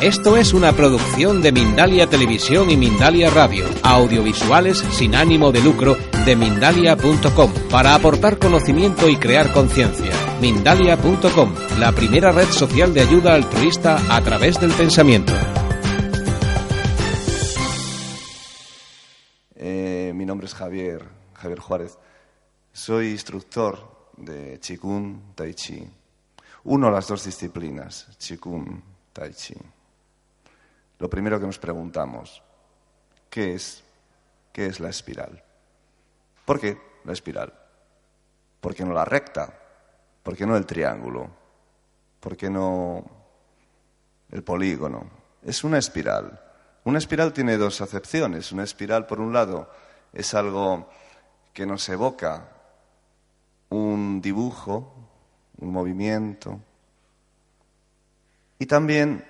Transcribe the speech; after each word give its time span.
Esto 0.00 0.38
es 0.38 0.54
una 0.54 0.72
producción 0.72 1.42
de 1.42 1.52
Mindalia 1.52 2.06
Televisión 2.06 2.70
y 2.70 2.76
Mindalia 2.78 3.28
Radio, 3.28 3.66
audiovisuales 3.82 4.78
sin 4.78 5.14
ánimo 5.14 5.52
de 5.52 5.60
lucro 5.60 5.94
de 6.24 6.36
mindalia.com, 6.36 7.52
para 7.70 7.94
aportar 7.94 8.38
conocimiento 8.38 9.10
y 9.10 9.16
crear 9.16 9.52
conciencia. 9.52 10.10
Mindalia.com, 10.40 11.54
la 11.78 11.92
primera 11.92 12.32
red 12.32 12.46
social 12.46 12.94
de 12.94 13.02
ayuda 13.02 13.34
altruista 13.34 13.98
a 14.16 14.22
través 14.22 14.58
del 14.58 14.72
pensamiento. 14.72 15.34
Eh, 19.54 20.12
mi 20.14 20.24
nombre 20.24 20.46
es 20.46 20.54
Javier, 20.54 21.04
Javier 21.34 21.58
Juárez. 21.58 21.98
Soy 22.72 23.10
instructor 23.10 24.08
de 24.16 24.58
Qigong 24.60 25.34
Tai 25.34 25.52
Chi. 25.52 25.86
Uno 26.64 26.90
las 26.90 27.06
dos 27.06 27.22
disciplinas, 27.22 28.08
Qigong 28.18 28.80
Tai 29.12 29.34
Chi 29.34 29.56
lo 31.00 31.10
primero 31.10 31.40
que 31.40 31.46
nos 31.46 31.58
preguntamos, 31.58 32.42
¿qué 33.28 33.54
es, 33.54 33.82
qué 34.52 34.66
es 34.66 34.78
la 34.78 34.90
espiral? 34.90 35.42
¿Por 36.44 36.60
qué 36.60 36.78
la 37.04 37.12
espiral? 37.12 37.52
¿Por 38.60 38.74
qué 38.74 38.84
no 38.84 38.92
la 38.92 39.04
recta? 39.04 39.52
¿Por 40.22 40.36
qué 40.36 40.46
no 40.46 40.56
el 40.56 40.66
triángulo? 40.66 41.30
¿Por 42.20 42.36
qué 42.36 42.50
no 42.50 43.02
el 44.30 44.44
polígono? 44.44 45.10
Es 45.42 45.64
una 45.64 45.78
espiral. 45.78 46.38
Una 46.84 46.98
espiral 46.98 47.32
tiene 47.32 47.56
dos 47.56 47.80
acepciones. 47.80 48.52
Una 48.52 48.64
espiral, 48.64 49.06
por 49.06 49.20
un 49.20 49.32
lado, 49.32 49.70
es 50.12 50.34
algo 50.34 50.88
que 51.54 51.64
nos 51.64 51.88
evoca 51.88 52.48
un 53.70 54.20
dibujo, 54.20 54.92
un 55.58 55.72
movimiento, 55.72 56.60
y 58.58 58.66
también 58.66 59.24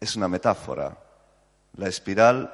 es 0.00 0.14
una 0.14 0.28
metáfora, 0.28 0.96
la 1.78 1.88
espiral 1.88 2.52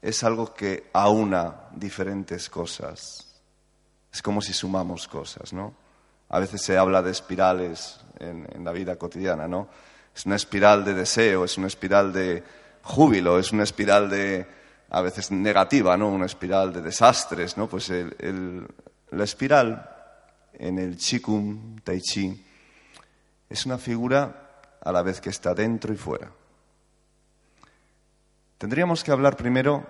es 0.00 0.24
algo 0.24 0.54
que 0.54 0.88
aúna 0.92 1.68
diferentes 1.72 2.48
cosas. 2.48 3.26
Es 4.12 4.22
como 4.22 4.40
si 4.40 4.52
sumamos 4.52 5.06
cosas, 5.06 5.52
¿no? 5.52 5.74
A 6.30 6.40
veces 6.40 6.62
se 6.62 6.76
habla 6.76 7.02
de 7.02 7.10
espirales 7.10 8.00
en, 8.18 8.64
la 8.64 8.72
vida 8.72 8.96
cotidiana, 8.96 9.46
¿no? 9.46 9.68
Es 10.14 10.24
una 10.26 10.36
espiral 10.36 10.84
de 10.84 10.94
deseo, 10.94 11.44
es 11.44 11.58
una 11.58 11.66
espiral 11.66 12.12
de 12.12 12.42
júbilo, 12.82 13.38
es 13.38 13.52
una 13.52 13.64
espiral 13.64 14.08
de, 14.08 14.46
a 14.90 15.02
veces 15.02 15.30
negativa, 15.30 15.96
¿no? 15.96 16.08
Una 16.08 16.26
espiral 16.26 16.72
de 16.72 16.80
desastres, 16.80 17.56
¿no? 17.56 17.68
Pues 17.68 17.90
la 17.90 19.24
espiral 19.24 19.90
en 20.54 20.78
el 20.78 20.96
Qigong 20.96 21.82
Tai 21.84 22.00
Chi 22.00 22.46
es 23.48 23.66
una 23.66 23.76
figura 23.76 24.48
a 24.80 24.90
la 24.90 25.02
vez 25.02 25.20
que 25.20 25.30
está 25.30 25.54
dentro 25.54 25.92
y 25.92 25.96
fuera. 25.96 26.30
Tendríamos 28.58 29.04
que 29.04 29.12
hablar 29.12 29.36
primero 29.36 29.86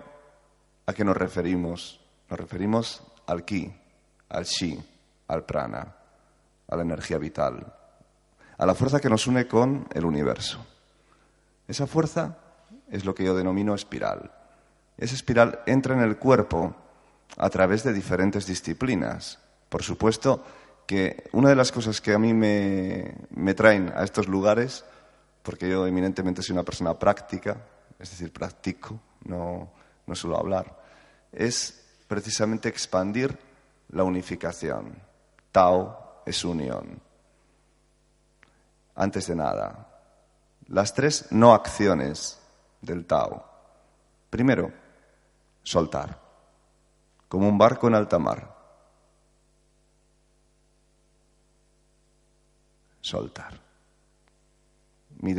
a 0.85 0.93
qué 0.93 1.03
nos 1.03 1.17
referimos. 1.17 1.99
Nos 2.29 2.39
referimos 2.39 3.01
al 3.25 3.43
ki, 3.43 3.73
al 4.29 4.45
shi, 4.45 4.79
al 5.27 5.43
prana, 5.43 5.95
a 6.67 6.75
la 6.75 6.83
energía 6.83 7.17
vital, 7.17 7.73
a 8.55 8.65
la 8.67 8.75
fuerza 8.75 8.99
que 8.99 9.09
nos 9.09 9.25
une 9.25 9.47
con 9.47 9.87
el 9.91 10.05
universo. 10.05 10.63
Esa 11.67 11.87
fuerza 11.87 12.37
es 12.91 13.05
lo 13.05 13.15
que 13.15 13.23
yo 13.23 13.33
denomino 13.33 13.73
espiral. 13.73 14.31
Esa 14.99 15.15
espiral 15.15 15.61
entra 15.65 15.95
en 15.95 16.01
el 16.01 16.17
cuerpo 16.17 16.75
a 17.37 17.49
través 17.49 17.83
de 17.83 17.93
diferentes 17.93 18.45
disciplinas. 18.45 19.39
Por 19.69 19.81
supuesto 19.81 20.43
que 20.85 21.27
una 21.31 21.49
de 21.49 21.55
las 21.55 21.71
cosas 21.71 22.01
que 22.01 22.13
a 22.13 22.19
mí 22.19 22.35
me, 22.35 23.15
me 23.31 23.55
traen 23.55 23.91
a 23.95 24.03
estos 24.03 24.27
lugares, 24.27 24.85
porque 25.41 25.67
yo 25.67 25.87
eminentemente 25.87 26.43
soy 26.43 26.53
una 26.53 26.63
persona 26.63 26.99
práctica, 26.99 27.57
es 27.99 28.09
decir, 28.11 28.31
practico, 28.31 28.99
no, 29.25 29.71
no 30.07 30.15
suelo 30.15 30.37
hablar, 30.37 30.81
es 31.31 31.85
precisamente 32.07 32.69
expandir 32.69 33.37
la 33.89 34.03
unificación. 34.03 34.97
Tao 35.51 36.21
es 36.25 36.43
unión. 36.45 37.01
Antes 38.95 39.27
de 39.27 39.35
nada, 39.35 39.87
las 40.67 40.93
tres 40.93 41.27
no 41.31 41.53
acciones 41.53 42.39
del 42.81 43.05
Tao. 43.05 43.45
Primero, 44.29 44.71
soltar, 45.63 46.19
como 47.27 47.47
un 47.47 47.57
barco 47.57 47.87
en 47.87 47.95
alta 47.95 48.19
mar. 48.19 48.55
Soltar. 53.01 53.59
Mi 55.21 55.33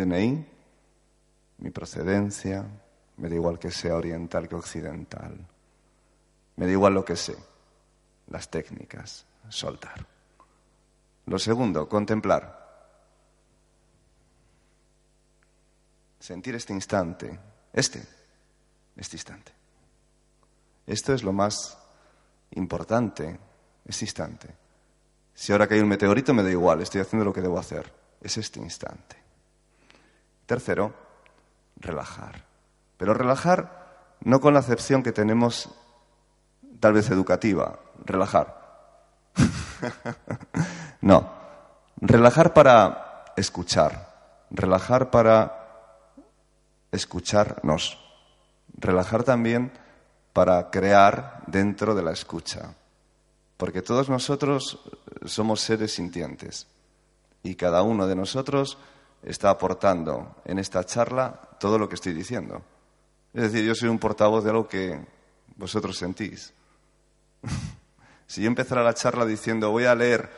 mi 1.61 1.71
procedencia, 1.71 2.67
me 3.17 3.29
da 3.29 3.35
igual 3.35 3.59
que 3.59 3.71
sea 3.71 3.97
oriental 3.97 4.49
que 4.49 4.55
occidental, 4.55 5.47
me 6.57 6.67
da 6.67 6.73
igual 6.73 6.95
lo 6.95 7.05
que 7.05 7.17
sé, 7.17 7.37
las 8.29 8.51
técnicas, 8.51 9.27
soltar. 9.49 10.07
Lo 11.27 11.39
segundo, 11.39 11.89
contemplar. 11.89 12.59
Sentir 16.19 16.55
este 16.55 16.73
instante, 16.73 17.39
este, 17.73 18.03
este 18.97 19.17
instante. 19.17 19.53
Esto 20.87 21.15
es 21.15 21.23
lo 21.23 21.33
más 21.33 21.79
importante, 22.53 23.39
este 23.85 24.05
instante. 24.05 24.49
Si 25.35 25.53
ahora 25.53 25.67
cae 25.67 25.81
un 25.81 25.89
meteorito 25.89 26.35
me 26.35 26.43
da 26.43 26.51
igual, 26.51 26.81
estoy 26.81 27.01
haciendo 27.01 27.25
lo 27.25 27.33
que 27.33 27.41
debo 27.41 27.59
hacer. 27.59 27.93
Es 28.21 28.37
este 28.37 28.61
instante. 28.61 29.17
Tercero, 30.47 31.10
relajar. 31.81 32.45
Pero 32.97 33.15
relajar 33.15 33.81
no 34.21 34.41
con 34.41 34.55
la 34.55 34.61
acepción 34.61 35.03
que 35.03 35.13
tenemos 35.13 35.71
tal 36.79 36.93
vez 36.93 37.11
educativa, 37.11 37.79
relajar. 38.05 38.61
no, 41.01 41.31
relajar 41.97 42.53
para 42.55 43.25
escuchar, 43.37 44.47
relajar 44.51 45.11
para 45.11 45.61
escucharnos, 46.93 47.99
relajar 48.79 49.25
también 49.25 49.73
para 50.33 50.71
crear 50.71 51.43
dentro 51.47 51.95
de 51.95 52.03
la 52.03 52.13
escucha, 52.13 52.75
porque 53.57 53.83
todos 53.83 54.09
nosotros 54.09 54.81
somos 55.25 55.61
seres 55.61 55.95
sintientes 55.95 56.67
y 57.43 57.55
cada 57.55 57.83
uno 57.83 58.07
de 58.07 58.17
nosotros 58.17 58.79
está 59.23 59.51
aportando 59.51 60.37
en 60.45 60.59
esta 60.59 60.85
charla 60.85 61.41
todo 61.59 61.79
lo 61.79 61.89
que 61.89 61.95
estoy 61.95 62.13
diciendo. 62.13 62.63
Es 63.33 63.43
decir, 63.43 63.65
yo 63.65 63.75
soy 63.75 63.89
un 63.89 63.99
portavoz 63.99 64.45
de 64.45 64.51
algo 64.51 64.69
que 64.69 64.99
vosotros 65.57 65.97
sentís. 65.97 66.53
si 68.27 68.43
yo 68.43 68.49
empezara 68.49 68.83
la 68.83 68.95
charla 68.95 69.25
diciendo 69.27 69.71
voy 69.71 69.85
a 69.85 69.95
leer 69.95 70.29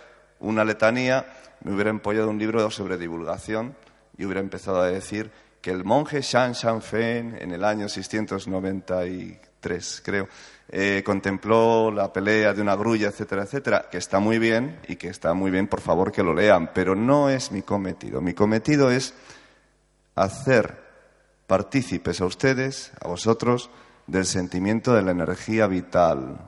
una 0.41 0.65
letanía, 0.65 1.27
me 1.63 1.73
hubiera 1.73 1.91
empollado 1.91 2.29
un 2.29 2.39
libro 2.39 2.71
sobre 2.71 2.99
divulgación 2.99 3.77
y 4.19 4.25
hubiera 4.25 4.41
empezado 4.41 4.81
a 4.81 4.87
decir 4.87 5.31
que 5.61 5.71
el 5.71 5.85
monje 5.85 6.21
Shan 6.21 6.53
Shanfen 6.53 7.39
en 7.41 7.53
el 7.53 7.65
año 7.65 7.89
693, 9.63 10.03
creo, 10.05 10.29
eh, 10.69 11.03
contempló 11.05 11.91
la 11.91 12.13
pelea 12.13 12.53
de 12.53 12.63
una 12.63 12.75
grulla, 12.75 13.09
etcétera, 13.09 13.45
etcétera, 13.45 13.87
que 13.91 13.99
está 13.99 14.19
muy 14.19 14.39
bien 14.39 14.81
y 14.89 14.97
que 14.97 15.09
está 15.09 15.35
muy 15.35 15.51
bien, 15.51 15.69
por 15.69 15.81
favor, 15.81 16.11
que 16.13 16.23
lo 16.23 16.35
lean, 16.35 16.71
pero 16.75 16.95
no 16.95 17.31
es 17.31 17.53
mi 17.53 17.63
cometido. 17.63 18.21
Mi 18.21 18.35
cometido 18.35 18.91
es 18.91 19.15
hacer 20.15 20.83
partícipes 21.47 22.21
a 22.21 22.27
ustedes, 22.27 22.93
a 23.01 23.09
vosotros, 23.09 23.71
del 24.07 24.27
sentimiento 24.27 24.95
de 24.95 25.03
la 25.03 25.13
energía 25.13 25.67
vital, 25.67 26.39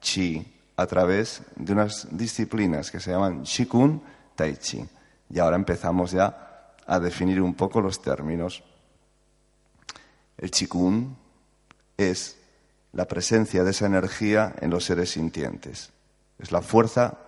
chi, 0.00 0.48
a 0.76 0.86
través 0.86 1.42
de 1.56 1.72
unas 1.72 2.08
disciplinas 2.10 2.90
que 2.90 3.00
se 3.00 3.10
llaman 3.10 3.42
Qigong, 3.42 4.00
Tai 4.34 4.56
Chi. 4.56 4.84
Y 5.30 5.38
ahora 5.38 5.56
empezamos 5.56 6.12
ya 6.12 6.74
a 6.86 6.98
definir 6.98 7.40
un 7.40 7.54
poco 7.54 7.80
los 7.80 8.00
términos. 8.00 8.62
El 10.36 10.50
Qigong 10.50 11.14
es 11.96 12.41
la 12.92 13.06
presencia 13.06 13.64
de 13.64 13.70
esa 13.70 13.86
energía 13.86 14.54
en 14.60 14.70
los 14.70 14.84
seres 14.84 15.10
sintientes. 15.10 15.92
Es 16.38 16.52
la 16.52 16.62
fuerza 16.62 17.18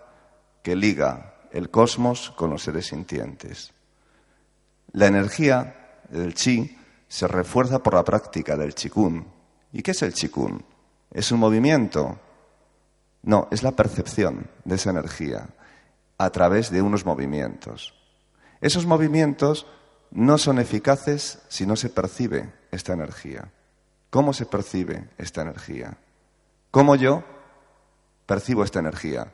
que 0.63 0.77
liga 0.77 1.35
el 1.53 1.71
cosmos 1.71 2.31
con 2.31 2.51
los 2.51 2.63
seres 2.63 2.87
sintientes. 2.87 3.73
La 4.93 5.07
energía 5.07 6.01
del 6.11 6.35
chi 6.35 6.77
se 7.09 7.29
refuerza 7.29 7.83
por 7.83 7.95
la 7.95 8.05
práctica 8.05 8.57
del 8.57 8.75
chikun. 8.75 9.27
¿Y 9.73 9.83
qué 9.83 9.93
es 9.93 10.03
el 10.03 10.13
chikun? 10.13 10.65
¿Es 11.11 11.33
un 11.33 11.41
movimiento? 11.41 12.19
No, 13.23 13.49
es 13.51 13.63
la 13.63 13.73
percepción 13.73 14.49
de 14.65 14.75
esa 14.75 14.91
energía 14.91 15.49
a 16.19 16.31
través 16.31 16.71
de 16.71 16.83
unos 16.83 17.07
movimientos. 17.07 17.95
Esos 18.61 18.87
movimientos 18.87 19.67
no 20.11 20.39
son 20.39 20.59
eficaces 20.59 21.39
si 21.49 21.67
no 21.67 21.77
se 21.77 21.89
percibe 21.89 22.53
esta 22.71 22.93
energía. 22.93 23.51
¿Cómo 24.15 24.33
se 24.33 24.47
percibe 24.47 25.09
esta 25.19 25.43
energía? 25.43 25.97
¿Cómo 26.71 26.95
yo 26.95 27.25
percibo 28.27 28.63
esta 28.63 28.79
energía? 28.79 29.27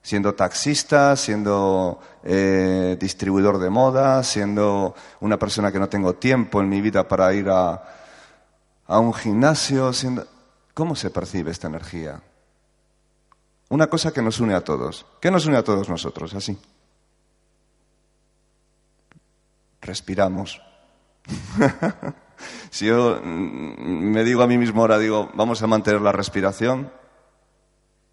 siendo 0.00 0.36
taxista, 0.36 1.16
siendo 1.16 1.98
eh, 2.22 2.96
distribuidor 3.00 3.58
de 3.58 3.68
moda, 3.68 4.22
siendo 4.22 4.94
una 5.18 5.40
persona 5.40 5.72
que 5.72 5.80
no 5.80 5.88
tengo 5.88 6.14
tiempo 6.14 6.60
en 6.60 6.68
mi 6.68 6.80
vida 6.80 7.08
para 7.08 7.34
ir 7.34 7.48
a, 7.50 7.82
un 8.86 9.12
gimnasio. 9.12 9.90
¿Cómo 10.72 10.94
se 10.94 11.10
percibe 11.10 11.50
esta 11.50 11.66
energía? 11.66 12.22
Una 13.70 13.88
cosa 13.88 14.12
que 14.12 14.22
nos 14.22 14.38
une 14.38 14.54
a 14.54 14.62
todos. 14.62 15.04
¿Qué 15.20 15.32
nos 15.32 15.46
une 15.46 15.56
a 15.56 15.64
todos 15.64 15.88
nosotros? 15.88 16.32
Así. 16.32 16.56
Respiramos. 19.80 20.62
si 22.70 22.86
yo 22.86 23.20
mm, 23.22 23.80
me 23.80 24.24
digo 24.24 24.42
a 24.42 24.46
mí 24.46 24.58
mismo 24.58 24.82
ahora, 24.82 24.98
digo, 24.98 25.30
vamos 25.34 25.62
a 25.62 25.66
mantener 25.66 26.00
la 26.00 26.12
respiración, 26.12 26.90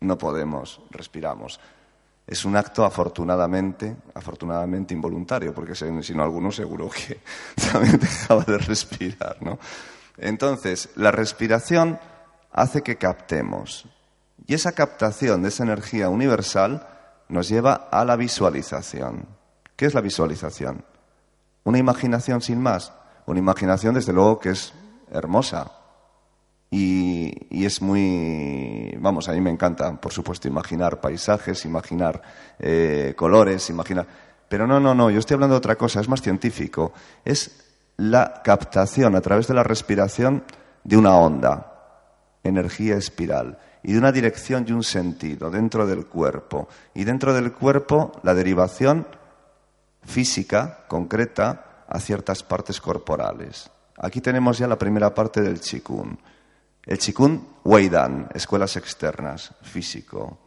no 0.02 0.18
podemos, 0.18 0.82
respiramos. 0.92 1.60
Es 2.28 2.44
un 2.44 2.56
acto 2.56 2.84
afortunadamente, 2.84 3.96
afortunadamente 4.14 4.94
involuntario, 4.94 5.54
porque 5.54 5.76
si 5.76 6.14
no 6.14 6.24
alguno 6.24 6.52
seguro 6.52 6.90
que 6.90 7.20
también 7.72 8.00
dejaba 8.00 8.44
de 8.44 8.58
respirar, 8.58 9.38
¿no? 9.42 9.60
Entonces, 10.18 10.90
la 10.96 11.12
respiración 11.12 12.00
hace 12.52 12.82
que 12.82 12.98
captemos. 12.98 13.86
Y 14.48 14.54
esa 14.54 14.72
captación 14.72 15.42
de 15.42 15.50
esa 15.50 15.64
energía 15.64 16.10
universal 16.10 16.88
nos 17.28 17.50
lleva 17.50 17.90
a 17.92 18.06
la 18.06 18.16
visualización. 18.16 19.28
¿Qué 19.76 19.86
es 19.86 19.94
la 19.94 20.02
visualización? 20.02 20.86
Una 21.64 21.80
imaginación 21.80 22.42
sin 22.42 22.62
más. 22.62 22.94
Una 23.26 23.40
imaginación, 23.40 23.96
desde 23.96 24.14
luego, 24.14 24.40
que 24.40 24.50
es 24.50 24.74
hermosa. 25.12 25.72
Y, 26.70 27.66
es 27.66 27.82
muy. 27.82 28.96
Vamos, 29.00 29.30
a 29.30 29.34
mí 29.34 29.42
me 29.42 29.50
encanta, 29.50 30.00
por 30.00 30.12
supuesto, 30.12 30.48
imaginar 30.48 31.00
paisajes, 31.00 31.66
imaginar 31.66 32.22
eh, 32.60 33.14
colores, 33.16 33.70
imaginar. 33.70 34.06
Pero 34.48 34.68
no, 34.68 34.80
no, 34.80 34.94
no, 34.94 35.10
yo 35.10 35.20
estoy 35.20 35.36
hablando 35.36 35.56
de 35.56 35.60
otra 35.60 35.76
cosa, 35.76 36.02
es 36.02 36.10
más 36.10 36.22
científico. 36.22 36.94
Es 37.24 37.66
la 37.98 38.42
captación 38.44 39.16
a 39.16 39.22
través 39.22 39.48
de 39.48 39.54
la 39.54 39.64
respiración 39.64 40.44
de 40.84 40.98
una 40.98 41.16
onda, 41.16 41.72
energía 42.44 42.96
espiral, 42.96 43.58
y 43.82 43.94
de 43.94 44.00
una 44.00 44.12
dirección 44.12 44.66
y 44.68 44.72
un 44.72 44.84
sentido 44.84 45.50
dentro 45.50 45.88
del 45.88 46.06
cuerpo. 46.06 46.68
Y 46.94 47.04
dentro 47.04 47.34
del 47.34 47.54
cuerpo 47.54 48.12
la 48.24 48.34
derivación 48.34 49.08
física, 50.04 50.86
concreta, 50.88 51.65
a 51.88 52.00
ciertas 52.00 52.44
partes 52.44 52.82
corporales. 52.82 53.70
Aquí 53.98 54.22
tenemos 54.22 54.58
ya 54.58 54.68
la 54.68 54.78
primera 54.78 55.14
parte 55.14 55.42
del 55.42 55.60
Qigong. 55.60 56.18
El 56.86 56.98
Qigong 56.98 57.42
Weidan, 57.64 58.30
escuelas 58.34 58.76
externas, 58.76 59.54
físico, 59.62 60.38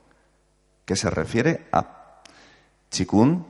que 0.84 0.96
se 0.96 1.10
refiere 1.10 1.68
a 1.72 2.22
Qigong 2.88 3.44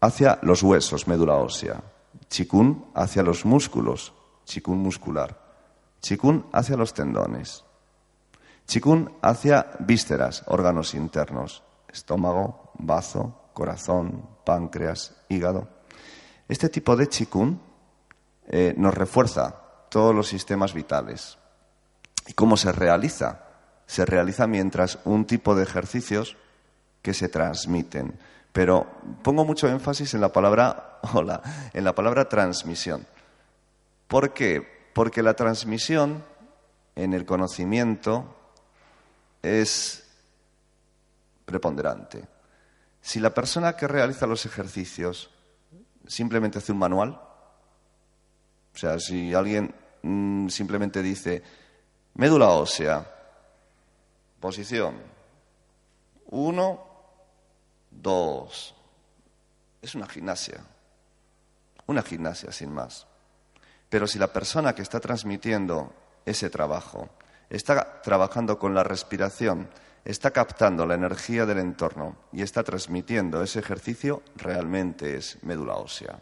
hacia 0.00 0.38
los 0.42 0.62
huesos, 0.62 1.06
médula 1.06 1.34
ósea. 1.36 1.82
Qigong 2.28 2.92
hacia 2.94 3.22
los 3.22 3.44
músculos, 3.44 4.12
Qigong 4.44 4.78
muscular. 4.78 5.38
Qigong 6.00 6.46
hacia 6.52 6.76
los 6.76 6.94
tendones. 6.94 7.64
Qigong 8.66 9.10
hacia 9.20 9.66
vísceras, 9.80 10.44
órganos 10.46 10.94
internos, 10.94 11.62
estómago, 11.88 12.70
bazo, 12.78 13.50
corazón, 13.52 14.24
páncreas, 14.44 15.16
hígado. 15.28 15.68
Este 16.50 16.68
tipo 16.68 16.96
de 16.96 17.08
Qigong 17.08 17.60
eh, 18.48 18.74
nos 18.76 18.92
refuerza 18.92 19.54
todos 19.88 20.12
los 20.12 20.26
sistemas 20.26 20.74
vitales. 20.74 21.38
¿Y 22.26 22.32
cómo 22.32 22.56
se 22.56 22.72
realiza? 22.72 23.44
Se 23.86 24.04
realiza 24.04 24.48
mientras 24.48 24.98
un 25.04 25.26
tipo 25.26 25.54
de 25.54 25.62
ejercicios 25.62 26.36
que 27.02 27.14
se 27.14 27.28
transmiten. 27.28 28.18
Pero 28.52 28.84
pongo 29.22 29.44
mucho 29.44 29.68
énfasis 29.68 30.14
en 30.14 30.22
la 30.22 30.32
palabra, 30.32 30.98
hola, 31.14 31.40
en 31.72 31.84
la 31.84 31.94
palabra 31.94 32.28
transmisión. 32.28 33.06
¿Por 34.08 34.34
qué? 34.34 34.90
Porque 34.92 35.22
la 35.22 35.34
transmisión 35.34 36.24
en 36.96 37.14
el 37.14 37.24
conocimiento 37.26 38.36
es 39.40 40.04
preponderante. 41.44 42.26
Si 43.00 43.20
la 43.20 43.32
persona 43.32 43.76
que 43.76 43.86
realiza 43.86 44.26
los 44.26 44.44
ejercicios 44.46 45.30
simplemente 46.06 46.58
hace 46.58 46.72
un 46.72 46.78
manual, 46.78 47.20
o 48.74 48.78
sea, 48.78 48.98
si 48.98 49.34
alguien 49.34 49.74
mm, 50.02 50.48
simplemente 50.48 51.02
dice 51.02 51.42
médula 52.14 52.48
ósea, 52.50 53.06
posición, 54.40 54.96
uno, 56.26 56.86
dos. 57.90 58.74
Es 59.82 59.94
una 59.94 60.06
gimnasia, 60.06 60.60
una 61.86 62.02
gimnasia 62.02 62.52
sin 62.52 62.72
más. 62.72 63.06
Pero 63.88 64.06
si 64.06 64.18
la 64.18 64.32
persona 64.32 64.74
que 64.74 64.82
está 64.82 65.00
transmitiendo 65.00 65.92
ese 66.24 66.50
trabajo 66.50 67.08
está 67.48 68.00
trabajando 68.02 68.58
con 68.58 68.74
la 68.74 68.84
respiración, 68.84 69.68
está 70.04 70.30
captando 70.30 70.86
la 70.86 70.94
energía 70.94 71.46
del 71.46 71.58
entorno 71.58 72.16
y 72.32 72.42
está 72.42 72.62
transmitiendo 72.62 73.42
ese 73.42 73.58
ejercicio, 73.58 74.22
realmente 74.36 75.16
es 75.16 75.42
médula 75.42 75.74
ósea. 75.76 76.20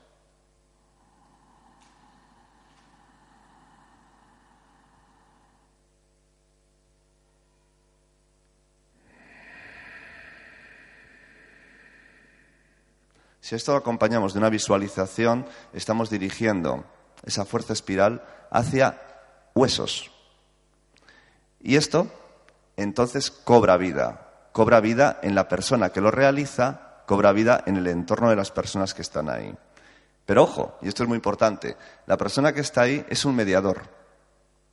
Si 13.49 13.55
esto 13.55 13.73
lo 13.73 13.79
acompañamos 13.79 14.35
de 14.35 14.41
una 14.41 14.51
visualización, 14.51 15.47
estamos 15.73 16.11
dirigiendo 16.11 16.85
esa 17.25 17.47
fuerza 17.47 17.73
espiral 17.73 18.23
hacia 18.51 19.01
huesos. 19.55 20.11
Y 21.59 21.77
esto 21.77 22.09
entonces 22.83 23.31
cobra 23.31 23.77
vida, 23.77 24.49
cobra 24.53 24.81
vida 24.81 25.19
en 25.23 25.35
la 25.35 25.49
persona 25.49 25.91
que 25.91 26.01
lo 26.01 26.11
realiza, 26.11 27.03
cobra 27.07 27.33
vida 27.33 27.63
en 27.67 27.77
el 27.77 27.87
entorno 27.87 28.31
de 28.31 28.37
las 28.37 28.51
personas 28.51 28.95
que 28.95 29.03
están 29.03 29.29
ahí. 29.29 29.55
Pero 30.25 30.45
ojo, 30.45 30.79
y 30.83 30.89
esto 30.89 31.03
es 31.03 31.09
muy 31.09 31.17
importante, 31.17 31.77
la 32.07 32.17
persona 32.17 32.53
que 32.53 32.61
está 32.61 32.83
ahí 32.83 33.05
es 33.09 33.25
un 33.25 33.35
mediador, 33.35 33.83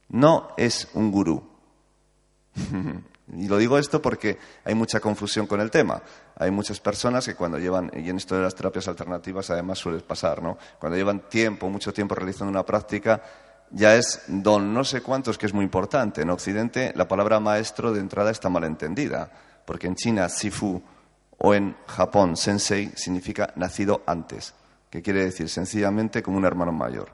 no 0.10 0.50
es 0.58 0.88
un 0.94 1.12
gurú. 1.12 1.44
Y 3.34 3.48
lo 3.48 3.58
digo 3.58 3.80
esto 3.80 4.02
porque 4.02 4.38
hay 4.64 4.76
mucha 4.76 5.00
confusión 5.00 5.48
con 5.48 5.60
el 5.60 5.72
tema. 5.72 6.02
Hay 6.36 6.52
muchas 6.52 6.80
personas 6.80 7.26
que 7.26 7.34
cuando 7.34 7.58
llevan, 7.58 7.92
y 7.96 8.10
en 8.10 8.18
esto 8.18 8.36
de 8.36 8.44
las 8.44 8.54
terapias 8.54 8.88
alternativas 8.88 9.50
además 9.50 9.80
suele 9.80 10.00
pasar, 10.02 10.44
¿no? 10.44 10.58
Cuando 10.80 10.96
llevan 10.96 11.22
tiempo, 11.22 11.68
mucho 11.70 11.92
tiempo 11.92 12.14
realizando 12.14 12.52
una 12.52 12.64
práctica, 12.64 13.22
ya 13.72 13.96
es 13.96 14.24
don 14.28 14.74
no 14.74 14.84
sé 14.84 15.02
cuántos, 15.02 15.38
que 15.38 15.46
es 15.46 15.54
muy 15.54 15.64
importante. 15.64 16.22
En 16.22 16.30
Occidente 16.30 16.94
la 16.96 17.08
palabra 17.08 17.40
maestro 17.40 17.92
de 17.92 18.00
entrada 18.00 18.32
está 18.32 18.50
mal 18.50 18.64
entendida, 18.64 19.32
porque 19.66 19.88
en 19.88 19.96
China 19.96 20.30
sifu 20.30 20.82
o 21.38 21.54
en 21.54 21.76
Japón 21.88 22.38
sensei 22.38 22.92
significa 22.96 23.52
nacido 23.56 24.04
antes, 24.06 24.54
que 24.90 25.02
quiere 25.02 25.26
decir 25.26 25.50
sencillamente 25.50 26.24
como 26.24 26.38
un 26.38 26.46
hermano 26.46 26.72
mayor. 26.72 27.14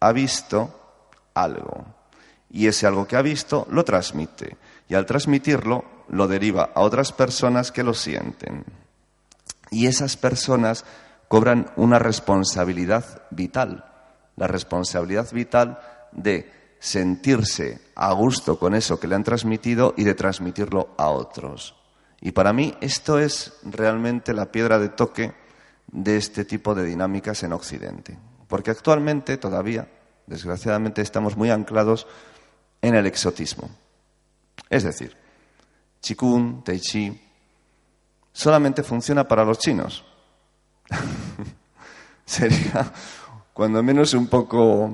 Ha 0.00 0.12
visto 0.12 1.30
algo 1.34 1.98
y 2.50 2.66
ese 2.66 2.86
algo 2.86 3.06
que 3.06 3.16
ha 3.16 3.22
visto 3.22 3.66
lo 3.70 3.84
transmite 3.84 4.56
y 4.88 4.94
al 4.94 5.06
transmitirlo 5.06 5.84
lo 6.08 6.26
deriva 6.26 6.70
a 6.74 6.80
otras 6.80 7.12
personas 7.12 7.72
que 7.72 7.82
lo 7.82 7.94
sienten. 7.94 8.64
Y 9.70 9.86
esas 9.86 10.16
personas 10.16 10.84
cobran 11.28 11.70
una 11.76 11.98
responsabilidad 11.98 13.22
vital, 13.30 13.87
la 14.38 14.46
responsabilidad 14.46 15.30
vital 15.32 15.78
de 16.12 16.50
sentirse 16.78 17.80
a 17.96 18.12
gusto 18.12 18.58
con 18.58 18.74
eso 18.74 19.00
que 19.00 19.08
le 19.08 19.16
han 19.16 19.24
transmitido 19.24 19.94
y 19.96 20.04
de 20.04 20.14
transmitirlo 20.14 20.94
a 20.96 21.08
otros. 21.08 21.74
Y 22.20 22.32
para 22.32 22.52
mí 22.52 22.74
esto 22.80 23.18
es 23.18 23.54
realmente 23.64 24.32
la 24.32 24.50
piedra 24.50 24.78
de 24.78 24.88
toque 24.88 25.34
de 25.88 26.16
este 26.16 26.44
tipo 26.44 26.74
de 26.74 26.84
dinámicas 26.84 27.42
en 27.42 27.52
Occidente. 27.52 28.18
Porque 28.46 28.70
actualmente 28.70 29.36
todavía, 29.36 29.88
desgraciadamente, 30.26 31.02
estamos 31.02 31.36
muy 31.36 31.50
anclados 31.50 32.06
en 32.80 32.94
el 32.94 33.06
exotismo. 33.06 33.68
Es 34.70 34.84
decir, 34.84 35.16
Qigong, 36.00 36.64
Tai 36.64 36.80
Chi, 36.80 37.20
solamente 38.32 38.82
funciona 38.82 39.26
para 39.26 39.44
los 39.44 39.58
chinos. 39.58 40.04
Sería, 42.24 42.92
cuando 43.58 43.82
menos, 43.82 44.14
un 44.14 44.28
poco, 44.28 44.88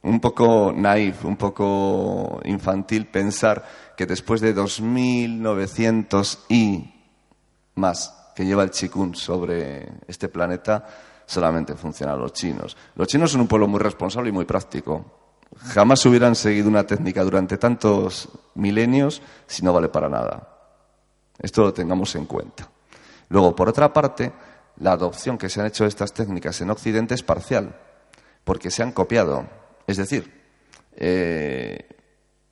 un 0.00 0.20
poco 0.20 0.72
naif, 0.74 1.22
un 1.26 1.36
poco 1.36 2.40
infantil 2.46 3.08
pensar 3.08 3.62
que 3.94 4.06
después 4.06 4.40
de 4.40 4.56
2.900 4.56 6.38
y 6.48 6.94
más 7.74 8.32
que 8.34 8.46
lleva 8.46 8.62
el 8.62 8.70
Qigong 8.70 9.14
sobre 9.14 9.86
este 10.08 10.30
planeta, 10.30 10.86
solamente 11.26 11.74
funciona 11.74 12.16
los 12.16 12.32
chinos. 12.32 12.74
Los 12.94 13.06
chinos 13.06 13.32
son 13.32 13.42
un 13.42 13.48
pueblo 13.48 13.68
muy 13.68 13.80
responsable 13.80 14.30
y 14.30 14.32
muy 14.32 14.46
práctico 14.46 15.04
jamás 15.74 16.06
hubieran 16.06 16.34
seguido 16.34 16.70
una 16.70 16.86
técnica 16.86 17.22
durante 17.22 17.58
tantos 17.58 18.30
milenios 18.54 19.20
si 19.46 19.62
no 19.62 19.74
vale 19.74 19.90
para 19.90 20.08
nada. 20.08 20.48
Esto 21.38 21.64
lo 21.64 21.74
tengamos 21.74 22.14
en 22.14 22.24
cuenta. 22.24 22.66
Luego, 23.28 23.54
por 23.54 23.68
otra 23.68 23.92
parte, 23.92 24.32
la 24.78 24.92
adopción 24.92 25.36
que 25.36 25.50
se 25.50 25.60
han 25.60 25.66
hecho 25.66 25.84
de 25.84 25.88
estas 25.88 26.14
técnicas 26.14 26.62
en 26.62 26.70
Occidente 26.70 27.12
es 27.12 27.22
parcial, 27.22 27.74
porque 28.44 28.70
se 28.70 28.82
han 28.82 28.92
copiado. 28.92 29.48
Es 29.86 29.96
decir, 29.96 30.32
eh, 30.92 31.88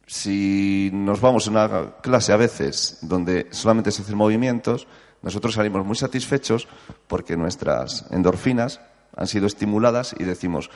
si 0.06 0.90
nos 0.92 1.20
vamos 1.20 1.46
a 1.46 1.50
una 1.50 1.96
clase 2.00 2.32
a 2.32 2.36
veces 2.36 2.98
donde 3.02 3.48
solamente 3.50 3.90
se 3.90 4.02
hacen 4.02 4.16
movimientos, 4.16 4.86
nosotros 5.22 5.54
salimos 5.54 5.84
muy 5.84 5.96
satisfechos 5.96 6.68
porque 7.06 7.36
nuestras 7.36 8.06
endorfinas 8.10 8.80
han 9.16 9.26
sido 9.26 9.46
estimuladas 9.46 10.14
y 10.18 10.24
decimos, 10.24 10.70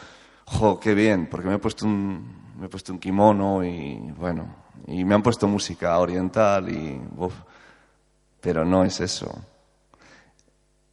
jo, 0.47 0.81
qué 0.81 0.95
bien, 0.95 1.29
porque 1.31 1.49
me 1.49 1.55
he 1.55 1.59
puesto 1.59 1.87
un, 1.87 2.55
me 2.59 2.67
he 2.67 2.69
puesto 2.69 2.93
un 2.93 2.99
kimono 2.99 3.65
y 3.65 3.99
bueno, 4.17 4.55
y 4.87 5.05
me 5.05 5.15
han 5.15 5.23
puesto 5.23 5.47
música 5.49 5.99
oriental 5.99 6.69
y 6.69 7.01
pero 8.41 8.65
no 8.65 8.85
es 8.85 9.01
eso. 9.01 9.33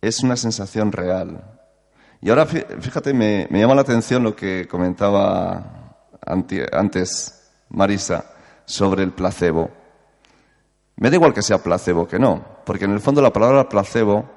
Es 0.02 0.24
una 0.24 0.38
sensación 0.38 0.92
real. 0.92 1.59
Y 2.22 2.30
ahora, 2.30 2.46
fíjate, 2.46 3.14
me, 3.14 3.48
llama 3.50 3.76
la 3.76 3.82
atención 3.82 4.24
lo 4.24 4.36
que 4.36 4.68
comentaba 4.68 5.96
antes 6.22 7.52
Marisa 7.70 8.26
sobre 8.66 9.04
el 9.04 9.12
placebo. 9.12 9.70
Me 10.98 11.10
da 11.10 11.16
igual 11.16 11.34
que 11.34 11.42
sea 11.42 11.64
placebo 11.64 12.08
que 12.08 12.20
no, 12.20 12.44
porque 12.66 12.86
en 12.86 12.92
el 12.92 13.00
fondo 13.00 13.22
la 13.22 13.32
palabra 13.32 13.70
placebo 13.70 14.30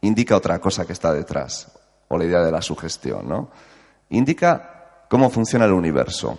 indica 0.00 0.36
otra 0.36 0.58
cosa 0.58 0.84
que 0.84 0.92
está 0.92 1.12
detrás, 1.12 1.70
o 2.08 2.18
la 2.18 2.24
idea 2.24 2.40
de 2.40 2.50
la 2.50 2.62
sugestión, 2.62 3.28
¿no? 3.28 3.50
Indica 4.08 5.06
cómo 5.08 5.30
funciona 5.30 5.66
el 5.66 5.72
universo, 5.72 6.36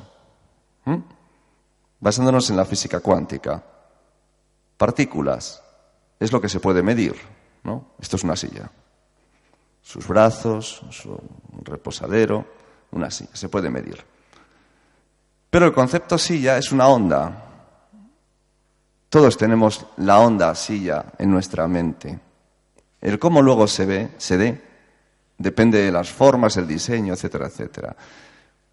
basándonos 2.01 2.49
en 2.49 2.57
la 2.57 2.65
física 2.65 2.99
cuántica. 2.99 3.63
Partículas 4.75 5.63
es 6.19 6.33
lo 6.33 6.41
que 6.41 6.49
se 6.49 6.59
puede 6.59 6.83
medir, 6.83 7.15
¿no? 7.63 7.93
Esto 7.99 8.17
es 8.17 8.23
una 8.25 8.35
silla. 8.35 8.69
Sus 9.81 10.07
brazos, 10.07 10.81
su 10.91 11.19
reposadero, 11.63 12.45
una 12.91 13.09
silla, 13.09 13.31
se 13.33 13.49
puede 13.49 13.69
medir. 13.69 14.03
Pero 15.49 15.65
el 15.65 15.73
concepto 15.73 16.17
silla 16.17 16.57
es 16.57 16.71
una 16.71 16.87
onda. 16.87 17.45
Todos 19.09 19.37
tenemos 19.37 19.85
la 19.97 20.19
onda 20.19 20.55
silla 20.55 21.05
en 21.17 21.29
nuestra 21.29 21.67
mente. 21.67 22.17
El 23.01 23.19
cómo 23.19 23.41
luego 23.41 23.67
se 23.67 23.85
ve, 23.85 24.11
se 24.17 24.37
dé, 24.37 24.61
depende 25.37 25.81
de 25.81 25.91
las 25.91 26.09
formas, 26.09 26.55
el 26.57 26.67
diseño, 26.67 27.13
etcétera, 27.13 27.47
etcétera. 27.47 27.95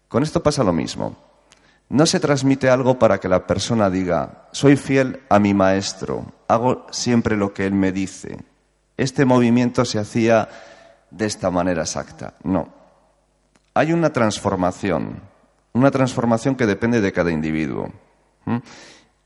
Con 0.07 0.23
esto 0.23 0.41
pasa 0.41 0.63
lo 0.63 0.71
mismo. 0.71 1.15
No 1.89 2.05
se 2.05 2.19
transmite 2.19 2.69
algo 2.69 2.99
para 2.99 3.19
que 3.19 3.27
la 3.27 3.47
persona 3.47 3.89
diga, 3.89 4.47
soy 4.51 4.77
fiel 4.77 5.23
a 5.27 5.39
mi 5.39 5.55
maestro, 5.55 6.25
hago 6.47 6.85
siempre 6.91 7.35
lo 7.35 7.53
que 7.53 7.65
él 7.65 7.73
me 7.73 7.91
dice. 7.91 8.37
Este 8.95 9.25
movimiento 9.25 9.83
se 9.85 9.97
hacía 9.97 10.47
de 11.11 11.25
esta 11.25 11.49
manera 11.49 11.81
exacta. 11.81 12.33
No. 12.43 12.69
Hay 13.73 13.93
una 13.93 14.11
transformación, 14.11 15.21
una 15.73 15.91
transformación 15.91 16.55
que 16.55 16.65
depende 16.65 17.01
de 17.01 17.11
cada 17.11 17.31
individuo. 17.31 17.91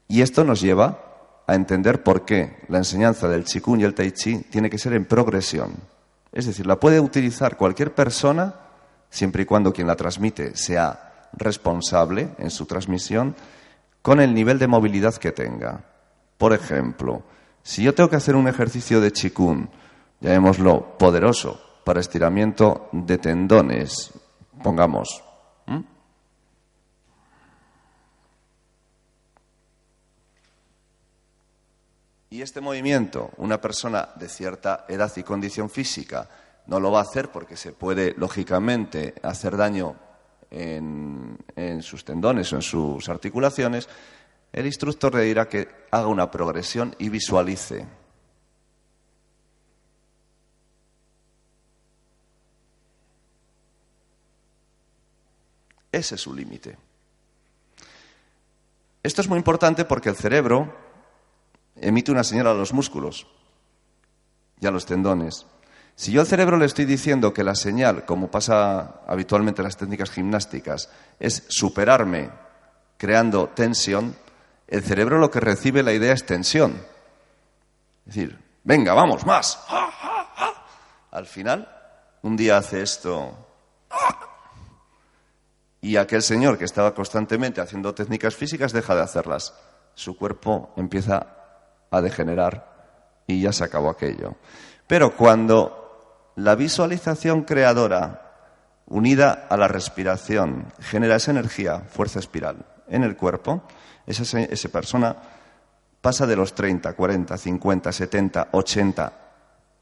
Y 0.08 0.22
esto 0.22 0.44
nos 0.44 0.62
lleva 0.62 1.00
a 1.48 1.56
entender 1.56 2.04
por 2.04 2.26
qué 2.26 2.58
la 2.68 2.78
enseñanza 2.78 3.28
del 3.28 3.44
Qigong 3.44 3.82
y 3.82 3.84
el 3.84 3.94
Tai 3.94 4.12
Chi 4.12 4.40
tiene 4.50 4.70
que 4.70 4.78
ser 4.78 4.94
en 4.94 5.06
progresión. 5.06 5.74
Es 6.32 6.46
decir, 6.46 6.66
la 6.66 6.80
puede 6.80 7.00
utilizar 7.00 7.58
cualquier 7.58 7.94
persona 7.94 8.56
siempre 9.10 9.44
y 9.44 9.46
cuando 9.46 9.74
quien 9.74 9.88
la 9.88 9.96
transmite 9.96 10.56
sea 10.56 11.30
responsable 11.34 12.30
en 12.38 12.50
su 12.50 12.66
transmisión 12.66 13.36
con 14.02 14.20
el 14.20 14.34
nivel 14.34 14.60
de 14.60 14.68
movilidad 14.68 15.16
que 15.16 15.32
tenga. 15.32 15.84
Por 16.38 16.54
ejemplo, 16.54 17.24
si 17.62 17.84
yo 17.84 17.94
tengo 17.94 18.10
que 18.10 18.16
hacer 18.18 18.36
un 18.36 18.48
ejercicio 18.48 19.00
de 19.00 19.12
Qigong, 19.12 19.70
llamémoslo 20.20 20.98
poderoso, 20.98 21.62
para 21.84 22.00
estiramiento 22.00 22.90
de 22.92 23.18
tendones, 23.18 24.12
pongamos, 24.64 25.24
Y 32.34 32.42
este 32.42 32.62
movimiento, 32.62 33.30
una 33.38 33.62
persona 33.62 34.10
de 34.16 34.28
cierta 34.28 34.86
edad 34.90 35.12
y 35.18 35.22
condición 35.22 35.70
física 35.70 36.28
no 36.66 36.80
lo 36.80 36.92
va 36.92 36.98
a 36.98 37.04
hacer 37.04 37.30
porque 37.30 37.56
se 37.56 37.74
puede, 37.74 38.16
lógicamente, 38.18 39.14
hacer 39.22 39.56
daño 39.56 39.96
en, 40.50 41.38
sus 41.82 42.04
tendones 42.04 42.52
o 42.52 42.56
en 42.56 42.64
sus 42.64 43.08
articulaciones, 43.08 43.88
el 44.52 44.66
instructor 44.66 45.14
le 45.14 45.26
dirá 45.26 45.48
que 45.48 45.68
haga 45.92 46.08
una 46.08 46.32
progresión 46.32 46.96
y 46.98 47.10
visualice. 47.10 47.86
Ese 55.94 56.16
es 56.16 56.22
su 56.22 56.34
límite. 56.34 56.76
Esto 59.04 59.22
es 59.22 59.30
muy 59.30 59.38
importante 59.38 59.86
porque 59.86 60.10
el 60.10 60.16
cerebro 60.16 60.76
emite 61.76 62.12
una 62.12 62.24
señal 62.24 62.48
a 62.48 62.54
los 62.56 62.74
músculos 62.74 63.28
y 64.60 64.66
a 64.66 64.72
los 64.72 64.88
tendones. 64.88 65.46
Si 65.96 66.12
yo 66.12 66.22
al 66.22 66.28
cerebro 66.28 66.58
le 66.58 66.66
estoy 66.66 66.86
diciendo 66.86 67.32
que 67.32 67.44
la 67.44 67.54
señal, 67.54 68.06
como 68.06 68.32
pasa 68.32 69.02
habitualmente 69.06 69.62
en 69.62 69.66
las 69.66 69.78
técnicas 69.78 70.10
gimnásticas, 70.10 70.90
es 71.20 71.44
superarme 71.48 72.32
creando 72.98 73.50
tensión, 73.50 74.16
el 74.68 74.82
cerebro 74.82 75.20
lo 75.20 75.30
que 75.30 75.42
recibe 75.42 75.84
la 75.84 75.94
idea 75.94 76.14
es 76.14 76.26
tensión. 76.26 76.72
Es 78.08 78.16
decir, 78.16 78.40
venga, 78.64 78.96
vamos, 78.96 79.28
más. 79.28 79.64
Al 81.12 81.28
final, 81.28 81.70
un 82.24 82.36
día 82.36 82.58
hace 82.58 82.82
esto 82.82 83.38
y 85.84 85.98
aquel 85.98 86.22
señor 86.22 86.58
que 86.58 86.64
estaba 86.64 86.94
constantemente 86.94 87.60
haciendo 87.60 87.94
técnicas 87.94 88.34
físicas 88.38 88.72
deja 88.72 88.96
de 88.96 89.02
hacerlas. 89.02 89.54
Su 89.94 90.16
cuerpo 90.16 90.72
empieza 90.78 91.28
a 91.92 92.02
degenerar 92.02 93.22
y 93.28 93.42
ya 93.42 93.52
se 93.52 93.66
acabó 93.66 93.90
aquello. 93.90 94.38
Pero 94.88 95.14
cuando 95.18 96.32
la 96.38 96.56
visualización 96.56 97.44
creadora 97.44 98.32
unida 98.86 99.46
a 99.50 99.58
la 99.58 99.68
respiración 99.68 100.72
genera 100.80 101.18
esa 101.18 101.32
energía, 101.32 101.82
fuerza 101.82 102.20
espiral, 102.20 102.66
en 102.88 103.04
el 103.04 103.18
cuerpo, 103.18 103.64
esa, 104.08 104.40
esa 104.40 104.70
persona 104.70 105.18
pasa 106.00 106.26
de 106.26 106.38
los 106.38 106.56
30, 106.56 106.94
40, 106.94 107.38
50, 107.38 107.92
70, 107.92 108.48
80 108.54 109.14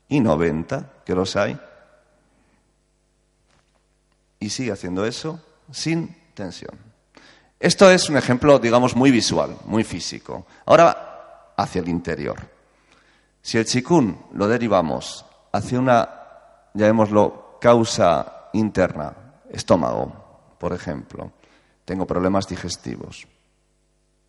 y 0.08 0.20
90, 0.20 0.94
que 1.06 1.14
los 1.14 1.36
hay, 1.36 1.60
y 4.40 4.50
sigue 4.50 4.72
haciendo 4.72 5.06
eso 5.06 5.40
sin 5.72 6.16
tensión. 6.34 6.78
Esto 7.60 7.92
es 7.92 8.10
un 8.10 8.18
ejemplo, 8.18 8.58
digamos, 8.60 8.96
muy 8.96 9.12
visual, 9.12 9.56
muy 9.66 9.84
físico. 9.84 10.48
Ahora 10.66 11.12
hacia 11.56 11.82
el 11.82 11.90
interior. 11.90 12.38
Si 13.42 13.58
el 13.58 13.66
chikun 13.66 14.18
lo 14.34 14.48
derivamos 14.48 15.26
hacia 15.52 15.80
una, 15.80 16.10
llamémoslo, 16.74 17.58
causa 17.60 18.50
interna, 18.54 19.14
estómago, 19.50 20.56
por 20.58 20.74
ejemplo, 20.74 21.32
tengo 21.86 22.06
problemas 22.06 22.48
digestivos, 22.48 23.28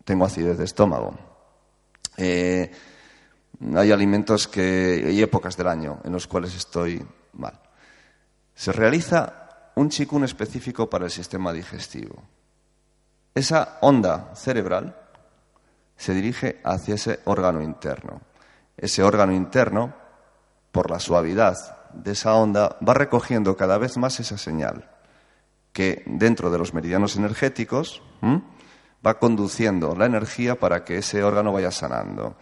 tengo 0.03 0.25
acidez 0.25 0.57
de 0.57 0.65
estómago, 0.65 1.13
eh, 2.17 2.71
hay 3.75 3.91
alimentos 3.91 4.47
que, 4.47 5.05
hay 5.07 5.21
épocas 5.21 5.55
del 5.55 5.67
año 5.67 5.99
en 6.03 6.11
los 6.11 6.27
cuales 6.27 6.55
estoy 6.55 7.03
mal. 7.33 7.59
Se 8.55 8.71
realiza 8.71 9.42
un 9.75 9.89
chikun 9.89 10.23
específico 10.23 10.89
para 10.89 11.05
el 11.05 11.11
sistema 11.11 11.51
digestivo. 11.51 12.23
Esa 13.33 13.77
onda 13.81 14.35
cerebral 14.35 14.95
se 15.95 16.13
dirige 16.13 16.61
hacia 16.63 16.95
ese 16.95 17.19
órgano 17.25 17.61
interno. 17.61 18.21
Ese 18.77 19.03
órgano 19.03 19.33
interno, 19.33 19.93
por 20.71 20.89
la 20.89 20.99
suavidad 20.99 21.55
de 21.93 22.11
esa 22.11 22.35
onda, 22.35 22.77
va 22.87 22.93
recogiendo 22.93 23.55
cada 23.55 23.77
vez 23.77 23.97
más 23.97 24.19
esa 24.19 24.37
señal, 24.37 24.89
que 25.71 26.03
dentro 26.05 26.49
de 26.51 26.57
los 26.57 26.73
meridianos 26.73 27.15
energéticos 27.15 28.01
va 29.05 29.19
conduciendo 29.19 29.95
la 29.95 30.05
energía 30.05 30.55
para 30.55 30.83
que 30.83 30.97
ese 30.97 31.23
órgano 31.23 31.51
vaya 31.53 31.71
sanando. 31.71 32.35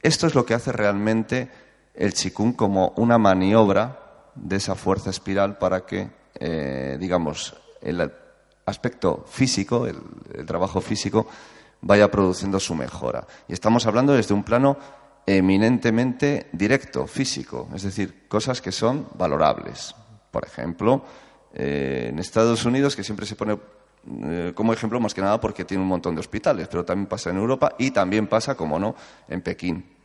Esto 0.00 0.26
es 0.26 0.34
lo 0.34 0.44
que 0.44 0.54
hace 0.54 0.72
realmente 0.72 1.50
el 1.94 2.12
chikung 2.12 2.54
como 2.54 2.92
una 2.96 3.18
maniobra 3.18 4.30
de 4.34 4.56
esa 4.56 4.74
fuerza 4.74 5.10
espiral 5.10 5.58
para 5.58 5.86
que, 5.86 6.10
eh, 6.34 6.96
digamos, 6.98 7.54
el 7.80 8.10
aspecto 8.66 9.24
físico, 9.28 9.86
el 9.86 10.46
trabajo 10.46 10.80
físico, 10.80 11.26
vaya 11.80 12.10
produciendo 12.10 12.58
su 12.58 12.74
mejora. 12.74 13.26
Y 13.48 13.52
estamos 13.52 13.86
hablando 13.86 14.14
desde 14.14 14.34
un 14.34 14.42
plano 14.42 14.78
eminentemente 15.26 16.48
directo, 16.52 17.06
físico, 17.06 17.68
es 17.74 17.82
decir, 17.82 18.26
cosas 18.28 18.60
que 18.60 18.72
son 18.72 19.08
valorables. 19.16 19.94
Por 20.30 20.44
ejemplo, 20.44 21.04
eh, 21.54 22.08
en 22.10 22.18
Estados 22.18 22.64
Unidos, 22.64 22.96
que 22.96 23.04
siempre 23.04 23.26
se 23.26 23.36
pone 23.36 23.58
eh, 24.22 24.52
como 24.54 24.72
ejemplo 24.72 25.00
más 25.00 25.14
que 25.14 25.22
nada 25.22 25.40
porque 25.40 25.64
tiene 25.64 25.82
un 25.82 25.88
montón 25.88 26.14
de 26.14 26.20
hospitales, 26.20 26.68
pero 26.68 26.84
también 26.84 27.06
pasa 27.06 27.30
en 27.30 27.36
Europa 27.36 27.74
y 27.78 27.90
también 27.90 28.26
pasa, 28.26 28.54
como 28.54 28.78
no, 28.78 28.94
en 29.28 29.40
Pekín. 29.40 29.96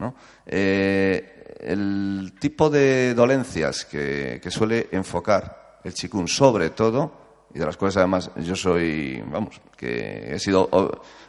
Eh, 0.46 1.58
el 1.60 2.34
tipo 2.40 2.70
de 2.70 3.14
dolencias 3.14 3.84
que, 3.84 4.42
suele 4.50 4.88
enfocar 4.92 5.59
el 5.84 5.94
chikun, 5.94 6.28
sobre 6.28 6.70
todo, 6.72 7.12
y 7.54 7.60
de 7.60 7.66
las 7.66 7.78
cuales 7.78 7.98
además 7.98 8.32
yo 8.38 8.56
soy, 8.56 9.24
vamos, 9.32 9.60
que 9.76 10.34
he 10.34 10.40
sido 10.40 10.70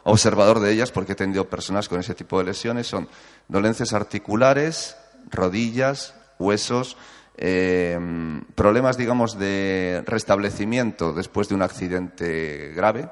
observador 0.03 0.59
de 0.59 0.71
ellas 0.71 0.91
porque 0.91 1.13
he 1.13 1.15
tenido 1.15 1.49
personas 1.49 1.89
con 1.89 1.99
ese 1.99 2.13
tipo 2.13 2.37
de 2.37 2.45
lesiones, 2.45 2.87
son 2.87 3.07
dolencias 3.47 3.93
articulares, 3.93 4.97
rodillas, 5.31 6.13
huesos, 6.37 6.97
Em, 7.43 8.43
problemas, 8.53 8.97
digamos, 8.97 9.39
de 9.39 10.03
restablecimiento 10.05 11.11
después 11.11 11.49
de 11.49 11.55
un 11.55 11.63
accidente 11.63 12.71
grave, 12.75 13.09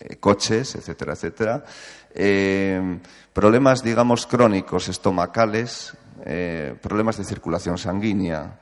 eh, 0.00 0.16
coches, 0.16 0.74
etcétera, 0.74 1.12
etcétera. 1.12 1.64
Em, 2.12 3.00
problemas, 3.32 3.84
digamos, 3.84 4.26
crónicos, 4.26 4.88
estomacales, 4.88 5.96
eh, 6.24 6.74
problemas 6.82 7.18
de 7.18 7.24
circulación 7.24 7.78
sanguínea. 7.78 8.58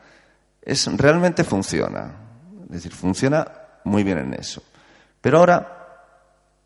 Es, 0.66 0.86
realmente 0.96 1.44
funciona. 1.44 2.12
Es 2.64 2.70
decir, 2.70 2.92
funciona 2.92 3.46
muy 3.84 4.02
bien 4.02 4.18
en 4.18 4.34
eso. 4.34 4.62
Pero 5.20 5.38
ahora, 5.38 6.02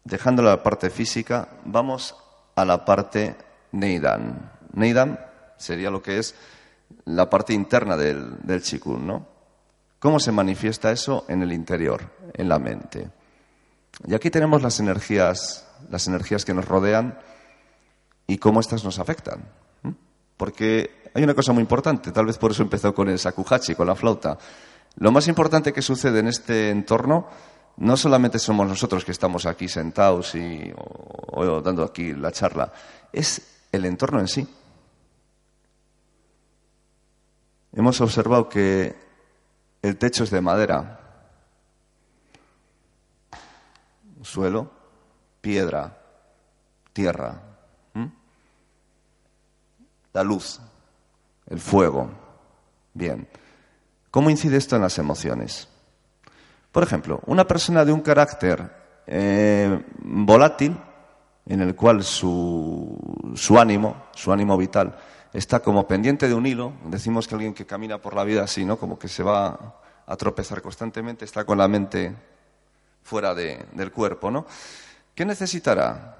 dejando 0.02 0.42
la 0.42 0.62
parte 0.62 0.88
física, 0.88 1.48
vamos 1.66 2.16
a 2.56 2.64
la 2.64 2.84
parte 2.84 3.36
Neidan. 3.72 4.52
Neidan 4.72 5.20
sería 5.58 5.90
lo 5.90 6.02
que 6.02 6.18
es 6.18 6.34
la 7.04 7.28
parte 7.28 7.52
interna 7.52 7.96
del, 7.96 8.38
del 8.42 8.62
chikun, 8.62 9.06
¿no? 9.06 9.28
¿Cómo 9.98 10.18
se 10.18 10.32
manifiesta 10.32 10.90
eso 10.90 11.26
en 11.28 11.42
el 11.42 11.52
interior, 11.52 12.10
en 12.32 12.48
la 12.48 12.58
mente? 12.58 13.10
Y 14.06 14.14
aquí 14.14 14.30
tenemos 14.30 14.62
las 14.62 14.80
energías, 14.80 15.68
las 15.90 16.08
energías 16.08 16.46
que 16.46 16.54
nos 16.54 16.64
rodean 16.66 17.18
y 18.26 18.38
cómo 18.38 18.60
éstas 18.60 18.82
nos 18.82 18.98
afectan. 18.98 19.44
Porque 20.38 20.99
hay 21.14 21.22
una 21.24 21.34
cosa 21.34 21.52
muy 21.52 21.62
importante, 21.62 22.12
tal 22.12 22.26
vez 22.26 22.38
por 22.38 22.52
eso 22.52 22.62
empezó 22.62 22.94
con 22.94 23.08
el 23.08 23.18
sakuhachi, 23.18 23.74
con 23.74 23.86
la 23.86 23.96
flauta. 23.96 24.38
Lo 24.96 25.12
más 25.12 25.28
importante 25.28 25.72
que 25.72 25.82
sucede 25.82 26.20
en 26.20 26.28
este 26.28 26.70
entorno 26.70 27.26
no 27.78 27.96
solamente 27.96 28.38
somos 28.38 28.66
nosotros 28.66 29.04
que 29.04 29.12
estamos 29.12 29.46
aquí 29.46 29.68
sentados 29.68 30.34
y 30.34 30.72
dando 31.64 31.84
aquí 31.84 32.12
la 32.12 32.32
charla, 32.32 32.72
es 33.12 33.40
el 33.72 33.84
entorno 33.84 34.20
en 34.20 34.28
sí. 34.28 34.46
hemos 37.72 38.00
observado 38.00 38.48
que 38.48 38.96
el 39.82 39.96
techo 39.96 40.24
es 40.24 40.30
de 40.30 40.40
madera, 40.40 41.00
suelo, 44.22 44.70
piedra, 45.40 45.98
tierra, 46.92 47.40
la 50.12 50.24
luz, 50.24 50.60
el 51.50 51.60
fuego. 51.60 52.08
Bien, 52.94 53.28
¿cómo 54.10 54.30
incide 54.30 54.56
esto 54.56 54.76
en 54.76 54.82
las 54.82 54.98
emociones? 54.98 55.68
Por 56.72 56.82
ejemplo, 56.82 57.20
una 57.26 57.46
persona 57.46 57.84
de 57.84 57.92
un 57.92 58.00
carácter 58.00 58.70
eh, 59.06 59.84
volátil, 59.98 60.78
en 61.46 61.60
el 61.60 61.74
cual 61.74 62.04
su, 62.04 63.32
su 63.34 63.58
ánimo, 63.58 64.04
su 64.14 64.32
ánimo 64.32 64.56
vital, 64.56 64.96
está 65.32 65.60
como 65.60 65.86
pendiente 65.86 66.28
de 66.28 66.34
un 66.34 66.46
hilo. 66.46 66.72
Decimos 66.84 67.26
que 67.26 67.34
alguien 67.34 67.54
que 67.54 67.66
camina 67.66 67.98
por 67.98 68.14
la 68.14 68.24
vida 68.24 68.44
así, 68.44 68.64
¿no? 68.64 68.78
Como 68.78 68.98
que 68.98 69.08
se 69.08 69.22
va 69.22 69.80
a 70.06 70.16
tropezar 70.16 70.62
constantemente, 70.62 71.24
está 71.24 71.44
con 71.44 71.58
la 71.58 71.68
mente 71.68 72.14
fuera 73.02 73.34
del 73.34 73.92
cuerpo, 73.92 74.30
¿no? 74.30 74.46
¿Qué 75.14 75.24
necesitará? 75.24 76.16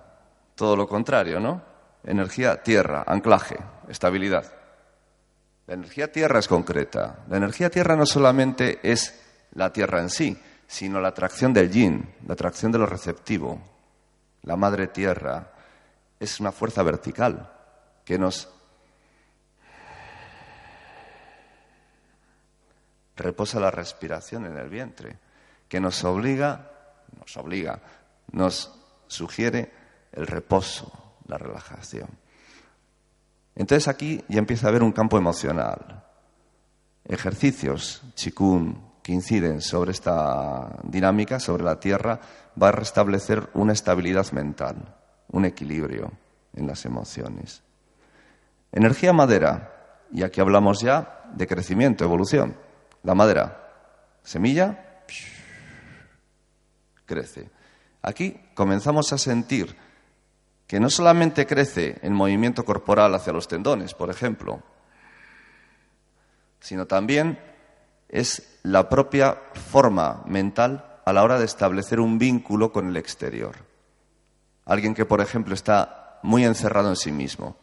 Todo 0.54 0.76
lo 0.76 0.88
contrario, 0.88 1.38
¿no? 1.38 1.62
Energía 2.04 2.62
tierra, 2.62 3.04
anclaje, 3.06 3.56
estabilidad. 3.88 4.60
La 5.70 5.76
energía 5.76 6.10
tierra 6.10 6.40
es 6.40 6.48
concreta. 6.48 7.20
La 7.28 7.36
energía 7.36 7.70
tierra 7.70 7.94
no 7.94 8.04
solamente 8.04 8.80
es 8.82 9.22
la 9.52 9.72
tierra 9.72 10.00
en 10.00 10.10
sí, 10.10 10.36
sino 10.66 11.00
la 11.00 11.10
atracción 11.10 11.54
del 11.54 11.70
yin, 11.70 12.12
la 12.26 12.34
atracción 12.34 12.72
de 12.72 12.78
lo 12.78 12.86
receptivo. 12.86 13.62
La 14.42 14.56
madre 14.56 14.88
tierra 14.88 15.52
es 16.18 16.40
una 16.40 16.50
fuerza 16.50 16.83
vertical 16.83 17.52
que 18.04 18.18
nos 18.18 18.48
reposa 23.14 23.61
la 23.61 23.70
respiración 23.70 24.46
en 24.46 24.56
el 24.56 24.68
vientre, 24.68 25.18
que 25.68 25.78
nos 25.78 26.02
obliga, 26.02 26.68
nos 27.16 27.37
obliga, 27.37 27.80
nos 28.33 28.72
sugiere 29.06 29.72
el 30.11 30.26
reposo, 30.26 31.14
la 31.28 31.38
relajación. 31.38 32.19
Entonces 33.61 33.88
aquí 33.88 34.25
ya 34.27 34.38
empieza 34.38 34.66
a 34.66 34.70
haber 34.70 34.83
un 34.83 34.90
campo 34.90 35.18
emocional. 35.18 36.03
Ejercicios, 37.05 38.01
chikun, 38.14 38.83
que 39.03 39.12
inciden 39.12 39.61
sobre 39.61 39.90
esta 39.90 40.79
dinámica, 40.85 41.38
sobre 41.38 41.62
la 41.62 41.79
tierra, 41.79 42.18
va 42.61 42.68
a 42.68 42.73
restablecer 42.73 43.51
una 43.53 43.75
estabilidad 43.75 44.33
mental, 44.33 44.96
un 45.29 45.44
equilibrio 45.44 46.11
en 46.55 46.66
las 46.66 46.87
emociones. 46.87 47.62
Energía 48.73 49.12
madera, 49.12 50.07
y 50.11 50.23
aquí 50.23 50.40
hablamos 50.40 50.81
ya 50.81 51.27
de 51.35 51.46
crecimiento, 51.46 52.03
evolución. 52.03 52.57
La 53.03 53.14
madera, 53.14 53.68
semilla, 54.23 55.03
crece. 57.05 57.51
Aquí 58.01 58.40
comenzamos 58.55 59.12
a 59.12 59.18
sentir 59.18 59.77
que 60.70 60.78
no 60.78 60.88
solamente 60.88 61.48
crece 61.48 61.98
el 62.00 62.12
movimiento 62.12 62.64
corporal 62.64 63.12
hacia 63.16 63.33
los 63.33 63.48
tendones, 63.48 63.92
por 63.92 64.09
ejemplo, 64.09 64.62
sino 66.61 66.87
también 66.87 67.40
es 68.09 68.61
la 68.62 68.88
propia 68.88 69.37
forma 69.72 70.22
mental 70.26 71.00
a 71.04 71.12
la 71.12 71.24
hora 71.24 71.40
de 71.40 71.46
establecer 71.46 71.98
un 71.98 72.18
vínculo 72.18 72.70
con 72.70 72.87
el 72.87 72.96
exterior. 72.96 73.56
Alguien 74.64 74.94
que, 74.94 75.04
por 75.04 75.20
ejemplo, 75.20 75.54
está 75.54 76.20
muy 76.22 76.44
encerrado 76.44 76.88
en 76.88 76.94
sí 76.94 77.11
mismo, 77.11 77.56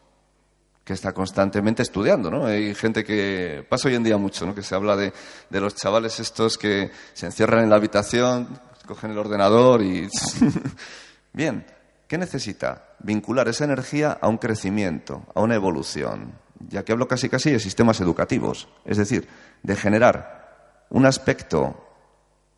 que 0.84 0.92
está 0.92 1.14
constantemente 1.14 1.80
estudiando, 1.80 2.30
¿no? 2.30 2.44
Hay 2.44 2.74
gente 2.74 3.04
que 3.04 3.64
pasa 3.70 3.88
hoy 3.88 3.94
en 3.94 4.04
día 4.04 4.18
mucho, 4.18 4.44
¿no? 4.44 4.54
Que 4.54 4.62
se 4.62 4.74
habla 4.74 4.96
de, 4.96 5.14
de 5.48 5.60
los 5.60 5.74
chavales 5.74 6.20
estos 6.20 6.58
que 6.58 6.90
se 7.14 7.24
encierran 7.24 7.64
en 7.64 7.70
la 7.70 7.76
habitación, 7.76 8.60
cogen 8.86 9.12
el 9.12 9.18
ordenador 9.18 9.80
y... 9.80 10.06
Bien, 11.32 11.64
¿qué 12.08 12.18
necesita? 12.18 12.94
Vincular 12.98 13.46
esa 13.48 13.64
energía 13.64 14.18
a 14.20 14.28
un 14.28 14.38
crecimiento, 14.38 15.24
a 15.34 15.40
una 15.40 15.54
evolución. 15.54 16.32
Ya 16.68 16.84
que 16.84 16.92
hablo 16.92 17.06
casi 17.06 17.28
casi 17.28 17.52
de 17.52 17.60
sistemas 17.60 18.00
educativos, 18.00 18.68
es 18.84 18.96
decir, 18.96 19.28
de 19.62 19.76
generar 19.76 20.86
un 20.90 21.06
aspecto 21.06 21.84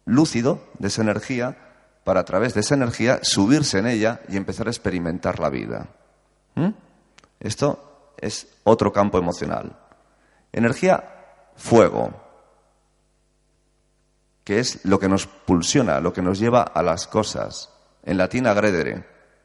lúcido 0.06 0.70
de 0.78 0.88
esa 0.88 1.02
energía 1.02 1.56
para 2.04 2.20
a 2.20 2.24
través 2.24 2.54
de 2.54 2.60
esa 2.60 2.74
energía 2.74 3.18
subirse 3.22 3.78
en 3.78 3.86
ella 3.86 4.20
y 4.28 4.36
empezar 4.36 4.68
a 4.68 4.70
experimentar 4.70 5.38
la 5.38 5.50
vida. 5.50 5.88
¿Mm? 6.54 6.70
Esto 7.40 8.14
es 8.18 8.46
otro 8.64 8.92
campo 8.92 9.18
emocional. 9.18 9.76
Energía, 10.52 11.04
fuego, 11.56 12.12
que 14.44 14.58
es 14.58 14.84
lo 14.84 14.98
que 14.98 15.08
nos 15.08 15.26
pulsiona, 15.26 16.00
lo 16.00 16.12
que 16.12 16.22
nos 16.22 16.38
lleva 16.38 16.62
a 16.62 16.82
las 16.82 17.06
cosas. 17.06 17.70
En 18.02 18.16
latín, 18.16 18.46
agredere. 18.46 19.04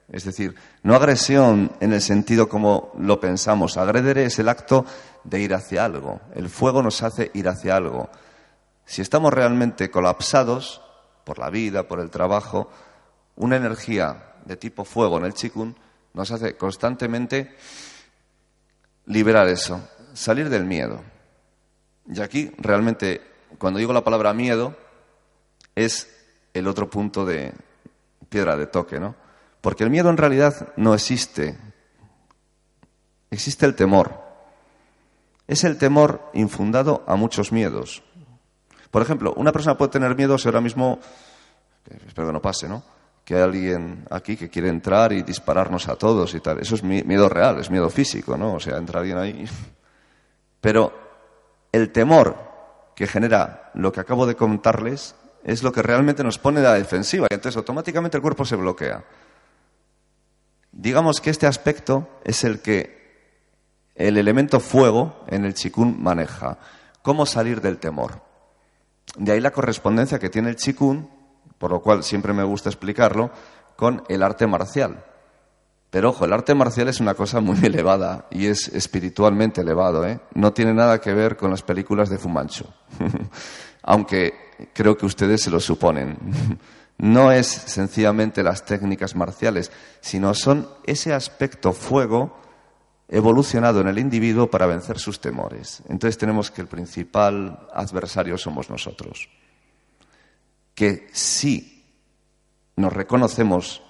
Es 0.09 0.23
decir, 0.23 0.55
no 0.83 0.95
agresión 0.95 1.71
en 1.79 1.93
el 1.93 2.01
sentido 2.01 2.47
como 2.47 2.93
lo 2.99 3.19
pensamos. 3.19 3.77
Agredere 3.77 4.25
es 4.25 4.37
el 4.39 4.49
acto 4.49 4.85
de 5.23 5.39
ir 5.39 5.53
hacia 5.53 5.83
algo. 5.83 6.21
El 6.35 6.49
fuego 6.49 6.83
nos 6.83 7.01
hace 7.01 7.31
ir 7.33 7.47
hacia 7.47 7.75
algo. 7.75 8.09
Si 8.85 9.01
estamos 9.01 9.33
realmente 9.33 9.89
colapsados 9.89 10.81
por 11.23 11.39
la 11.39 11.49
vida, 11.49 11.87
por 11.87 11.99
el 11.99 12.11
trabajo, 12.11 12.69
una 13.35 13.55
energía 13.55 14.35
de 14.45 14.57
tipo 14.57 14.85
fuego 14.85 15.17
en 15.17 15.25
el 15.25 15.33
chikun 15.33 15.75
nos 16.13 16.31
hace 16.31 16.55
constantemente 16.55 17.55
liberar 19.07 19.47
eso, 19.47 19.89
salir 20.13 20.49
del 20.49 20.65
miedo. 20.65 21.01
Y 22.07 22.21
aquí 22.21 22.51
realmente, 22.57 23.21
cuando 23.57 23.79
digo 23.79 23.91
la 23.91 24.03
palabra 24.03 24.33
miedo, 24.33 24.77
es 25.73 26.07
el 26.53 26.67
otro 26.67 26.89
punto 26.89 27.25
de 27.25 27.53
piedra 28.29 28.55
de 28.55 28.67
toque, 28.67 28.99
¿no? 28.99 29.15
Porque 29.65 29.83
el 29.83 29.89
miedo 29.89 30.11
en 30.11 30.17
realidad 30.17 30.73
no 30.77 30.93
existe. 30.93 31.57
Existe 33.31 33.65
el 33.65 33.73
temor. 33.73 34.13
Es 35.47 35.63
el 35.63 35.79
temor 35.79 36.29
infundado 36.35 37.03
a 37.07 37.15
muchos 37.15 37.51
miedos. 37.51 38.03
Por 38.91 39.01
ejemplo, 39.01 39.33
una 39.35 39.51
persona 39.51 39.75
puede 39.75 39.89
tener 39.89 40.15
miedo 40.15 40.37
si 40.37 40.47
ahora 40.47 40.61
mismo, 40.61 40.99
espero 42.05 42.27
que 42.27 42.33
no 42.33 42.43
pase, 42.43 42.69
¿no? 42.69 42.83
que 43.23 43.37
hay 43.37 43.41
alguien 43.41 44.05
aquí 44.11 44.37
que 44.37 44.51
quiere 44.51 44.69
entrar 44.69 45.11
y 45.11 45.23
dispararnos 45.23 45.89
a 45.89 45.95
todos 45.95 46.35
y 46.35 46.41
tal. 46.41 46.59
Eso 46.59 46.75
es 46.75 46.83
miedo 46.83 47.27
real, 47.27 47.59
es 47.59 47.71
miedo 47.71 47.89
físico, 47.89 48.37
¿no? 48.37 48.53
O 48.53 48.59
sea, 48.59 48.77
entra 48.77 48.99
alguien 48.99 49.17
ahí. 49.17 49.49
Pero 50.61 50.93
el 51.71 51.91
temor 51.91 52.37
que 52.95 53.07
genera 53.07 53.71
lo 53.73 53.91
que 53.91 53.99
acabo 53.99 54.27
de 54.27 54.35
contarles 54.35 55.15
es 55.43 55.63
lo 55.63 55.71
que 55.71 55.81
realmente 55.81 56.23
nos 56.23 56.37
pone 56.37 56.61
la 56.61 56.75
defensiva 56.75 57.25
y 57.31 57.33
entonces 57.33 57.57
automáticamente 57.57 58.15
el 58.15 58.21
cuerpo 58.21 58.45
se 58.45 58.57
bloquea. 58.57 59.03
Digamos 60.75 61.21
que 61.21 61.29
este 61.29 61.47
aspecto 61.47 62.09
es 62.25 62.43
el 62.43 62.59
que 62.59 62.95
el 63.95 64.17
elemento 64.17 64.59
fuego 64.59 65.23
en 65.27 65.45
el 65.45 65.53
chikun 65.53 66.03
maneja. 66.03 66.57
¿Cómo 67.01 67.25
salir 67.25 67.61
del 67.61 67.77
temor? 67.77 68.21
De 69.17 69.31
ahí 69.31 69.39
la 69.39 69.51
correspondencia 69.51 70.19
que 70.19 70.29
tiene 70.29 70.49
el 70.49 70.57
chikun, 70.57 71.09
por 71.57 71.71
lo 71.71 71.81
cual 71.81 72.03
siempre 72.03 72.33
me 72.33 72.43
gusta 72.43 72.67
explicarlo, 72.67 73.31
con 73.77 74.03
el 74.09 74.21
arte 74.21 74.47
marcial. 74.47 75.05
Pero 75.91 76.09
ojo, 76.09 76.25
el 76.25 76.33
arte 76.33 76.53
marcial 76.53 76.89
es 76.89 76.99
una 76.99 77.13
cosa 77.13 77.39
muy 77.39 77.57
elevada 77.63 78.25
y 78.29 78.47
es 78.47 78.67
espiritualmente 78.67 79.61
elevado. 79.61 80.05
¿eh? 80.05 80.19
No 80.33 80.51
tiene 80.51 80.73
nada 80.73 80.99
que 80.99 81.13
ver 81.13 81.37
con 81.37 81.51
las 81.51 81.63
películas 81.63 82.09
de 82.09 82.17
Fumancho, 82.17 82.73
aunque 83.81 84.33
creo 84.73 84.97
que 84.97 85.05
ustedes 85.05 85.41
se 85.41 85.51
lo 85.51 85.61
suponen. 85.61 86.17
No 86.97 87.31
es 87.31 87.47
sencillamente 87.47 88.43
las 88.43 88.65
técnicas 88.65 89.15
marciales, 89.15 89.71
sino 89.99 90.33
son 90.33 90.69
ese 90.85 91.13
aspecto 91.13 91.73
fuego 91.73 92.39
evolucionado 93.07 93.81
en 93.81 93.87
el 93.87 93.99
individuo 93.99 94.49
para 94.49 94.65
vencer 94.65 94.97
sus 94.97 95.19
temores. 95.19 95.83
Entonces 95.89 96.17
tenemos 96.17 96.51
que 96.51 96.61
el 96.61 96.67
principal 96.67 97.67
adversario 97.73 98.37
somos 98.37 98.69
nosotros. 98.69 99.29
Que 100.73 101.07
si 101.11 101.83
nos 102.75 102.91
reconocemos 102.93 103.81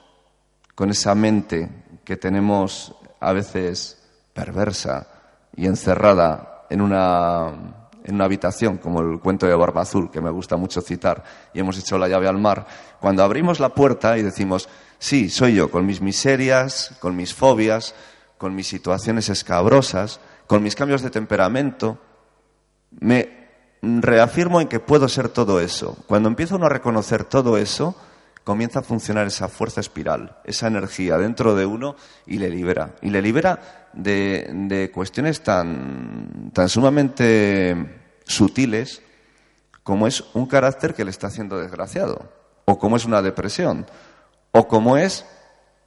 con 0.76 0.90
esa 0.90 1.16
mente 1.16 1.70
que 2.04 2.18
tenemos 2.18 2.94
a 3.20 3.34
veces 3.34 4.02
perversa 4.34 5.08
y 5.56 5.66
encerrada 5.66 6.66
en 6.70 6.82
una, 6.82 7.85
en 8.06 8.16
una 8.16 8.26
habitación, 8.26 8.78
como 8.78 9.02
el 9.02 9.20
cuento 9.20 9.48
de 9.48 9.56
Barba 9.56 9.82
Azul, 9.82 10.12
que 10.12 10.22
me 10.22 10.30
gusta 10.30 10.58
mucho 10.58 10.82
citar, 10.82 11.24
y 11.54 11.60
hemos 11.60 11.78
hecho 11.78 11.98
la 11.98 12.08
llave 12.08 12.28
al 12.28 12.38
mar, 12.38 12.66
cuando 13.00 13.24
abrimos 13.24 13.60
la 13.60 13.70
puerta 13.70 14.18
y 14.18 14.22
decimos, 14.22 14.70
sí, 15.00 15.30
soy 15.30 15.56
yo, 15.56 15.72
con 15.72 15.86
mis 15.86 16.02
miserias, 16.02 16.96
con 17.00 17.16
mis 17.16 17.34
fobias, 17.34 17.96
con 18.38 18.56
mis 18.56 18.68
situaciones 18.68 19.30
escabrosas, 19.30 20.20
con 20.48 20.62
mis 20.62 20.76
cambios 20.76 21.02
de 21.02 21.10
temperamento, 21.10 21.98
me 22.92 23.46
reafirmo 23.82 24.62
en 24.62 24.68
que 24.68 24.80
puedo 24.80 25.08
ser 25.10 25.30
todo 25.30 25.60
eso. 25.60 25.98
Cuando 26.08 26.30
empiezo 26.30 26.56
uno 26.56 26.68
a 26.68 26.70
reconocer 26.70 27.24
todo 27.24 27.58
eso, 27.58 27.96
comienza 28.46 28.80
a 28.80 28.84
funcionar 28.84 29.26
esa 29.26 29.50
fuerza 29.50 29.82
espiral, 29.82 30.38
esa 30.46 30.68
energía 30.68 31.18
dentro 31.18 31.56
de 31.56 31.66
uno 31.66 31.96
y 32.28 32.38
le 32.38 32.50
libera. 32.50 32.96
Y 33.02 33.10
le 33.10 33.22
libera 33.22 33.90
de, 33.92 34.92
cuestiones 34.94 35.42
tan, 35.42 36.52
tan 36.54 36.70
sumamente 36.70 37.76
sutiles 38.24 39.02
como 39.84 40.08
es 40.08 40.24
un 40.34 40.46
carácter 40.46 40.94
que 40.94 41.04
le 41.04 41.12
está 41.12 41.28
haciendo 41.28 41.60
desgraciado, 41.60 42.32
o 42.66 42.80
como 42.80 42.98
es 42.98 43.06
una 43.06 43.22
depresión, 43.22 43.86
o 44.52 44.68
como 44.68 44.98
es, 44.98 45.26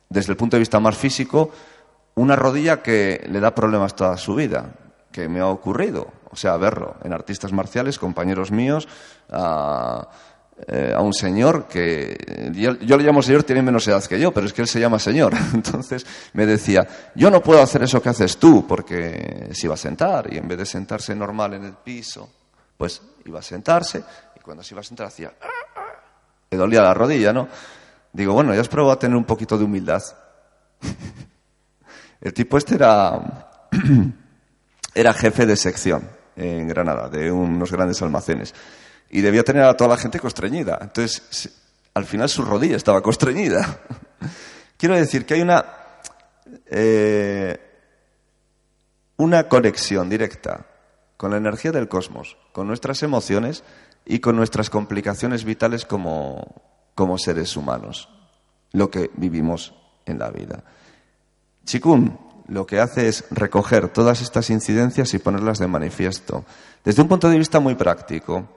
desde 0.09 0.33
el 0.33 0.37
punto 0.37 0.57
de 0.57 0.61
vista 0.61 0.79
más 0.79 0.97
físico, 0.97 1.51
una 2.15 2.37
rodilla 2.37 2.83
que 2.83 3.25
le 3.29 3.41
da 3.41 3.55
problemas 3.55 3.95
toda 3.95 4.17
su 4.17 4.35
vida, 4.35 4.75
que 5.11 5.29
me 5.29 5.41
ha 5.41 5.47
ocurrido, 5.47 6.09
o 6.31 6.37
sea, 6.37 6.57
verlo 6.57 6.97
en 7.03 7.13
artistas 7.13 7.53
marciales, 7.53 7.99
compañeros 7.99 8.51
míos, 8.51 8.89
eh, 10.67 10.95
un 10.99 11.15
señor 11.15 11.69
que 11.69 12.51
yo, 12.53 12.73
le 12.73 13.05
llamo 13.05 13.23
señor, 13.23 13.45
tiene 13.45 13.63
menos 13.63 13.87
edad 13.87 14.05
que 14.05 14.19
yo, 14.19 14.33
pero 14.33 14.47
es 14.47 14.53
que 14.53 14.63
él 14.63 14.69
se 14.69 14.81
llama 14.81 14.99
señor. 14.99 15.33
Entonces 15.55 16.05
me 16.33 16.47
decía, 16.47 16.87
yo 17.15 17.31
no 17.31 17.43
puedo 17.43 17.63
hacer 17.63 17.83
eso 17.83 18.03
que 18.03 18.09
haces 18.09 18.39
tú, 18.39 18.67
porque 18.67 19.51
se 19.53 19.67
iba 19.67 19.75
a 19.75 19.79
sentar, 19.79 20.33
y 20.33 20.37
en 20.37 20.49
vez 20.49 20.59
de 20.59 20.67
sentarse 20.67 21.15
normal 21.15 21.55
en 21.55 21.65
el 21.65 21.75
piso, 21.75 22.29
pues 22.77 23.01
iba 23.25 23.39
a 23.39 23.43
sentarse, 23.43 24.03
y 24.37 24.41
cuando 24.41 24.63
se 24.63 24.75
iba 24.75 24.81
a 24.81 24.85
sentar 24.85 25.07
hacía, 25.07 25.33
le 26.51 26.57
dolía 26.57 26.83
la 26.83 26.95
rodilla, 26.95 27.33
¿no? 27.33 27.49
Digo, 28.13 28.33
bueno, 28.33 28.55
ya 28.55 28.61
has 28.61 28.69
probado 28.69 28.93
a 28.93 28.99
tener 28.99 29.17
un 29.17 29.25
poquito 29.25 29.57
de 29.57 29.65
humildad. 29.65 30.03
El 32.21 32.33
tipo 32.33 32.59
este 32.59 32.75
era, 32.75 33.49
era 34.95 35.13
jefe 35.13 35.47
de 35.47 35.57
sección 35.57 36.09
en 36.35 36.67
Granada, 36.67 37.09
de 37.09 37.31
unos 37.31 37.71
grandes 37.71 38.01
almacenes. 38.03 38.55
Y 39.11 39.21
debía 39.21 39.43
tener 39.43 39.65
a 39.65 39.77
toda 39.77 39.91
la 39.91 39.97
gente 39.97 40.21
constreñida. 40.21 40.79
Entonces, 40.81 41.51
al 41.95 42.05
final 42.05 42.29
su 42.29 42.43
rodilla 42.43 42.77
estaba 42.77 43.03
constreñida. 43.03 43.81
Quiero 44.77 44.95
decir 44.95 45.27
que 45.27 45.35
hay 45.35 45.41
una, 45.41 45.65
eh, 46.67 47.59
una 49.17 49.49
conexión 49.49 50.09
directa 50.09 50.67
con 51.17 51.33
la 51.33 51.37
energía 51.37 51.73
del 51.73 51.89
cosmos, 51.89 52.37
con 52.53 52.69
nuestras 52.69 53.03
emociones 53.03 53.65
y 54.05 54.21
con 54.21 54.37
nuestras 54.37 54.71
complicaciones 54.71 55.45
vitales 55.45 55.85
como, 55.85 56.63
como 56.95 57.19
seres 57.19 57.57
humanos, 57.57 58.09
lo 58.73 58.91
que 58.91 59.11
vivimos 59.17 59.75
en 60.07 60.19
la 60.19 60.31
vida. 60.31 60.63
Chikun 61.65 62.29
lo 62.49 62.67
que 62.67 62.81
hace 62.81 63.09
es 63.09 63.25
recoger 63.31 63.91
todas 63.91 64.23
estas 64.23 64.51
incidencias 64.51 65.13
y 65.13 65.19
ponerlas 65.19 65.59
de 65.59 65.67
manifiesto, 65.67 66.45
desde 66.83 67.03
un 67.03 67.09
punto 67.09 67.29
de 67.29 67.39
vista 67.39 67.61
muy 67.61 67.75
práctico. 67.75 68.49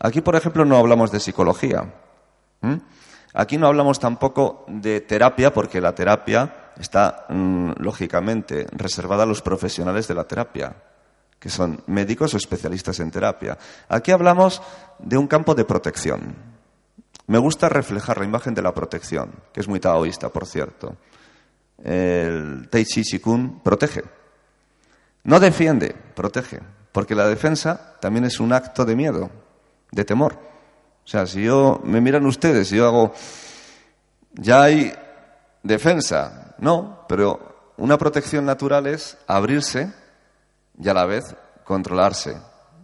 Aquí, 0.00 0.20
por 0.20 0.36
ejemplo, 0.36 0.64
no 0.64 0.76
hablamos 0.76 1.10
de 1.10 1.20
psicología. 1.20 1.92
Aquí 3.34 3.58
no 3.58 3.66
hablamos 3.66 3.98
tampoco 3.98 4.64
de 4.68 5.00
terapia, 5.00 5.52
porque 5.52 5.80
la 5.80 5.94
terapia 5.94 6.72
está, 6.78 7.26
mm, 7.28 7.72
lógicamente, 7.78 8.66
reservada 8.72 9.22
a 9.22 9.26
los 9.26 9.42
profesionales 9.42 10.08
de 10.08 10.14
la 10.14 10.24
terapia, 10.24 10.76
que 11.38 11.48
son 11.48 11.82
médicos 11.86 12.34
o 12.34 12.36
especialistas 12.36 13.00
en 13.00 13.10
terapia. 13.10 13.58
Aquí 13.88 14.10
hablamos 14.10 14.62
de 14.98 15.16
un 15.16 15.26
campo 15.26 15.54
de 15.54 15.64
protección. 15.64 16.34
Me 17.26 17.38
gusta 17.38 17.68
reflejar 17.68 18.18
la 18.18 18.24
imagen 18.24 18.54
de 18.54 18.62
la 18.62 18.74
protección, 18.74 19.32
que 19.52 19.60
es 19.60 19.68
muy 19.68 19.80
taoísta, 19.80 20.28
por 20.28 20.46
cierto 20.46 20.96
el 21.82 22.68
Tai 22.70 22.84
Chi 22.84 23.02
Chikun 23.02 23.60
protege. 23.60 24.02
No 25.24 25.40
defiende, 25.40 25.94
protege. 26.14 26.60
Porque 26.92 27.14
la 27.14 27.26
defensa 27.28 27.96
también 28.00 28.24
es 28.24 28.40
un 28.40 28.52
acto 28.52 28.84
de 28.84 28.96
miedo, 28.96 29.30
de 29.96 30.04
temor. 30.04 30.34
O 31.04 31.08
sea, 31.08 31.26
si 31.26 31.42
yo 31.42 31.80
me 31.82 32.00
miran 32.00 32.26
ustedes 32.26 32.70
y 32.70 32.76
yo 32.76 32.86
hago, 32.86 33.14
ya 34.34 34.62
hay 34.62 34.92
defensa, 35.62 36.54
no, 36.58 37.04
pero 37.08 37.72
una 37.78 37.96
protección 37.96 38.44
natural 38.44 38.86
es 38.86 39.16
abrirse 39.26 39.92
y 40.78 40.88
a 40.88 40.94
la 40.94 41.06
vez 41.06 41.34
controlarse 41.64 42.36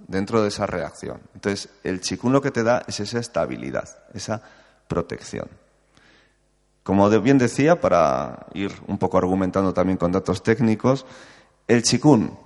dentro 0.08 0.42
de 0.42 0.48
esa 0.48 0.66
reacción. 0.66 1.20
Entonces, 1.34 1.68
el 1.84 2.00
chikun 2.00 2.32
lo 2.32 2.40
que 2.40 2.50
te 2.50 2.62
da 2.62 2.82
es 2.86 2.98
esa 3.00 3.18
estabilidad, 3.18 3.88
esa 4.14 4.40
protección. 4.88 5.48
Como 6.82 7.08
bien 7.20 7.38
decía, 7.38 7.80
para 7.80 8.46
ir 8.54 8.72
un 8.86 8.98
poco 8.98 9.18
argumentando 9.18 9.74
también 9.74 9.98
con 9.98 10.12
datos 10.12 10.42
técnicos, 10.42 11.06
el 11.68 11.82
chikun 11.82 12.36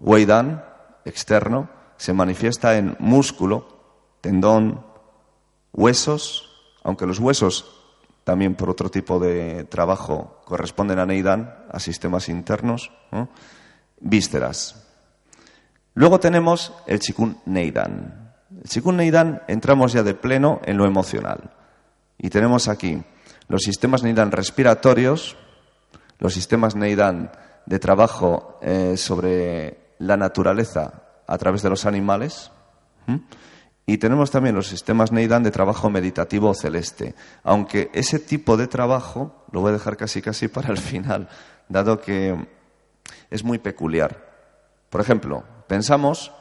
weidan 0.00 0.64
externo 1.04 1.68
se 1.96 2.12
manifiesta 2.12 2.76
en 2.76 2.96
músculo, 2.98 3.73
tendón, 4.24 4.80
huesos, 5.74 6.48
aunque 6.82 7.04
los 7.04 7.18
huesos 7.18 7.70
también 8.24 8.54
por 8.54 8.70
otro 8.70 8.90
tipo 8.90 9.18
de 9.18 9.64
trabajo 9.64 10.40
corresponden 10.46 10.98
a 10.98 11.04
Neidan, 11.04 11.54
a 11.70 11.78
sistemas 11.78 12.30
internos, 12.30 12.90
vísceras. 14.00 14.88
Luego 15.92 16.20
tenemos 16.20 16.72
el 16.86 17.00
chikun 17.00 17.36
Neidan. 17.44 18.32
El 18.62 18.66
chikun 18.66 18.96
Neidan 18.96 19.42
entramos 19.46 19.92
ya 19.92 20.02
de 20.02 20.14
pleno 20.14 20.62
en 20.64 20.78
lo 20.78 20.86
emocional. 20.86 21.50
Y 22.16 22.30
tenemos 22.30 22.68
aquí 22.68 23.02
los 23.48 23.60
sistemas 23.60 24.02
Neidan 24.02 24.32
respiratorios, 24.32 25.36
los 26.18 26.32
sistemas 26.32 26.74
Neidan 26.76 27.30
de 27.66 27.78
trabajo 27.78 28.58
eh, 28.62 28.96
sobre 28.96 29.96
la 29.98 30.16
naturaleza 30.16 31.02
a 31.26 31.36
través 31.36 31.60
de 31.60 31.68
los 31.68 31.84
animales. 31.84 32.50
Y 33.86 33.98
tenemos 33.98 34.30
también 34.30 34.54
los 34.54 34.66
sistemas 34.66 35.12
Neidan 35.12 35.42
de 35.42 35.50
trabajo 35.50 35.90
meditativo 35.90 36.54
celeste. 36.54 37.14
Aunque 37.42 37.90
ese 37.92 38.18
tipo 38.18 38.56
de 38.56 38.66
trabajo 38.66 39.44
lo 39.52 39.60
voy 39.60 39.70
a 39.70 39.74
dejar 39.74 39.96
casi 39.96 40.22
casi 40.22 40.48
para 40.48 40.70
el 40.70 40.78
final, 40.78 41.28
dado 41.68 42.00
que 42.00 42.46
es 43.30 43.44
muy 43.44 43.58
peculiar. 43.58 44.32
Por 44.88 45.00
ejemplo, 45.00 45.44
pensamos, 45.66 46.32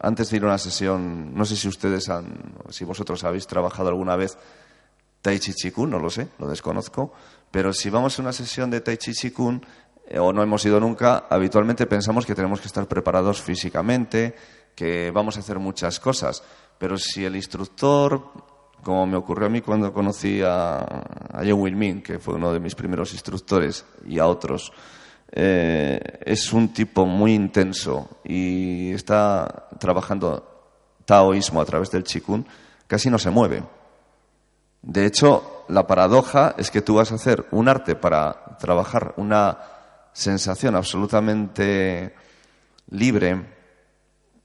antes 0.00 0.30
de 0.30 0.38
ir 0.38 0.42
a 0.44 0.46
una 0.46 0.58
sesión, 0.58 1.34
no 1.34 1.44
sé 1.44 1.54
si 1.54 1.68
ustedes 1.68 2.08
han, 2.08 2.54
si 2.70 2.84
vosotros 2.84 3.22
habéis 3.24 3.46
trabajado 3.46 3.88
alguna 3.88 4.16
vez 4.16 4.36
Tai 5.22 5.38
Chi 5.38 5.52
Chikun, 5.52 5.90
no 5.90 5.98
lo 5.98 6.10
sé, 6.10 6.28
lo 6.38 6.48
desconozco, 6.48 7.12
pero 7.50 7.72
si 7.72 7.90
vamos 7.90 8.18
a 8.18 8.22
una 8.22 8.32
sesión 8.32 8.70
de 8.70 8.80
Tai 8.80 8.96
Chi 8.96 9.12
Chikun 9.12 9.64
eh, 10.08 10.18
o 10.18 10.32
no 10.32 10.42
hemos 10.42 10.64
ido 10.64 10.80
nunca, 10.80 11.26
habitualmente 11.28 11.86
pensamos 11.86 12.24
que 12.24 12.34
tenemos 12.34 12.60
que 12.60 12.68
estar 12.68 12.86
preparados 12.88 13.42
físicamente, 13.42 14.34
que 14.74 15.10
vamos 15.10 15.36
a 15.36 15.40
hacer 15.40 15.58
muchas 15.58 16.00
cosas, 16.00 16.42
pero 16.80 16.96
si 16.96 17.26
el 17.26 17.36
instructor, 17.36 18.22
como 18.82 19.06
me 19.06 19.18
ocurrió 19.18 19.48
a 19.48 19.50
mí 19.50 19.60
cuando 19.60 19.92
conocí 19.92 20.40
a, 20.40 20.78
a 20.78 21.42
Joe 21.46 21.70
Min, 21.72 22.00
que 22.00 22.18
fue 22.18 22.36
uno 22.36 22.54
de 22.54 22.58
mis 22.58 22.74
primeros 22.74 23.12
instructores, 23.12 23.84
y 24.06 24.18
a 24.18 24.26
otros, 24.26 24.72
eh, 25.30 26.00
es 26.24 26.50
un 26.54 26.72
tipo 26.72 27.04
muy 27.04 27.34
intenso 27.34 28.22
y 28.24 28.92
está 28.92 29.68
trabajando 29.78 30.72
taoísmo 31.04 31.60
a 31.60 31.66
través 31.66 31.90
del 31.90 32.04
Chikun, 32.04 32.46
casi 32.86 33.10
no 33.10 33.18
se 33.18 33.28
mueve. 33.28 33.62
De 34.80 35.04
hecho, 35.04 35.66
la 35.68 35.86
paradoja 35.86 36.54
es 36.56 36.70
que 36.70 36.80
tú 36.80 36.94
vas 36.94 37.12
a 37.12 37.16
hacer 37.16 37.44
un 37.50 37.68
arte 37.68 37.94
para 37.94 38.56
trabajar 38.58 39.12
una 39.18 39.58
sensación 40.14 40.76
absolutamente 40.76 42.14
libre, 42.88 43.44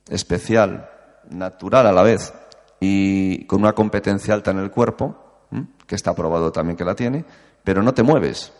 especial, 0.09 0.89
natural 1.29 1.87
a 1.87 1.91
la 1.91 2.03
vez 2.03 2.33
y 2.79 3.45
con 3.45 3.61
una 3.61 3.73
competencia 3.73 4.33
alta 4.33 4.51
en 4.51 4.59
el 4.59 4.71
cuerpo, 4.71 5.47
que 5.87 5.95
está 5.95 6.13
probado 6.13 6.51
también 6.51 6.77
que 6.77 6.85
la 6.85 6.95
tiene, 6.95 7.25
pero 7.63 7.81
no 7.81 7.93
te 7.93 8.03
mueves. 8.03 8.53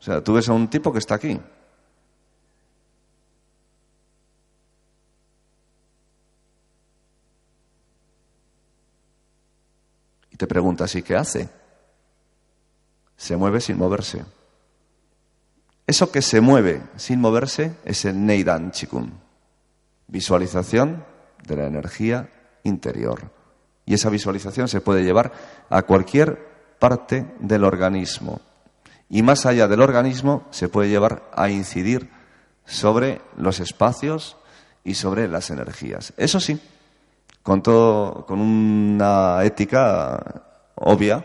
O 0.00 0.02
sea, 0.02 0.22
tú 0.22 0.34
ves 0.34 0.48
a 0.48 0.52
un 0.52 0.68
tipo 0.68 0.92
que 0.92 0.98
está 0.98 1.14
aquí. 1.14 1.38
Y 10.30 10.36
te 10.36 10.46
preguntas, 10.46 10.94
¿y 10.94 11.02
qué 11.02 11.16
hace? 11.16 11.48
Se 13.16 13.36
mueve 13.36 13.60
sin 13.60 13.76
moverse. 13.76 14.24
Eso 15.86 16.12
que 16.12 16.22
se 16.22 16.40
mueve 16.40 16.82
sin 16.96 17.20
moverse 17.20 17.74
es 17.84 18.04
el 18.04 18.24
Neidan 18.24 18.70
Chikun. 18.72 19.12
Visualización 20.06 21.04
de 21.46 21.56
la 21.56 21.66
energía 21.66 22.30
interior. 22.64 23.30
Y 23.84 23.94
esa 23.94 24.10
visualización 24.10 24.68
se 24.68 24.80
puede 24.80 25.04
llevar 25.04 25.32
a 25.70 25.82
cualquier 25.82 26.46
parte 26.78 27.34
del 27.40 27.64
organismo. 27.64 28.40
Y 29.08 29.22
más 29.22 29.46
allá 29.46 29.66
del 29.68 29.80
organismo 29.80 30.46
se 30.50 30.68
puede 30.68 30.90
llevar 30.90 31.30
a 31.34 31.48
incidir 31.48 32.10
sobre 32.66 33.22
los 33.36 33.60
espacios 33.60 34.36
y 34.84 34.94
sobre 34.94 35.26
las 35.28 35.50
energías. 35.50 36.12
Eso 36.16 36.38
sí, 36.38 36.60
con, 37.42 37.62
todo, 37.62 38.26
con 38.26 38.40
una 38.40 39.42
ética 39.44 40.42
obvia 40.74 41.24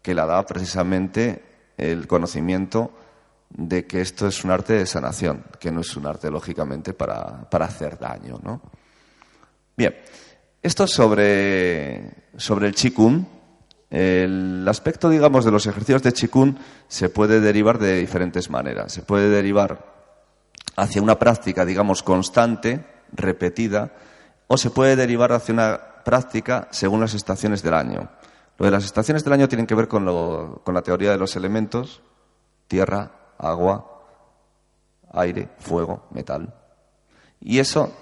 que 0.00 0.14
la 0.14 0.26
da 0.26 0.46
precisamente 0.46 1.44
el 1.76 2.06
conocimiento 2.06 2.92
de 3.50 3.86
que 3.86 4.00
esto 4.00 4.28
es 4.28 4.44
un 4.44 4.52
arte 4.52 4.74
de 4.74 4.86
sanación, 4.86 5.44
que 5.58 5.72
no 5.72 5.80
es 5.80 5.96
un 5.96 6.06
arte, 6.06 6.30
lógicamente, 6.30 6.94
para, 6.94 7.50
para 7.50 7.66
hacer 7.66 7.98
daño. 7.98 8.38
¿no? 8.42 8.60
Bien, 9.76 9.96
esto 10.62 10.86
sobre, 10.86 12.28
sobre 12.36 12.68
el 12.68 12.74
Qigong. 12.74 13.24
El 13.88 14.66
aspecto, 14.68 15.08
digamos, 15.08 15.44
de 15.44 15.50
los 15.50 15.66
ejercicios 15.66 16.02
de 16.02 16.12
Qigong 16.12 16.56
se 16.86 17.08
puede 17.08 17.40
derivar 17.40 17.78
de 17.78 17.98
diferentes 17.98 18.50
maneras. 18.50 18.92
Se 18.92 19.02
puede 19.02 19.28
derivar 19.28 19.90
hacia 20.76 21.02
una 21.02 21.18
práctica, 21.18 21.64
digamos, 21.64 22.02
constante, 22.02 22.84
repetida, 23.12 23.92
o 24.46 24.56
se 24.56 24.70
puede 24.70 24.96
derivar 24.96 25.32
hacia 25.32 25.54
una 25.54 25.80
práctica 26.04 26.68
según 26.70 27.00
las 27.00 27.14
estaciones 27.14 27.62
del 27.62 27.74
año. 27.74 28.10
Lo 28.58 28.66
de 28.66 28.72
las 28.72 28.84
estaciones 28.84 29.24
del 29.24 29.32
año 29.32 29.48
tienen 29.48 29.66
que 29.66 29.74
ver 29.74 29.88
con, 29.88 30.04
lo, 30.04 30.60
con 30.64 30.74
la 30.74 30.82
teoría 30.82 31.10
de 31.10 31.18
los 31.18 31.34
elementos, 31.36 32.02
tierra, 32.68 33.10
agua, 33.38 34.02
aire, 35.12 35.48
fuego, 35.58 36.06
metal. 36.10 36.54
Y 37.40 37.58
eso 37.58 37.92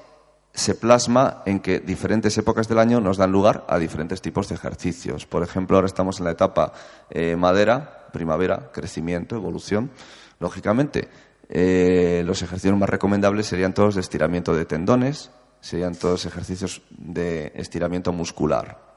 se 0.59 0.75
plasma 0.75 1.43
en 1.47 1.61
que 1.61 1.79
diferentes 1.79 2.37
épocas 2.37 2.67
del 2.67 2.81
año 2.81 3.01
nos 3.01 3.17
dan 3.17 3.31
lugar 3.31 3.65
a 3.69 3.79
diferentes 3.79 4.21
tipos 4.21 4.49
de 4.49 4.57
ejercicios. 4.57 5.25
Por 5.25 5.45
ejemplo, 5.45 5.77
ahora 5.77 5.87
estamos 5.87 6.19
en 6.19 6.25
la 6.25 6.33
etapa 6.33 6.73
eh, 7.11 7.37
madera, 7.37 8.09
primavera, 8.13 8.71
crecimiento, 8.73 9.37
evolución. 9.37 9.93
Lógicamente, 10.41 11.09
eh, 11.49 12.23
los 12.27 12.43
ejercicios 12.43 12.77
más 12.77 12.89
recomendables 12.89 13.47
serían 13.47 13.73
todos 13.73 13.95
de 13.95 14.01
estiramiento 14.01 14.53
de 14.53 14.65
tendones, 14.65 15.31
serían 15.61 15.95
todos 15.95 16.27
ejercicios 16.27 16.83
de 16.91 17.53
estiramiento 17.55 18.13
muscular. 18.13 18.97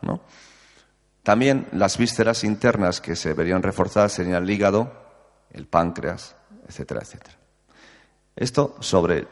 También 1.21 1.67
las 1.73 1.97
vísceras 1.99 2.43
internas 2.43 3.01
que 3.01 3.15
se 3.15 3.33
verían 3.33 3.61
reforzadas 3.61 4.13
serían 4.13 4.41
el 4.41 4.49
hígado, 4.49 4.91
el 5.51 5.67
páncreas, 5.67 6.35
etcétera, 6.67 7.01
etcétera. 7.03 7.37
Esto 8.35 8.77
sobre 8.79 9.19
el 9.19 9.27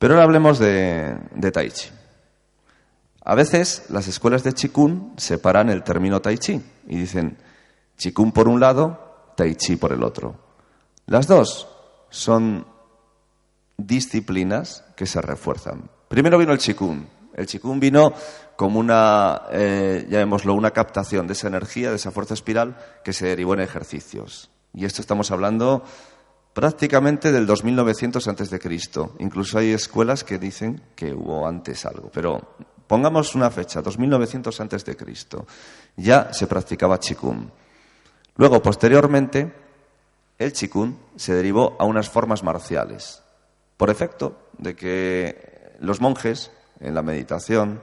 pero 0.00 0.14
ahora 0.14 0.24
hablemos 0.24 0.58
de, 0.58 1.14
Tai 1.52 1.70
Chi. 1.70 1.90
A 3.22 3.34
veces 3.34 3.84
las 3.90 4.08
escuelas 4.08 4.42
de 4.42 4.54
Qigong 4.54 5.12
separan 5.18 5.68
el 5.68 5.82
término 5.82 6.22
Tai 6.22 6.38
Chi 6.38 6.58
y 6.88 6.96
dicen 6.96 7.36
Qigong 7.98 8.32
por 8.32 8.48
un 8.48 8.60
lado, 8.60 9.32
Tai 9.36 9.54
Chi 9.56 9.76
por 9.76 9.92
el 9.92 10.02
otro. 10.02 10.36
Las 11.04 11.26
dos 11.26 11.68
son 12.08 12.66
disciplinas 13.76 14.84
que 14.96 15.04
se 15.04 15.20
refuerzan. 15.20 15.90
Primero 16.08 16.38
vino 16.38 16.54
el 16.54 16.58
Qigong. 16.58 17.06
El 17.34 17.46
Qigong 17.46 17.78
vino 17.78 18.14
como 18.56 18.80
una, 18.80 19.42
eh, 19.52 20.06
llamémoslo, 20.08 20.54
una 20.54 20.70
captación 20.70 21.26
de 21.26 21.34
esa 21.34 21.48
energía, 21.48 21.90
de 21.90 21.96
esa 21.96 22.10
fuerza 22.10 22.32
espiral 22.32 22.78
que 23.04 23.12
se 23.12 23.26
derivó 23.26 23.52
en 23.52 23.60
ejercicios. 23.60 24.50
Y 24.72 24.86
esto 24.86 25.02
estamos 25.02 25.30
hablando 25.30 25.84
prácticamente 26.52 27.32
del 27.32 27.46
2900 27.46 28.26
antes 28.28 28.50
de 28.50 28.58
Cristo. 28.58 29.14
Incluso 29.18 29.58
hay 29.58 29.72
escuelas 29.72 30.24
que 30.24 30.38
dicen 30.38 30.82
que 30.94 31.12
hubo 31.12 31.46
antes 31.46 31.86
algo, 31.86 32.10
pero 32.12 32.56
pongamos 32.86 33.34
una 33.34 33.50
fecha, 33.50 33.82
2900 33.82 34.60
antes 34.60 34.84
de 34.84 34.96
Cristo. 34.96 35.46
Ya 35.96 36.32
se 36.32 36.46
practicaba 36.46 36.98
chikun. 36.98 37.50
Luego, 38.36 38.62
posteriormente, 38.62 39.52
el 40.38 40.52
chikun 40.52 40.98
se 41.16 41.34
derivó 41.34 41.76
a 41.78 41.84
unas 41.84 42.08
formas 42.08 42.42
marciales, 42.42 43.22
por 43.76 43.90
efecto 43.90 44.48
de 44.58 44.74
que 44.74 45.76
los 45.80 46.00
monjes 46.00 46.50
en 46.80 46.94
la 46.94 47.02
meditación 47.02 47.82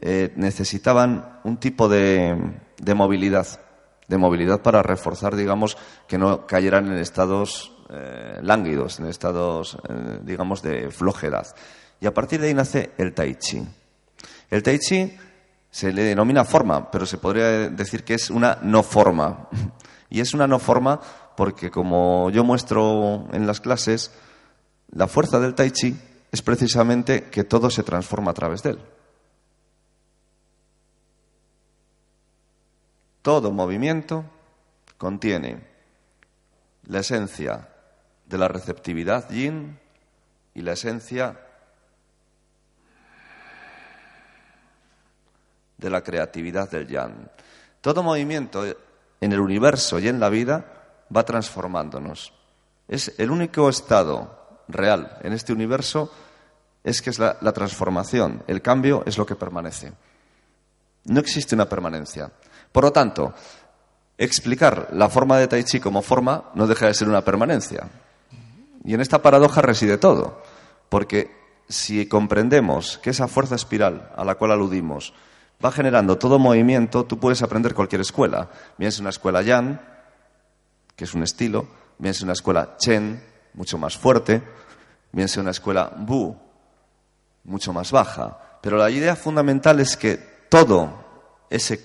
eh, 0.00 0.32
necesitaban 0.36 1.40
un 1.44 1.56
tipo 1.58 1.88
de 1.88 2.36
movilidad, 2.94 3.46
de 4.08 4.18
movilidad 4.18 4.62
para 4.62 4.82
reforzar, 4.82 5.36
digamos, 5.36 5.76
que 6.06 6.18
no 6.18 6.46
cayeran 6.46 6.86
en 6.86 6.98
estados 6.98 7.77
eh, 7.90 8.40
lánguidos, 8.42 8.98
en 9.00 9.06
estados, 9.06 9.78
eh, 9.88 10.20
digamos, 10.22 10.62
de 10.62 10.90
flojedad. 10.90 11.46
Y 12.00 12.06
a 12.06 12.14
partir 12.14 12.40
de 12.40 12.48
ahí 12.48 12.54
nace 12.54 12.92
el 12.98 13.14
tai 13.14 13.36
chi. 13.36 13.66
El 14.50 14.62
tai 14.62 14.78
chi 14.78 15.16
se 15.70 15.92
le 15.92 16.02
denomina 16.02 16.44
forma, 16.44 16.90
pero 16.90 17.06
se 17.06 17.18
podría 17.18 17.70
decir 17.70 18.04
que 18.04 18.14
es 18.14 18.30
una 18.30 18.58
no 18.62 18.82
forma. 18.82 19.48
Y 20.10 20.20
es 20.20 20.32
una 20.32 20.46
no 20.46 20.58
forma 20.58 20.98
porque, 21.36 21.70
como 21.70 22.30
yo 22.30 22.42
muestro 22.42 23.28
en 23.30 23.46
las 23.46 23.60
clases, 23.60 24.10
la 24.90 25.06
fuerza 25.06 25.38
del 25.38 25.54
tai 25.54 25.70
chi 25.70 25.94
es 26.32 26.40
precisamente 26.40 27.24
que 27.24 27.44
todo 27.44 27.68
se 27.68 27.82
transforma 27.82 28.30
a 28.30 28.34
través 28.34 28.62
de 28.62 28.70
él. 28.70 28.78
Todo 33.20 33.52
movimiento 33.52 34.24
contiene 34.96 35.62
la 36.84 37.00
esencia 37.00 37.68
de 38.28 38.38
la 38.38 38.48
receptividad 38.48 39.30
yin 39.30 39.78
y 40.54 40.62
la 40.62 40.72
esencia 40.72 41.40
de 45.78 45.90
la 45.90 46.02
creatividad 46.02 46.70
del 46.70 46.88
yang. 46.88 47.30
Todo 47.80 48.02
movimiento 48.02 48.64
en 49.20 49.32
el 49.32 49.40
universo 49.40 49.98
y 49.98 50.08
en 50.08 50.20
la 50.20 50.28
vida 50.28 50.64
va 51.14 51.24
transformándonos. 51.24 52.32
Es 52.86 53.14
el 53.18 53.30
único 53.30 53.68
estado 53.68 54.60
real 54.68 55.18
en 55.22 55.32
este 55.32 55.52
universo 55.52 56.12
es 56.84 57.00
que 57.00 57.10
es 57.10 57.18
la, 57.18 57.38
la 57.40 57.52
transformación. 57.52 58.42
El 58.46 58.60
cambio 58.60 59.02
es 59.06 59.16
lo 59.16 59.24
que 59.24 59.36
permanece. 59.36 59.92
No 61.04 61.20
existe 61.20 61.54
una 61.54 61.68
permanencia. 61.68 62.30
Por 62.72 62.84
lo 62.84 62.92
tanto, 62.92 63.32
explicar 64.16 64.88
la 64.92 65.08
forma 65.08 65.38
de 65.38 65.48
Tai 65.48 65.64
Chi 65.64 65.80
como 65.80 66.02
forma 66.02 66.50
no 66.54 66.66
deja 66.66 66.86
de 66.86 66.94
ser 66.94 67.08
una 67.08 67.24
permanencia. 67.24 67.88
Y 68.84 68.94
en 68.94 69.00
esta 69.00 69.22
paradoja 69.22 69.62
reside 69.62 69.98
todo, 69.98 70.42
porque 70.88 71.36
si 71.68 72.06
comprendemos 72.06 72.98
que 72.98 73.10
esa 73.10 73.28
fuerza 73.28 73.54
espiral 73.54 74.12
a 74.16 74.24
la 74.24 74.36
cual 74.36 74.52
aludimos 74.52 75.12
va 75.64 75.72
generando 75.72 76.18
todo 76.18 76.38
movimiento, 76.38 77.04
tú 77.04 77.18
puedes 77.18 77.42
aprender 77.42 77.74
cualquier 77.74 78.00
escuela. 78.00 78.48
Bien 78.78 78.92
una 79.00 79.10
escuela 79.10 79.42
Yan, 79.42 79.80
que 80.94 81.04
es 81.04 81.14
un 81.14 81.22
estilo, 81.22 81.66
bien 81.98 82.14
una 82.22 82.32
escuela 82.32 82.76
Chen, 82.78 83.22
mucho 83.54 83.76
más 83.76 83.96
fuerte, 83.96 84.42
bien 85.12 85.28
una 85.38 85.50
escuela 85.50 85.92
Bu, 85.96 86.36
mucho 87.44 87.72
más 87.72 87.90
baja. 87.90 88.38
Pero 88.62 88.76
la 88.76 88.90
idea 88.90 89.16
fundamental 89.16 89.80
es 89.80 89.96
que 89.96 90.16
todo 90.48 91.04
ese 91.50 91.84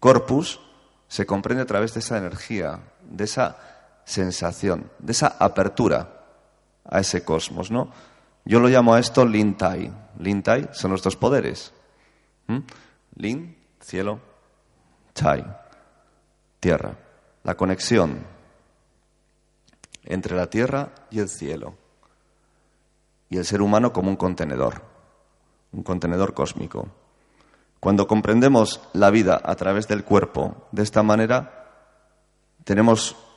corpus 0.00 0.60
se 1.06 1.24
comprende 1.24 1.62
a 1.62 1.66
través 1.66 1.94
de 1.94 2.00
esa 2.00 2.18
energía, 2.18 2.80
de 3.02 3.24
esa 3.24 3.56
sensación, 4.08 4.90
de 4.98 5.12
esa 5.12 5.36
apertura 5.38 6.24
a 6.84 7.00
ese 7.00 7.24
cosmos, 7.24 7.70
¿no? 7.70 7.92
Yo 8.46 8.58
lo 8.58 8.68
llamo 8.68 8.94
a 8.94 9.00
esto 9.00 9.26
Lin 9.26 9.54
Tai. 9.54 9.92
Lin 10.18 10.42
Tai 10.42 10.70
son 10.72 10.96
dos 10.96 11.16
poderes. 11.16 11.74
Lin, 13.16 13.54
cielo, 13.80 14.18
Tai, 15.12 15.44
tierra. 16.58 16.96
La 17.44 17.54
conexión 17.54 18.24
entre 20.04 20.34
la 20.34 20.48
tierra 20.48 20.88
y 21.10 21.18
el 21.18 21.28
cielo. 21.28 21.74
Y 23.28 23.36
el 23.36 23.44
ser 23.44 23.60
humano 23.60 23.92
como 23.92 24.08
un 24.08 24.16
contenedor, 24.16 24.82
un 25.72 25.82
contenedor 25.82 26.32
cósmico. 26.32 26.88
Cuando 27.78 28.08
comprendemos 28.08 28.80
la 28.94 29.10
vida 29.10 29.38
a 29.44 29.54
través 29.56 29.86
del 29.86 30.02
cuerpo 30.02 30.66
de 30.72 30.82
esta 30.82 31.02
manera, 31.02 31.66
tenemos 32.64 33.27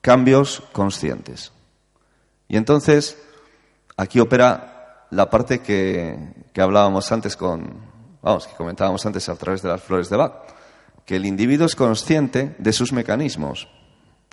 cambios 0.00 0.62
conscientes. 0.72 1.52
Y 2.48 2.56
entonces, 2.56 3.18
aquí 3.96 4.20
opera 4.20 5.06
la 5.10 5.30
parte 5.30 5.60
que, 5.60 6.34
que 6.52 6.60
hablábamos 6.60 7.10
antes 7.12 7.36
con, 7.36 7.80
vamos, 8.22 8.46
que 8.46 8.54
comentábamos 8.54 9.04
antes 9.06 9.28
a 9.28 9.36
través 9.36 9.62
de 9.62 9.68
las 9.68 9.82
flores 9.82 10.08
de 10.10 10.16
Bach, 10.16 10.32
que 11.04 11.16
el 11.16 11.26
individuo 11.26 11.66
es 11.66 11.76
consciente 11.76 12.54
de 12.58 12.72
sus 12.72 12.92
mecanismos. 12.92 13.68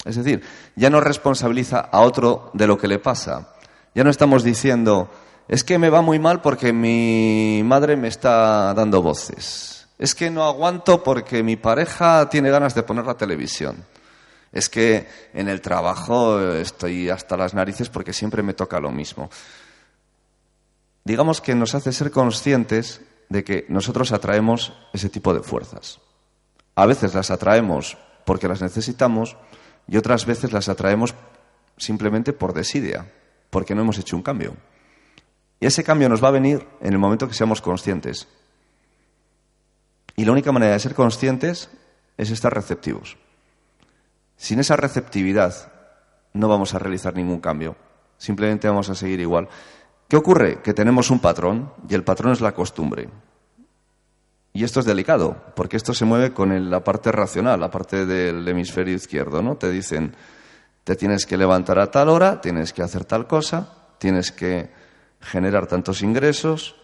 Es 0.05 0.15
decir, 0.15 0.43
ya 0.75 0.89
no 0.89 0.99
responsabiliza 0.99 1.79
a 1.79 2.01
otro 2.01 2.49
de 2.53 2.67
lo 2.67 2.77
que 2.77 2.87
le 2.87 2.99
pasa. 2.99 3.53
Ya 3.95 4.03
no 4.03 4.09
estamos 4.09 4.43
diciendo, 4.43 5.09
es 5.47 5.63
que 5.63 5.77
me 5.77 5.89
va 5.89 6.01
muy 6.01 6.19
mal 6.19 6.41
porque 6.41 6.73
mi 6.73 7.61
madre 7.63 7.95
me 7.95 8.07
está 8.07 8.73
dando 8.73 9.01
voces. 9.01 9.87
Es 9.99 10.15
que 10.15 10.29
no 10.29 10.43
aguanto 10.43 11.03
porque 11.03 11.43
mi 11.43 11.55
pareja 11.55 12.27
tiene 12.29 12.49
ganas 12.49 12.75
de 12.75 12.83
poner 12.83 13.05
la 13.05 13.13
televisión. 13.13 13.85
Es 14.53 14.69
que 14.69 15.07
en 15.33 15.49
el 15.49 15.59
trabajo 15.59 16.39
estoy 16.39 17.09
hasta 17.09 17.35
las 17.35 17.53
narices 17.53 17.89
porque 17.89 18.13
siempre 18.13 18.43
me 18.43 18.53
toca 18.53 18.79
lo 18.79 18.91
mismo. 18.91 19.29
Digamos 21.03 21.41
que 21.41 21.55
nos 21.55 21.75
hace 21.75 21.91
ser 21.91 22.11
conscientes 22.11 23.01
de 23.29 23.43
que 23.43 23.65
nosotros 23.67 24.11
atraemos 24.11 24.73
ese 24.93 25.09
tipo 25.09 25.33
de 25.33 25.41
fuerzas. 25.41 25.99
A 26.75 26.85
veces 26.85 27.13
las 27.13 27.31
atraemos 27.31 27.97
porque 28.25 28.47
las 28.47 28.61
necesitamos 28.61 29.35
y 29.87 29.97
otras 29.97 30.25
veces 30.25 30.53
las 30.53 30.69
atraemos 30.69 31.15
simplemente 31.77 32.31
por 32.31 32.53
desidia, 32.53 33.11
porque 33.49 33.75
no 33.75 33.81
hemos 33.81 33.97
hecho 33.97 34.15
un 34.15 34.21
cambio. 34.21 34.55
Y 35.59 35.65
ese 35.65 35.83
cambio 35.83 36.09
nos 36.09 36.23
va 36.23 36.27
a 36.27 36.31
venir 36.31 36.67
en 36.79 36.93
el 36.93 36.99
momento 36.99 37.27
que 37.27 37.33
seamos 37.33 37.61
conscientes. 37.61 38.27
Y 40.15 40.25
la 40.25 40.31
única 40.31 40.51
manera 40.51 40.73
de 40.73 40.79
ser 40.79 40.93
conscientes 40.93 41.69
es 42.17 42.29
estar 42.29 42.53
receptivos. 42.53 43.17
Sin 44.35 44.59
esa 44.59 44.75
receptividad 44.75 45.71
no 46.33 46.47
vamos 46.47 46.73
a 46.73 46.79
realizar 46.79 47.15
ningún 47.15 47.39
cambio. 47.39 47.75
Simplemente 48.17 48.67
vamos 48.67 48.89
a 48.89 48.95
seguir 48.95 49.19
igual. 49.19 49.47
¿Qué 50.07 50.17
ocurre? 50.17 50.61
Que 50.61 50.73
tenemos 50.73 51.09
un 51.11 51.19
patrón 51.19 51.73
y 51.87 51.95
el 51.95 52.03
patrón 52.03 52.33
es 52.33 52.41
la 52.41 52.53
costumbre. 52.53 53.09
Y 54.53 54.63
esto 54.63 54.79
es 54.79 54.85
delicado, 54.85 55.35
porque 55.55 55.77
esto 55.77 55.93
se 55.93 56.05
mueve 56.05 56.31
con 56.31 56.69
la 56.69 56.83
parte 56.83 57.11
racional, 57.11 57.59
la 57.59 57.71
parte 57.71 58.05
del 58.05 58.47
hemisferio 58.47 58.93
izquierdo, 58.93 59.41
¿no? 59.41 59.55
Te 59.55 59.71
dicen, 59.71 60.15
te 60.83 60.95
tienes 60.95 61.25
que 61.25 61.37
levantar 61.37 61.79
a 61.79 61.89
tal 61.89 62.09
hora, 62.09 62.39
tienes 62.39 62.71
que 62.71 62.83
hacer 62.83 63.05
tal 63.05 63.25
cosa, 63.25 63.73
tienes 63.97 64.31
que 64.31 64.69
generar 65.19 65.65
tantos 65.65 66.03
ingresos, 66.03 66.75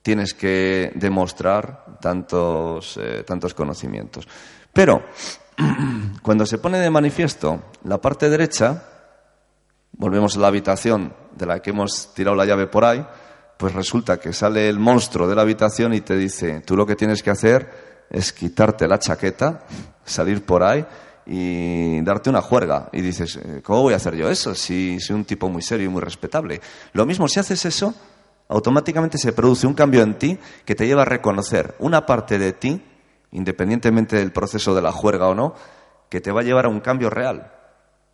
tienes 0.00 0.32
que 0.32 0.92
demostrar 0.94 1.98
tantos, 2.00 2.96
eh, 2.96 3.24
tantos 3.26 3.52
conocimientos. 3.52 4.26
Pero 4.72 5.02
cuando 6.22 6.46
se 6.46 6.58
pone 6.58 6.78
de 6.78 6.90
manifiesto 6.90 7.62
la 7.84 8.00
parte 8.00 8.28
derecha, 8.28 8.84
volvemos 9.92 10.36
a 10.36 10.40
la 10.40 10.48
habitación 10.48 11.14
de 11.36 11.46
la 11.46 11.60
que 11.60 11.70
hemos 11.70 12.14
tirado 12.14 12.36
la 12.36 12.44
llave 12.44 12.66
por 12.66 12.84
ahí, 12.84 13.04
pues 13.56 13.74
resulta 13.74 14.18
que 14.18 14.32
sale 14.32 14.68
el 14.68 14.78
monstruo 14.78 15.28
de 15.28 15.34
la 15.34 15.42
habitación 15.42 15.94
y 15.94 16.00
te 16.00 16.16
dice, 16.16 16.60
tú 16.60 16.76
lo 16.76 16.86
que 16.86 16.96
tienes 16.96 17.22
que 17.22 17.30
hacer 17.30 18.06
es 18.10 18.32
quitarte 18.32 18.88
la 18.88 18.98
chaqueta, 18.98 19.60
salir 20.04 20.44
por 20.44 20.62
ahí 20.62 20.84
y 21.26 22.00
darte 22.02 22.30
una 22.30 22.42
juerga. 22.42 22.88
Y 22.92 23.00
dices, 23.00 23.36
eh, 23.36 23.62
¿cómo 23.62 23.82
voy 23.82 23.94
a 23.94 23.96
hacer 23.96 24.16
yo 24.16 24.28
eso 24.28 24.54
si 24.54 25.00
soy 25.00 25.16
un 25.16 25.24
tipo 25.24 25.48
muy 25.48 25.62
serio 25.62 25.86
y 25.86 25.88
muy 25.88 26.02
respetable? 26.02 26.60
Lo 26.92 27.06
mismo, 27.06 27.28
si 27.28 27.40
haces 27.40 27.64
eso, 27.64 27.94
automáticamente 28.48 29.18
se 29.18 29.32
produce 29.32 29.66
un 29.66 29.74
cambio 29.74 30.02
en 30.02 30.18
ti 30.18 30.38
que 30.64 30.74
te 30.74 30.86
lleva 30.86 31.02
a 31.02 31.06
reconocer 31.06 31.74
una 31.78 32.04
parte 32.04 32.38
de 32.38 32.52
ti, 32.52 32.82
independientemente 33.32 34.16
del 34.16 34.32
proceso 34.32 34.74
de 34.74 34.82
la 34.82 34.92
juerga 34.92 35.28
o 35.28 35.34
no, 35.34 35.54
que 36.08 36.20
te 36.20 36.30
va 36.30 36.40
a 36.40 36.44
llevar 36.44 36.66
a 36.66 36.68
un 36.68 36.80
cambio 36.80 37.10
real. 37.10 37.52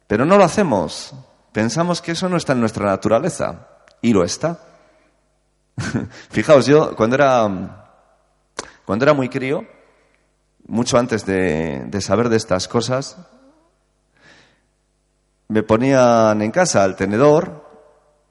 Pero 0.06 0.24
no 0.24 0.38
lo 0.38 0.44
hacemos. 0.44 1.14
Pensamos 1.52 2.00
que 2.00 2.12
eso 2.12 2.28
no 2.28 2.36
está 2.36 2.54
en 2.54 2.60
nuestra 2.60 2.86
naturaleza. 2.86 3.68
Y 4.00 4.12
lo 4.12 4.24
está. 4.24 4.60
Fijaos, 6.30 6.66
yo 6.66 6.96
cuando 6.96 7.16
era, 7.16 7.94
cuando 8.84 9.04
era 9.04 9.12
muy 9.12 9.28
crío, 9.28 9.64
mucho 10.66 10.98
antes 10.98 11.26
de, 11.26 11.88
saber 12.00 12.28
de 12.28 12.36
estas 12.36 12.68
cosas, 12.68 13.16
me 15.48 15.62
ponían 15.62 16.40
en 16.42 16.50
casa 16.50 16.84
el 16.84 16.94
tenedor 16.94 17.67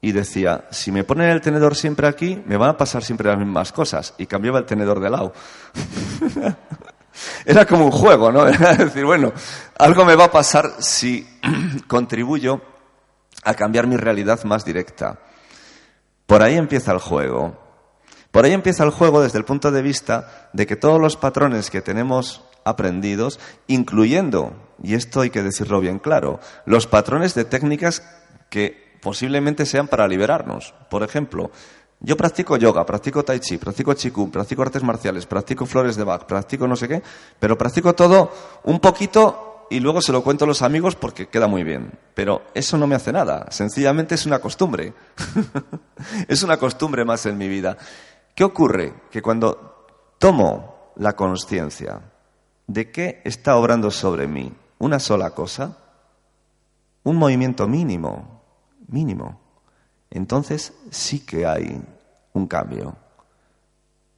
y 0.08 0.14
decía, 0.14 0.64
si 0.72 0.90
me 0.90 1.04
ponen 1.04 1.30
el 1.30 1.42
tenedor 1.42 1.76
siempre 1.76 2.08
aquí, 2.08 2.42
me 2.46 2.56
van 2.56 2.70
a 2.70 2.78
pasar 2.78 3.04
siempre 3.04 3.28
las 3.28 3.38
mismas 3.38 3.74
cosas. 3.74 4.14
Y 4.18 4.26
cambiaba 4.26 4.58
el 4.58 4.66
tenedor 4.66 5.02
de 5.02 5.10
lado. 5.10 5.34
Era 7.46 7.66
como 7.66 7.84
un 7.84 7.92
juego, 7.92 8.32
¿no? 8.32 8.48
Era 8.48 8.74
decir, 8.76 9.04
bueno, 9.04 9.34
algo 9.78 10.06
me 10.06 10.16
va 10.16 10.26
a 10.26 10.32
pasar 10.32 10.76
si 10.80 11.28
contribuyo 11.88 12.62
a 13.44 13.54
cambiar 13.54 13.86
mi 13.86 13.98
realidad 13.98 14.42
más 14.46 14.64
directa. 14.64 15.20
Por 16.26 16.42
ahí 16.42 16.56
empieza 16.56 16.94
el 16.94 17.00
juego. 17.00 17.58
Por 18.32 18.46
ahí 18.46 18.54
empieza 18.54 18.86
el 18.86 18.92
juego 18.92 19.22
desde 19.22 19.40
el 19.40 19.46
punto 19.46 19.72
de 19.72 19.82
vista 19.82 20.50
de 20.54 20.66
que 20.66 20.78
todos 20.78 21.02
los 21.02 21.18
patrones 21.18 21.70
que 21.70 21.82
tenemos 21.82 22.46
aprendidos, 22.64 23.42
incluyendo, 23.68 24.54
y 24.82 24.94
esto 24.94 25.20
hay 25.20 25.32
que 25.32 25.44
decirlo 25.44 25.82
bien 25.82 26.00
claro, 26.00 26.40
los 26.66 26.88
patrones 26.88 27.36
de 27.36 27.44
técnicas 27.44 28.04
que 28.50 28.87
posiblemente 29.02 29.66
sean 29.66 29.88
para 29.88 30.08
liberarnos. 30.08 30.74
Por 30.90 31.04
ejemplo, 31.04 31.52
yo 32.00 32.16
practico 32.16 32.58
yoga, 32.58 32.86
practico 32.86 33.24
tai 33.24 33.40
chi, 33.40 33.58
practico 33.58 33.96
qigong, 33.96 34.30
practico 34.30 34.62
artes 34.62 34.84
marciales, 34.84 35.26
practico 35.26 35.66
flores 35.66 35.96
de 35.96 36.04
Bach, 36.04 36.26
practico 36.26 36.68
no 36.68 36.76
sé 36.76 36.88
qué, 36.88 37.02
pero 37.40 37.58
practico 37.58 37.96
todo 37.96 38.32
un 38.66 38.80
poquito 38.80 39.66
y 39.70 39.80
luego 39.80 40.02
se 40.02 40.12
lo 40.12 40.24
cuento 40.24 40.46
a 40.46 40.48
los 40.48 40.62
amigos 40.62 40.96
porque 40.96 41.28
queda 41.28 41.48
muy 41.48 41.64
bien. 41.64 41.92
Pero 42.14 42.44
eso 42.54 42.78
no 42.78 42.86
me 42.86 42.96
hace 42.96 43.12
nada, 43.12 43.48
sencillamente 43.50 44.16
es 44.16 44.26
una 44.26 44.40
costumbre. 44.40 44.94
es 46.28 46.44
una 46.44 46.58
costumbre 46.58 47.04
más 47.04 47.26
en 47.26 47.38
mi 47.38 47.48
vida. 47.48 47.78
¿Qué 48.36 48.44
ocurre? 48.44 48.94
Que 49.10 49.22
cuando 49.22 49.88
tomo 50.20 50.94
la 50.98 51.16
conciencia 51.16 52.02
de 52.68 52.92
qué 52.92 53.22
está 53.26 53.56
obrando 53.56 53.90
sobre 53.90 54.28
mí 54.28 54.54
una 54.80 55.00
sola 55.00 55.32
cosa, 55.32 55.78
un 57.04 57.16
movimiento 57.16 57.68
mínimo, 57.68 58.37
mínimo, 58.88 59.40
entonces 60.10 60.74
sí 60.90 61.26
que 61.26 61.46
hay 61.46 61.82
un 62.34 62.48
cambio. 62.48 62.96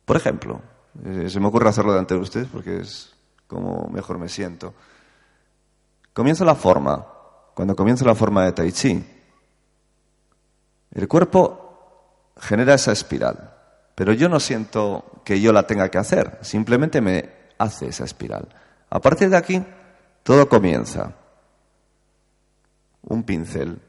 Por 0.06 0.18
ejemplo, 0.18 0.62
eh, 1.06 1.30
se 1.30 1.40
me 1.40 1.48
ocurre 1.48 1.70
hacerlo 1.70 1.92
delante 1.92 2.14
de 2.14 2.20
ustedes 2.20 2.48
porque 2.48 2.80
es 2.80 3.14
como 3.48 3.88
mejor 3.90 4.18
me 4.18 4.30
siento. 4.30 4.74
Comienza 6.14 6.46
la 6.46 6.56
forma. 6.56 7.06
Cuando 7.54 7.76
comienza 7.76 8.06
la 8.06 8.16
forma 8.16 8.46
de 8.46 8.54
Tai 8.54 8.72
Chi, 8.72 9.06
el 10.92 11.08
cuerpo 11.08 12.32
genera 12.38 12.74
esa 12.74 12.92
espiral. 12.92 13.54
Pero 13.96 14.14
yo 14.14 14.30
no 14.30 14.40
siento 14.40 15.22
que 15.26 15.42
yo 15.42 15.52
la 15.52 15.68
tenga 15.68 15.90
que 15.90 15.98
hacer, 15.98 16.40
simplemente 16.42 17.02
me 17.02 17.30
hace 17.58 17.88
esa 17.88 18.06
espiral. 18.06 18.48
A 18.90 19.02
partir 19.02 19.30
de 19.30 19.36
aquí, 19.36 19.62
todo 20.24 20.48
comienza. 20.48 21.16
Un 23.02 23.24
pincel 23.24 23.82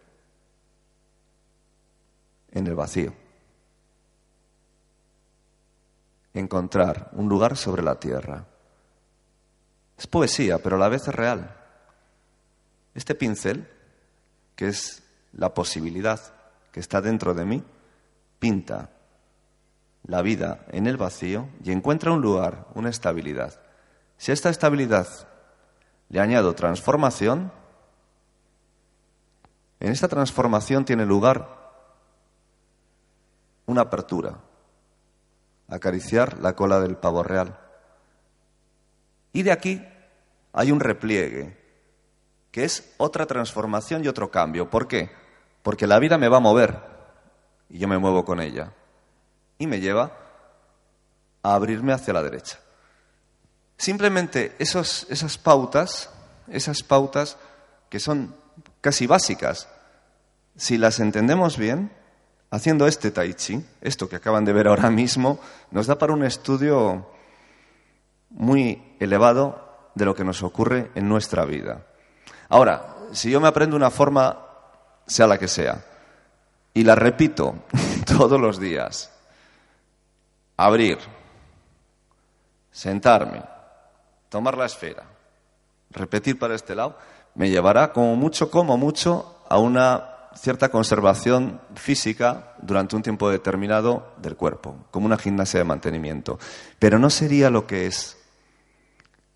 en 2.52 2.66
el 2.66 2.74
vacío. 2.74 3.12
Encontrar 6.34 7.10
un 7.12 7.28
lugar 7.28 7.56
sobre 7.56 7.82
la 7.82 7.98
tierra. 7.98 8.46
Es 9.98 10.06
poesía, 10.06 10.58
pero 10.58 10.76
a 10.76 10.78
la 10.78 10.88
vez 10.88 11.08
es 11.08 11.14
real. 11.14 11.56
Este 12.94 13.14
pincel, 13.14 13.68
que 14.56 14.68
es 14.68 15.02
la 15.32 15.52
posibilidad 15.54 16.20
que 16.72 16.80
está 16.80 17.00
dentro 17.00 17.34
de 17.34 17.44
mí, 17.44 17.64
pinta 18.38 18.90
la 20.04 20.22
vida 20.22 20.64
en 20.68 20.86
el 20.86 20.96
vacío 20.96 21.48
y 21.62 21.72
encuentra 21.72 22.12
un 22.12 22.20
lugar, 22.20 22.66
una 22.74 22.88
estabilidad. 22.88 23.60
Si 24.16 24.30
a 24.30 24.34
esta 24.34 24.50
estabilidad 24.50 25.06
le 26.08 26.20
añado 26.20 26.54
transformación, 26.54 27.52
en 29.78 29.92
esta 29.92 30.08
transformación 30.08 30.84
tiene 30.84 31.06
lugar 31.06 31.59
una 33.70 33.82
apertura, 33.82 34.38
acariciar 35.68 36.38
la 36.40 36.54
cola 36.54 36.80
del 36.80 36.96
pavo 36.96 37.22
real. 37.22 37.58
Y 39.32 39.42
de 39.42 39.52
aquí 39.52 39.86
hay 40.52 40.72
un 40.72 40.80
repliegue, 40.80 41.56
que 42.50 42.64
es 42.64 42.92
otra 42.96 43.26
transformación 43.26 44.04
y 44.04 44.08
otro 44.08 44.30
cambio. 44.30 44.68
¿Por 44.68 44.88
qué? 44.88 45.10
Porque 45.62 45.86
la 45.86 46.00
vida 46.00 46.18
me 46.18 46.28
va 46.28 46.38
a 46.38 46.40
mover 46.40 46.80
y 47.68 47.78
yo 47.78 47.86
me 47.86 47.98
muevo 47.98 48.24
con 48.24 48.40
ella 48.40 48.72
y 49.58 49.68
me 49.68 49.80
lleva 49.80 50.12
a 51.42 51.54
abrirme 51.54 51.92
hacia 51.92 52.12
la 52.12 52.22
derecha. 52.22 52.58
Simplemente 53.76 54.56
esas 54.58 55.38
pautas, 55.38 56.10
esas 56.48 56.82
pautas 56.82 57.36
que 57.88 58.00
son 58.00 58.34
casi 58.80 59.06
básicas, 59.06 59.68
si 60.56 60.76
las 60.76 60.98
entendemos 60.98 61.56
bien, 61.56 61.92
haciendo 62.50 62.86
este 62.86 63.10
tai 63.10 63.34
chi, 63.34 63.64
esto 63.80 64.08
que 64.08 64.16
acaban 64.16 64.44
de 64.44 64.52
ver 64.52 64.66
ahora 64.66 64.90
mismo, 64.90 65.38
nos 65.70 65.86
da 65.86 65.96
para 65.98 66.12
un 66.12 66.24
estudio 66.24 67.06
muy 68.30 68.96
elevado 68.98 69.90
de 69.94 70.04
lo 70.04 70.14
que 70.14 70.24
nos 70.24 70.42
ocurre 70.42 70.90
en 70.94 71.08
nuestra 71.08 71.44
vida. 71.44 71.86
Ahora, 72.48 72.96
si 73.12 73.30
yo 73.30 73.40
me 73.40 73.48
aprendo 73.48 73.76
una 73.76 73.90
forma, 73.90 74.38
sea 75.06 75.26
la 75.26 75.38
que 75.38 75.48
sea, 75.48 75.84
y 76.74 76.84
la 76.84 76.94
repito 76.94 77.54
todos 78.06 78.40
los 78.40 78.58
días, 78.58 79.12
abrir, 80.56 80.98
sentarme, 82.70 83.42
tomar 84.28 84.56
la 84.56 84.66
esfera, 84.66 85.04
repetir 85.90 86.38
para 86.38 86.54
este 86.54 86.74
lado, 86.74 86.96
me 87.34 87.48
llevará 87.48 87.92
como 87.92 88.16
mucho, 88.16 88.50
como 88.50 88.76
mucho, 88.76 89.44
a 89.48 89.58
una 89.58 90.09
cierta 90.36 90.68
conservación 90.68 91.60
física 91.74 92.54
durante 92.62 92.96
un 92.96 93.02
tiempo 93.02 93.30
determinado 93.30 94.14
del 94.18 94.36
cuerpo, 94.36 94.76
como 94.90 95.06
una 95.06 95.18
gimnasia 95.18 95.58
de 95.58 95.64
mantenimiento. 95.64 96.38
Pero 96.78 96.98
no 96.98 97.10
sería 97.10 97.50
lo 97.50 97.66
que 97.66 97.86
es, 97.86 98.16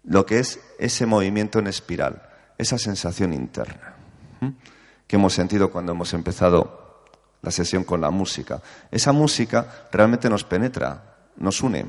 lo 0.05 0.27
que 0.27 0.39
es 0.39 0.61
ese 0.79 1.07
movimiento 1.07 1.59
en 1.59 1.67
espiral, 1.67 2.23
esa 2.59 2.79
sensación 2.79 3.33
interna 3.33 3.95
que 5.07 5.17
hemos 5.17 5.35
sentido 5.35 5.71
cuando 5.71 5.93
hemos 5.93 6.13
empezado 6.15 7.05
la 7.43 7.51
sesión 7.51 7.85
con 7.85 8.01
la 8.01 8.11
música. 8.11 8.61
Esa 8.91 9.13
música 9.13 9.87
realmente 9.93 10.31
nos 10.31 10.45
penetra, 10.45 11.17
nos 11.37 11.61
une. 11.63 11.87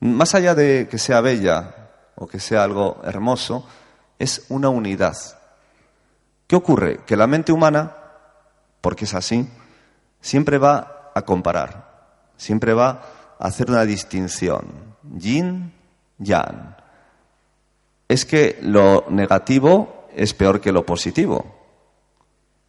Más 0.00 0.34
allá 0.34 0.54
de 0.54 0.88
que 0.90 0.98
sea 0.98 1.20
bella 1.20 1.90
o 2.16 2.26
que 2.26 2.38
sea 2.38 2.64
algo 2.64 3.00
hermoso, 3.04 3.66
es 4.18 4.46
una 4.50 4.68
unidad. 4.68 5.16
¿Qué 6.46 6.56
ocurre? 6.56 7.00
Que 7.06 7.16
la 7.16 7.26
mente 7.26 7.52
humana, 7.52 7.94
porque 8.88 9.04
es 9.04 9.12
así, 9.12 9.46
siempre 10.18 10.56
va 10.56 11.10
a 11.14 11.20
comparar, 11.20 12.32
siempre 12.38 12.72
va 12.72 13.02
a 13.38 13.46
hacer 13.46 13.68
una 13.68 13.84
distinción. 13.84 14.96
Yin, 15.02 15.74
yang. 16.16 16.74
Es 18.08 18.24
que 18.24 18.58
lo 18.62 19.04
negativo 19.10 20.08
es 20.16 20.32
peor 20.32 20.62
que 20.62 20.72
lo 20.72 20.86
positivo. 20.86 21.54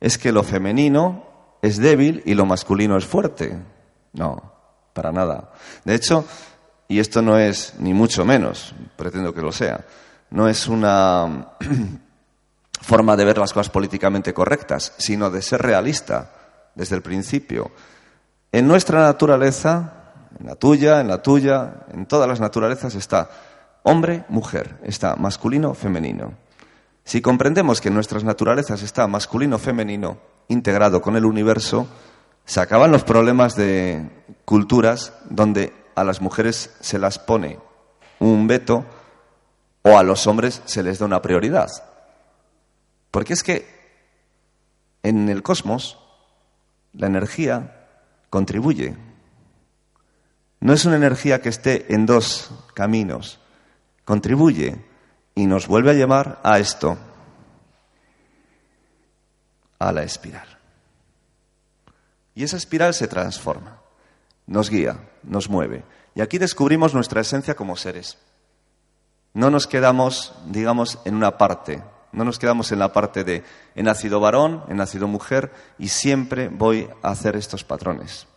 Es 0.01 0.17
que 0.17 0.33
lo 0.33 0.43
femenino 0.43 1.23
es 1.61 1.77
débil 1.77 2.21
y 2.25 2.33
lo 2.33 2.45
masculino 2.45 2.97
es 2.97 3.05
fuerte. 3.05 3.57
No, 4.11 4.51
para 4.91 5.13
nada. 5.13 5.53
De 5.85 5.95
hecho, 5.95 6.25
y 6.89 6.99
esto 6.99 7.21
no 7.21 7.39
es 7.39 7.75
ni 7.79 7.93
mucho 7.93 8.25
menos, 8.25 8.75
pretendo 8.97 9.33
que 9.33 9.41
lo 9.41 9.53
sea, 9.53 9.85
no 10.31 10.49
es 10.49 10.67
una 10.67 11.53
forma 12.81 13.15
de 13.15 13.25
ver 13.25 13.37
las 13.37 13.53
cosas 13.53 13.69
políticamente 13.69 14.33
correctas, 14.33 14.93
sino 14.97 15.29
de 15.29 15.41
ser 15.41 15.61
realista 15.61 16.31
desde 16.75 16.95
el 16.95 17.01
principio. 17.01 17.71
En 18.51 18.67
nuestra 18.67 19.01
naturaleza, 19.01 19.93
en 20.39 20.47
la 20.47 20.55
tuya, 20.55 21.01
en 21.01 21.07
la 21.07 21.21
tuya, 21.21 21.85
en 21.93 22.05
todas 22.05 22.27
las 22.27 22.39
naturalezas 22.39 22.95
está 22.95 23.29
hombre, 23.83 24.25
mujer, 24.29 24.79
está 24.83 25.15
masculino, 25.15 25.73
femenino. 25.73 26.33
Si 27.03 27.21
comprendemos 27.21 27.81
que 27.81 27.87
en 27.87 27.95
nuestras 27.95 28.23
naturalezas 28.23 28.81
está 28.83 29.07
masculino, 29.07 29.57
femenino, 29.57 30.17
integrado 30.47 31.01
con 31.01 31.15
el 31.15 31.25
universo, 31.25 31.87
se 32.45 32.59
acaban 32.59 32.91
los 32.91 33.03
problemas 33.03 33.55
de 33.55 34.09
culturas 34.45 35.13
donde 35.29 35.73
a 35.95 36.03
las 36.03 36.21
mujeres 36.21 36.75
se 36.79 36.97
las 36.97 37.19
pone 37.19 37.59
un 38.19 38.47
veto 38.47 38.85
o 39.81 39.97
a 39.97 40.03
los 40.03 40.27
hombres 40.27 40.61
se 40.65 40.83
les 40.83 40.99
da 40.99 41.05
una 41.05 41.21
prioridad. 41.21 41.69
Porque 43.11 43.33
es 43.33 43.43
que 43.43 43.79
en 45.03 45.29
el 45.29 45.43
cosmos 45.43 45.97
la 46.93 47.07
energía 47.07 47.87
contribuye. 48.29 48.95
No 50.59 50.73
es 50.73 50.85
una 50.85 50.97
energía 50.97 51.41
que 51.41 51.49
esté 51.49 51.93
en 51.93 52.05
dos 52.05 52.51
caminos, 52.73 53.39
contribuye 54.03 54.83
y 55.35 55.45
nos 55.45 55.67
vuelve 55.67 55.91
a 55.91 55.93
llevar 55.93 56.39
a 56.43 56.59
esto, 56.59 56.97
a 59.79 59.91
la 59.91 60.03
espiral. 60.03 60.57
Y 62.35 62.43
esa 62.43 62.57
espiral 62.57 62.93
se 62.93 63.07
transforma, 63.07 63.79
nos 64.47 64.69
guía, 64.69 65.09
nos 65.23 65.49
mueve. 65.49 65.83
Y 66.15 66.21
aquí 66.21 66.37
descubrimos 66.37 66.93
nuestra 66.93 67.21
esencia 67.21 67.55
como 67.55 67.77
seres. 67.77 68.17
No 69.33 69.49
nos 69.49 69.67
quedamos, 69.67 70.33
digamos, 70.47 70.99
en 71.05 71.15
una 71.15 71.37
parte, 71.37 71.81
no 72.11 72.25
nos 72.25 72.39
quedamos 72.39 72.71
en 72.71 72.79
la 72.79 72.91
parte 72.91 73.23
de 73.23 73.43
he 73.75 73.83
nacido 73.83 74.19
varón, 74.19 74.63
he 74.69 74.73
nacido 74.73 75.07
mujer 75.07 75.51
y 75.77 75.89
siempre 75.89 76.49
voy 76.49 76.89
a 77.01 77.11
hacer 77.11 77.35
estos 77.35 77.63
patrones. 77.63 78.27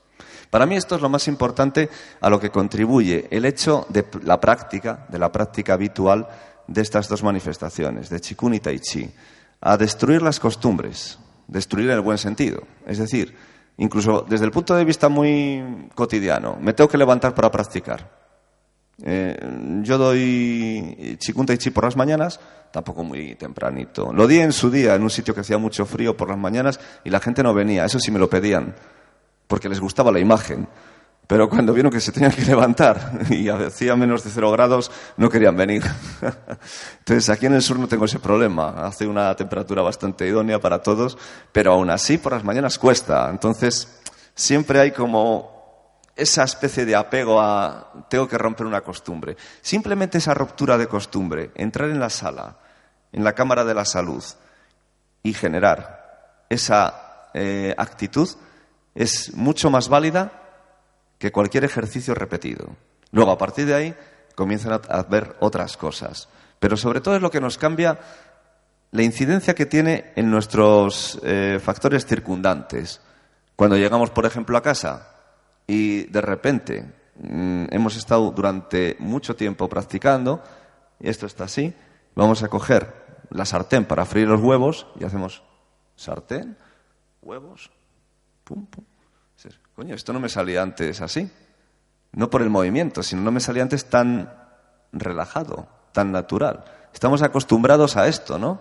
Para 0.51 0.66
mí 0.66 0.77
esto 0.77 0.97
es 0.97 1.01
lo 1.01 1.09
más 1.09 1.29
importante 1.29 1.89
a 2.20 2.29
lo 2.29 2.39
que 2.39 2.51
contribuye 2.51 3.27
el 3.31 3.47
hecho 3.47 3.87
de 3.89 4.05
la 4.23 4.39
práctica, 4.39 5.07
de 5.09 5.18
la 5.18 5.33
práctica 5.33 5.73
habitual 5.73 6.29
de 6.66 6.83
estas 6.83 7.09
dos 7.09 7.23
manifestaciones, 7.23 8.11
de 8.11 8.20
Chikun 8.20 8.55
y 8.55 8.61
Tai 8.61 8.79
Chi, 8.79 9.11
a 9.62 9.77
destruir 9.77 10.20
las 10.20 10.39
costumbres, 10.39 11.18
destruir 11.47 11.89
en 11.89 11.97
el 11.97 12.03
buen 12.03 12.18
sentido. 12.18 12.64
Es 12.87 12.99
decir, 12.99 13.35
incluso 13.79 14.27
desde 14.29 14.45
el 14.45 14.51
punto 14.51 14.75
de 14.75 14.85
vista 14.85 15.09
muy 15.09 15.89
cotidiano, 15.95 16.59
me 16.61 16.75
tengo 16.75 16.89
que 16.89 16.99
levantar 16.99 17.35
para 17.35 17.51
practicar. 17.51 18.22
Eh, 19.05 19.36
yo 19.82 19.99
doy 19.99 21.16
Chikun 21.18 21.47
Tai 21.47 21.59
Chi 21.59 21.70
por 21.70 21.84
las 21.84 21.97
mañanas, 21.97 22.40
tampoco 22.70 23.05
muy 23.05 23.34
tempranito. 23.34 24.12
Lo 24.12 24.26
di 24.26 24.38
en 24.38 24.53
su 24.53 24.70
día, 24.70 24.95
en 24.95 25.03
un 25.03 25.11
sitio 25.11 25.34
que 25.34 25.40
hacía 25.40 25.59
mucho 25.59 25.86
frío 25.86 26.16
por 26.16 26.28
las 26.28 26.38
mañanas 26.38 26.80
y 27.05 27.11
la 27.11 27.20
gente 27.20 27.43
no 27.43 27.55
venía. 27.55 27.84
Eso 27.84 27.99
sí 27.99 28.11
me 28.11 28.18
lo 28.18 28.28
pedían, 28.28 28.74
porque 29.47 29.68
les 29.68 29.80
gustaba 29.80 30.12
la 30.12 30.20
imagen. 30.20 30.68
Pero 31.26 31.49
cuando 31.49 31.72
vieron 31.72 31.90
que 31.90 32.01
se 32.01 32.12
tenían 32.12 32.32
que 32.32 32.45
levantar 32.45 33.12
y 33.30 33.49
hacía 33.49 33.97
menos 33.97 34.24
de 34.24 34.30
cero 34.30 34.51
grados, 34.51 34.90
no 35.16 35.30
querían 35.30 35.57
venir. 35.57 35.82
Entonces, 36.99 37.30
aquí 37.30 37.47
en 37.47 37.55
el 37.55 37.62
sur 37.62 37.78
no 37.78 37.88
tengo 37.88 38.05
ese 38.05 38.18
problema. 38.18 38.86
Hace 38.86 39.07
una 39.07 39.34
temperatura 39.34 39.82
bastante 39.82 40.26
idónea 40.26 40.59
para 40.61 40.82
todos, 40.82 41.16
pero 41.53 41.72
aún 41.72 41.90
así 41.90 42.18
por 42.18 42.32
las 42.32 42.45
mañanas 42.45 42.78
cuesta. 42.78 43.30
Entonces, 43.30 44.03
siempre 44.34 44.80
hay 44.80 44.90
como 44.90 45.62
esa 46.15 46.45
especie 46.45 46.85
de 46.85 46.97
apego 46.97 47.41
a 47.41 48.07
tengo 48.09 48.29
que 48.29 48.39
romper 48.39 48.67
una 48.67 48.83
costumbre. 48.83 49.37
Simplemente 49.61 50.19
esa 50.19 50.35
ruptura 50.35 50.77
de 50.77 50.87
costumbre, 50.87 51.51
entrar 51.55 51.91
en 51.91 52.01
la 52.01 52.11
sala, 52.11 52.57
en 53.13 53.25
la 53.25 53.35
Cámara 53.35 53.65
de 53.65 53.75
la 53.75 53.85
Salud 53.85 54.23
y 55.23 55.33
generar 55.35 56.45
esa 56.49 57.31
eh, 57.35 57.75
actitud 57.77 58.29
es 58.95 59.35
mucho 59.35 59.71
más 59.71 59.89
válida 59.89 60.33
que 61.19 61.33
cualquier 61.33 61.65
ejercicio 61.65 62.15
repetido. 62.15 62.77
Luego, 63.11 63.31
a 63.31 63.39
partir 63.39 63.67
de 63.67 63.75
ahí, 63.75 63.95
comienzan 64.35 64.81
a, 64.89 65.03
ver 65.05 65.37
otras 65.41 65.77
cosas. 65.77 66.29
Pero 66.59 66.77
sobre 66.77 67.01
todo 67.01 67.17
es 67.17 67.23
lo 67.23 67.31
que 67.31 67.41
nos 67.41 67.59
cambia 67.59 67.99
la 68.91 69.03
incidencia 69.03 69.55
que 69.55 69.67
tiene 69.67 70.13
en 70.17 70.31
nuestros 70.31 71.19
eh, 71.23 71.59
factores 71.63 72.07
circundantes. 72.07 73.01
Cuando 73.57 73.77
llegamos, 73.77 74.11
por 74.11 74.27
ejemplo, 74.27 74.57
a 74.59 74.63
casa, 74.63 75.09
y 75.73 76.05
de 76.05 76.20
repente 76.20 76.85
mm, 77.16 77.64
hemos 77.70 77.97
estado 77.97 78.31
durante 78.31 78.95
mucho 78.99 79.35
tiempo 79.35 79.70
practicando, 79.70 80.43
y 81.01 81.09
esto 81.09 81.25
está 81.25 81.45
así, 81.45 81.73
vamos 82.14 82.43
a 82.43 82.49
coger 82.49 82.93
la 83.31 83.47
sartén 83.47 83.87
para 83.87 84.05
freír 84.05 84.29
los 84.29 84.43
huevos 84.43 84.87
y 85.01 85.05
hacemos 85.05 85.43
sartén, 85.97 86.59
huevos, 87.23 87.70
pum, 88.45 88.66
pum. 88.66 88.85
Coño, 89.75 89.95
esto 89.95 90.12
no 90.12 90.20
me 90.20 90.29
salía 90.29 90.61
antes 90.61 91.01
así. 91.01 91.31
No 92.12 92.29
por 92.29 92.43
el 92.43 92.51
movimiento, 92.51 93.03
sino 93.03 93.23
no 93.23 93.33
me 93.33 93.41
salía 93.41 93.62
antes 93.62 93.87
tan 93.87 94.31
relajado, 94.93 95.66
tan 95.93 96.12
natural. 96.12 96.64
Estamos 96.93 97.23
acostumbrados 97.23 97.97
a 97.97 98.07
esto, 98.07 98.39
¿no? 98.39 98.61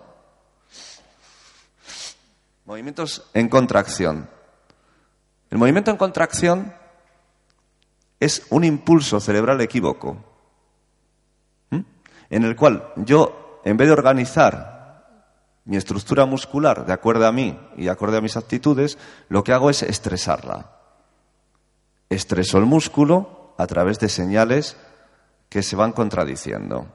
Movimientos 2.64 3.28
en 3.34 3.50
contracción. 3.50 4.30
El 5.50 5.58
movimiento 5.58 5.90
en 5.90 5.98
contracción 5.98 6.72
es 8.22 8.46
un 8.50 8.62
impulso 8.62 9.18
cerebral 9.18 9.60
equívoco, 9.62 10.16
en 12.30 12.44
el 12.44 12.54
cual 12.54 12.92
yo, 12.94 13.60
en 13.64 13.76
vez 13.76 13.88
de 13.88 13.94
organizar 13.94 15.08
mi 15.64 15.76
estructura 15.76 16.24
muscular 16.24 16.86
de 16.86 16.92
acuerdo 16.92 17.26
a 17.26 17.32
mí 17.32 17.58
y 17.76 17.84
de 17.84 17.90
acuerdo 17.90 18.18
a 18.18 18.20
mis 18.20 18.36
actitudes, 18.36 18.96
lo 19.28 19.42
que 19.42 19.52
hago 19.52 19.70
es 19.70 19.82
estresarla. 19.82 20.70
Estreso 22.08 22.58
el 22.58 22.64
músculo 22.64 23.54
a 23.58 23.66
través 23.66 23.98
de 23.98 24.08
señales 24.08 24.76
que 25.48 25.64
se 25.64 25.74
van 25.74 25.90
contradiciendo. 25.90 26.86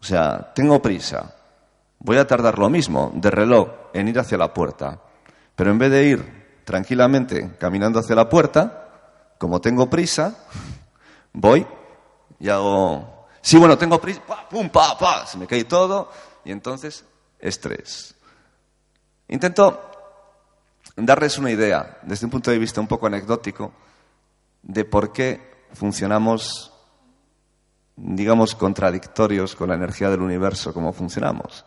O 0.00 0.04
sea, 0.04 0.54
tengo 0.54 0.80
prisa, 0.80 1.34
voy 1.98 2.16
a 2.16 2.26
tardar 2.26 2.58
lo 2.58 2.70
mismo 2.70 3.12
de 3.14 3.30
reloj 3.30 3.68
en 3.92 4.08
ir 4.08 4.18
hacia 4.18 4.38
la 4.38 4.54
puerta, 4.54 5.02
pero 5.54 5.70
en 5.70 5.78
vez 5.78 5.90
de 5.90 6.04
ir 6.06 6.62
tranquilamente 6.64 7.56
caminando 7.58 8.00
hacia 8.00 8.16
la 8.16 8.30
puerta, 8.30 8.79
como 9.40 9.58
tengo 9.62 9.88
prisa, 9.88 10.36
voy 11.32 11.66
y 12.38 12.50
hago... 12.50 13.26
Sí, 13.40 13.56
bueno, 13.56 13.78
tengo 13.78 13.98
prisa, 13.98 14.20
pum, 14.50 14.68
pa, 14.68 14.98
pa, 14.98 15.24
se 15.24 15.38
me 15.38 15.46
cae 15.46 15.64
todo 15.64 16.12
y 16.44 16.52
entonces 16.52 17.06
estrés. 17.38 18.14
Intento 19.28 19.80
darles 20.94 21.38
una 21.38 21.50
idea, 21.50 22.00
desde 22.02 22.26
un 22.26 22.30
punto 22.32 22.50
de 22.50 22.58
vista 22.58 22.82
un 22.82 22.86
poco 22.86 23.06
anecdótico, 23.06 23.72
de 24.62 24.84
por 24.84 25.10
qué 25.10 25.64
funcionamos 25.72 26.70
digamos, 27.96 28.54
contradictorios 28.54 29.54
con 29.54 29.68
la 29.68 29.74
energía 29.74 30.10
del 30.10 30.20
universo, 30.20 30.72
como 30.72 30.92
funcionamos. 30.92 31.64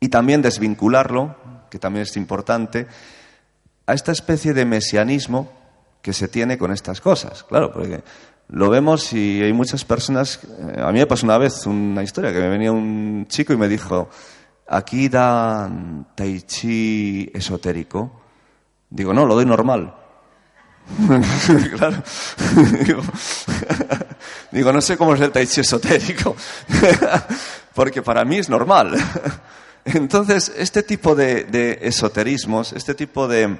Y 0.00 0.08
también 0.08 0.42
desvincularlo, 0.42 1.36
que 1.70 1.78
también 1.78 2.02
es 2.02 2.16
importante, 2.16 2.86
a 3.86 3.94
esta 3.94 4.12
especie 4.12 4.52
de 4.52 4.64
mesianismo 4.64 5.50
que 6.02 6.12
se 6.12 6.28
tiene 6.28 6.58
con 6.58 6.72
estas 6.72 7.00
cosas. 7.00 7.44
Claro, 7.44 7.72
porque 7.72 8.02
lo 8.48 8.70
vemos 8.70 9.12
y 9.12 9.42
hay 9.42 9.52
muchas 9.52 9.84
personas. 9.84 10.40
Eh, 10.44 10.80
a 10.80 10.92
mí 10.92 10.98
me 10.98 11.06
pasó 11.06 11.26
una 11.26 11.38
vez 11.38 11.66
una 11.66 12.02
historia 12.02 12.32
que 12.32 12.40
me 12.40 12.48
venía 12.48 12.72
un 12.72 13.26
chico 13.28 13.52
y 13.52 13.56
me 13.56 13.68
dijo: 13.68 14.08
aquí 14.68 15.08
dan 15.08 16.08
tai 16.14 16.42
chi 16.42 17.30
esotérico. 17.34 18.22
Digo, 18.90 19.12
no, 19.12 19.26
lo 19.26 19.34
doy 19.34 19.44
normal. 19.44 19.94
claro. 21.76 22.02
digo, 24.52 24.72
no 24.72 24.80
sé 24.80 24.96
cómo 24.96 25.14
es 25.14 25.20
el 25.20 25.30
tai 25.30 25.46
chi 25.46 25.60
esotérico, 25.60 26.36
porque 27.74 28.02
para 28.02 28.24
mí 28.24 28.38
es 28.38 28.48
normal. 28.48 28.96
Entonces, 29.84 30.52
este 30.56 30.82
tipo 30.82 31.14
de, 31.14 31.78
esoterismos, 31.82 32.72
este 32.72 32.94
tipo 32.94 33.28
de 33.28 33.58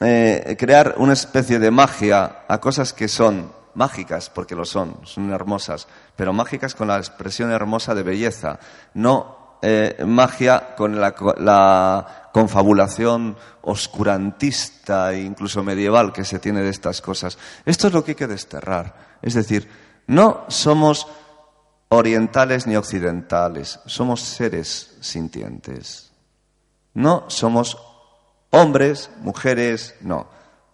eh, 0.00 0.56
crear 0.58 0.94
una 0.98 1.12
especie 1.12 1.58
de 1.58 1.70
magia 1.70 2.44
a 2.48 2.58
cosas 2.60 2.92
que 2.92 3.08
son 3.08 3.52
mágicas, 3.74 4.30
porque 4.30 4.54
lo 4.54 4.64
son, 4.64 4.98
son 5.04 5.32
hermosas, 5.32 5.86
pero 6.16 6.32
mágicas 6.32 6.74
con 6.74 6.88
la 6.88 6.98
expresión 6.98 7.50
hermosa 7.50 7.94
de 7.94 8.02
belleza, 8.02 8.58
no 8.94 9.58
eh, 9.62 10.04
magia 10.04 10.74
con 10.76 11.00
la, 11.00 11.14
la, 11.38 12.30
confabulación 12.34 13.36
oscurantista 13.62 15.12
e 15.12 15.22
incluso 15.22 15.62
medieval 15.62 16.12
que 16.12 16.24
se 16.24 16.40
tiene 16.40 16.62
de 16.62 16.70
estas 16.70 17.00
cosas. 17.00 17.38
Esto 17.64 17.86
es 17.86 17.92
lo 17.92 18.04
que 18.04 18.10
hay 18.10 18.16
que 18.16 18.26
desterrar. 18.26 19.18
Es 19.22 19.34
decir, 19.34 19.68
no 20.08 20.44
somos 20.48 21.06
orientales 21.88 22.66
ni 22.66 22.74
occidentales, 22.74 23.78
somos 23.86 24.20
seres 24.20 24.96
sintientes. 25.00 26.12
No 26.92 27.24
somos 27.28 27.78
hombres, 28.54 29.10
mujeres, 29.20 29.94
no. 30.00 30.28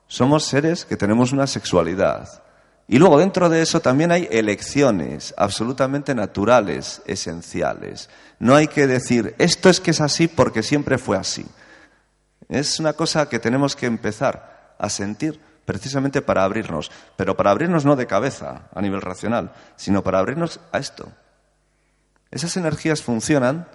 Somos 0.06 0.44
seres 0.44 0.84
que 0.84 0.96
tenemos 0.96 1.32
una 1.32 1.46
sexualidad. 1.46 2.42
Y 2.88 2.98
luego 2.98 3.18
dentro 3.18 3.48
de 3.48 3.62
eso 3.62 3.80
también 3.80 4.10
hay 4.10 4.28
elecciones 4.30 5.32
absolutamente 5.36 6.14
naturales, 6.14 7.02
esenciales. 7.06 8.10
No 8.40 8.56
hay 8.56 8.66
que 8.66 8.86
decir, 8.86 9.34
esto 9.38 9.70
es 9.70 9.80
que 9.80 9.92
es 9.92 10.00
así 10.00 10.26
porque 10.26 10.62
siempre 10.62 10.98
fue 10.98 11.16
así. 11.16 11.46
Es 12.48 12.80
una 12.80 12.94
cosa 12.94 13.28
que 13.28 13.38
tenemos 13.38 13.76
que 13.76 13.86
empezar 13.86 14.74
a 14.76 14.90
sentir 14.90 15.40
precisamente 15.64 16.20
para 16.20 16.42
abrirnos, 16.42 16.90
pero 17.16 17.36
para 17.36 17.52
abrirnos 17.52 17.84
no 17.84 17.94
de 17.94 18.08
cabeza 18.08 18.68
a 18.74 18.80
nivel 18.82 19.00
racional, 19.00 19.52
sino 19.76 20.02
para 20.02 20.18
abrirnos 20.18 20.58
a 20.72 20.78
esto. 20.78 21.12
Esas 22.32 22.56
energías 22.56 23.02
funcionan 23.02 23.68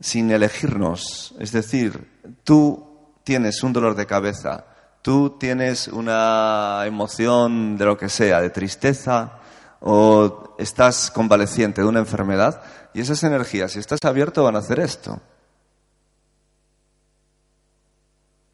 sin 0.00 0.32
elegirnos, 0.32 1.32
es 1.38 1.52
decir, 1.52 2.08
tú 2.42 2.91
tienes 3.24 3.62
un 3.62 3.72
dolor 3.72 3.94
de 3.94 4.06
cabeza, 4.06 4.64
tú 5.02 5.30
tienes 5.38 5.88
una 5.88 6.82
emoción 6.86 7.76
de 7.76 7.84
lo 7.84 7.96
que 7.96 8.08
sea, 8.08 8.40
de 8.40 8.50
tristeza, 8.50 9.38
o 9.80 10.54
estás 10.58 11.10
convaleciente 11.10 11.82
de 11.82 11.88
una 11.88 11.98
enfermedad, 11.98 12.62
y 12.94 13.00
esas 13.00 13.22
energías, 13.24 13.72
si 13.72 13.78
estás 13.78 14.00
abierto, 14.04 14.44
van 14.44 14.56
a 14.56 14.60
hacer 14.60 14.80
esto. 14.80 15.20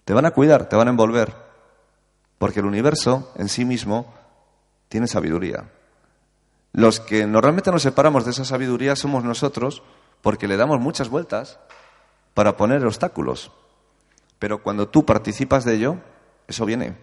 Te 0.04 0.14
van 0.14 0.24
a 0.24 0.30
cuidar, 0.30 0.68
te 0.68 0.76
van 0.76 0.88
a 0.88 0.90
envolver. 0.90 1.34
Porque 2.38 2.60
el 2.60 2.66
universo 2.66 3.32
en 3.36 3.48
sí 3.48 3.64
mismo 3.64 4.14
tiene 4.88 5.06
sabiduría. 5.06 5.68
Los 6.72 7.00
que 7.00 7.26
normalmente 7.26 7.70
nos 7.70 7.82
separamos 7.82 8.24
de 8.24 8.30
esa 8.30 8.44
sabiduría 8.44 8.96
somos 8.96 9.24
nosotros 9.24 9.82
porque 10.22 10.48
le 10.48 10.56
damos 10.56 10.80
muchas 10.80 11.08
vueltas 11.08 11.58
para 12.34 12.56
poner 12.56 12.86
obstáculos. 12.86 13.50
Pero 14.38 14.62
cuando 14.62 14.88
tú 14.88 15.04
participas 15.04 15.64
de 15.64 15.74
ello, 15.74 15.96
eso 16.46 16.64
viene. 16.64 16.96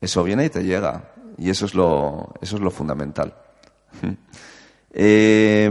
Eso 0.00 0.22
viene 0.24 0.44
y 0.46 0.50
te 0.50 0.62
llega. 0.62 1.12
Y 1.38 1.50
eso 1.50 1.66
es 1.66 1.74
lo, 1.74 2.34
eso 2.40 2.56
es 2.56 2.62
lo 2.62 2.70
fundamental. 2.70 3.34
Eh, 4.92 5.70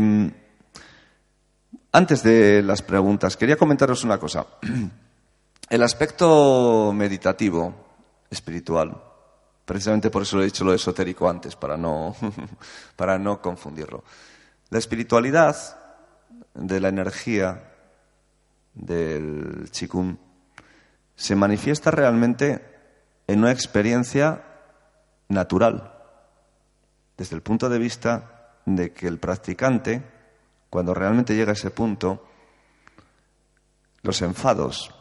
antes 1.91 2.23
de 2.23 2.61
las 2.63 2.81
preguntas, 2.81 3.35
quería 3.35 3.57
comentaros 3.57 4.05
una 4.05 4.17
cosa. 4.17 4.47
El 5.69 5.83
aspecto 5.83 6.93
meditativo 6.93 7.73
espiritual. 8.29 8.95
Precisamente 9.65 10.09
por 10.09 10.21
eso 10.21 10.37
lo 10.37 10.43
he 10.43 10.45
dicho 10.45 10.63
lo 10.63 10.73
esotérico 10.73 11.29
antes, 11.29 11.55
para 11.55 11.75
no, 11.77 12.15
para 12.95 13.19
no 13.19 13.41
confundirlo. 13.41 14.03
La 14.69 14.79
espiritualidad 14.79 15.55
de 16.53 16.79
la 16.79 16.89
energía 16.89 17.71
del 18.73 19.69
chikun 19.71 20.17
se 21.19 21.35
manifiesta 21.35 21.91
realmente 21.91 22.63
en 23.27 23.39
una 23.39 23.51
experiencia 23.51 24.41
natural, 25.27 25.93
desde 27.17 27.35
el 27.35 27.41
punto 27.41 27.67
de 27.67 27.77
vista 27.77 28.53
de 28.65 28.93
que 28.93 29.05
el 29.05 29.19
practicante, 29.19 30.01
cuando 30.69 30.93
realmente 30.93 31.35
llega 31.35 31.51
a 31.51 31.53
ese 31.53 31.71
punto, 31.71 32.25
los 34.01 34.21
enfados, 34.21 34.95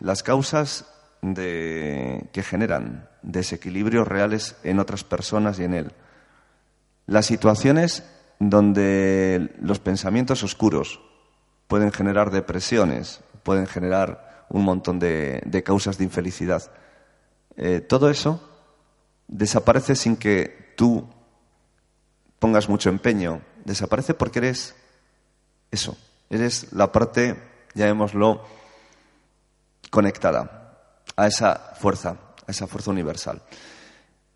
las 0.00 0.24
causas 0.24 0.92
de, 1.20 2.28
que 2.32 2.42
generan 2.42 3.08
desequilibrios 3.22 4.08
reales 4.08 4.56
en 4.64 4.80
otras 4.80 5.04
personas 5.04 5.60
y 5.60 5.64
en 5.64 5.74
él. 5.74 5.92
Las 7.06 7.26
situaciones 7.26 8.02
donde 8.40 9.54
los 9.60 9.78
pensamientos 9.78 10.42
oscuros 10.42 11.00
pueden 11.68 11.92
generar 11.92 12.32
depresiones, 12.32 13.20
pueden 13.44 13.68
generar 13.68 14.31
un 14.52 14.64
montón 14.64 14.98
de, 14.98 15.62
causas 15.64 15.98
de 15.98 16.04
infelicidad. 16.04 16.70
Eh, 17.56 17.80
todo 17.80 18.08
eso 18.10 18.40
desaparece 19.26 19.96
sin 19.96 20.16
que 20.16 20.74
tú 20.76 21.08
pongas 22.38 22.68
mucho 22.68 22.90
empeño. 22.90 23.42
Desaparece 23.64 24.14
porque 24.14 24.38
eres 24.40 24.74
eso. 25.70 25.96
Eres 26.28 26.72
la 26.72 26.92
parte, 26.92 27.36
llamémoslo, 27.74 28.44
conectada 29.90 30.76
a 31.16 31.26
esa 31.26 31.74
fuerza, 31.78 32.16
a 32.46 32.50
esa 32.50 32.66
fuerza 32.66 32.90
universal. 32.90 33.42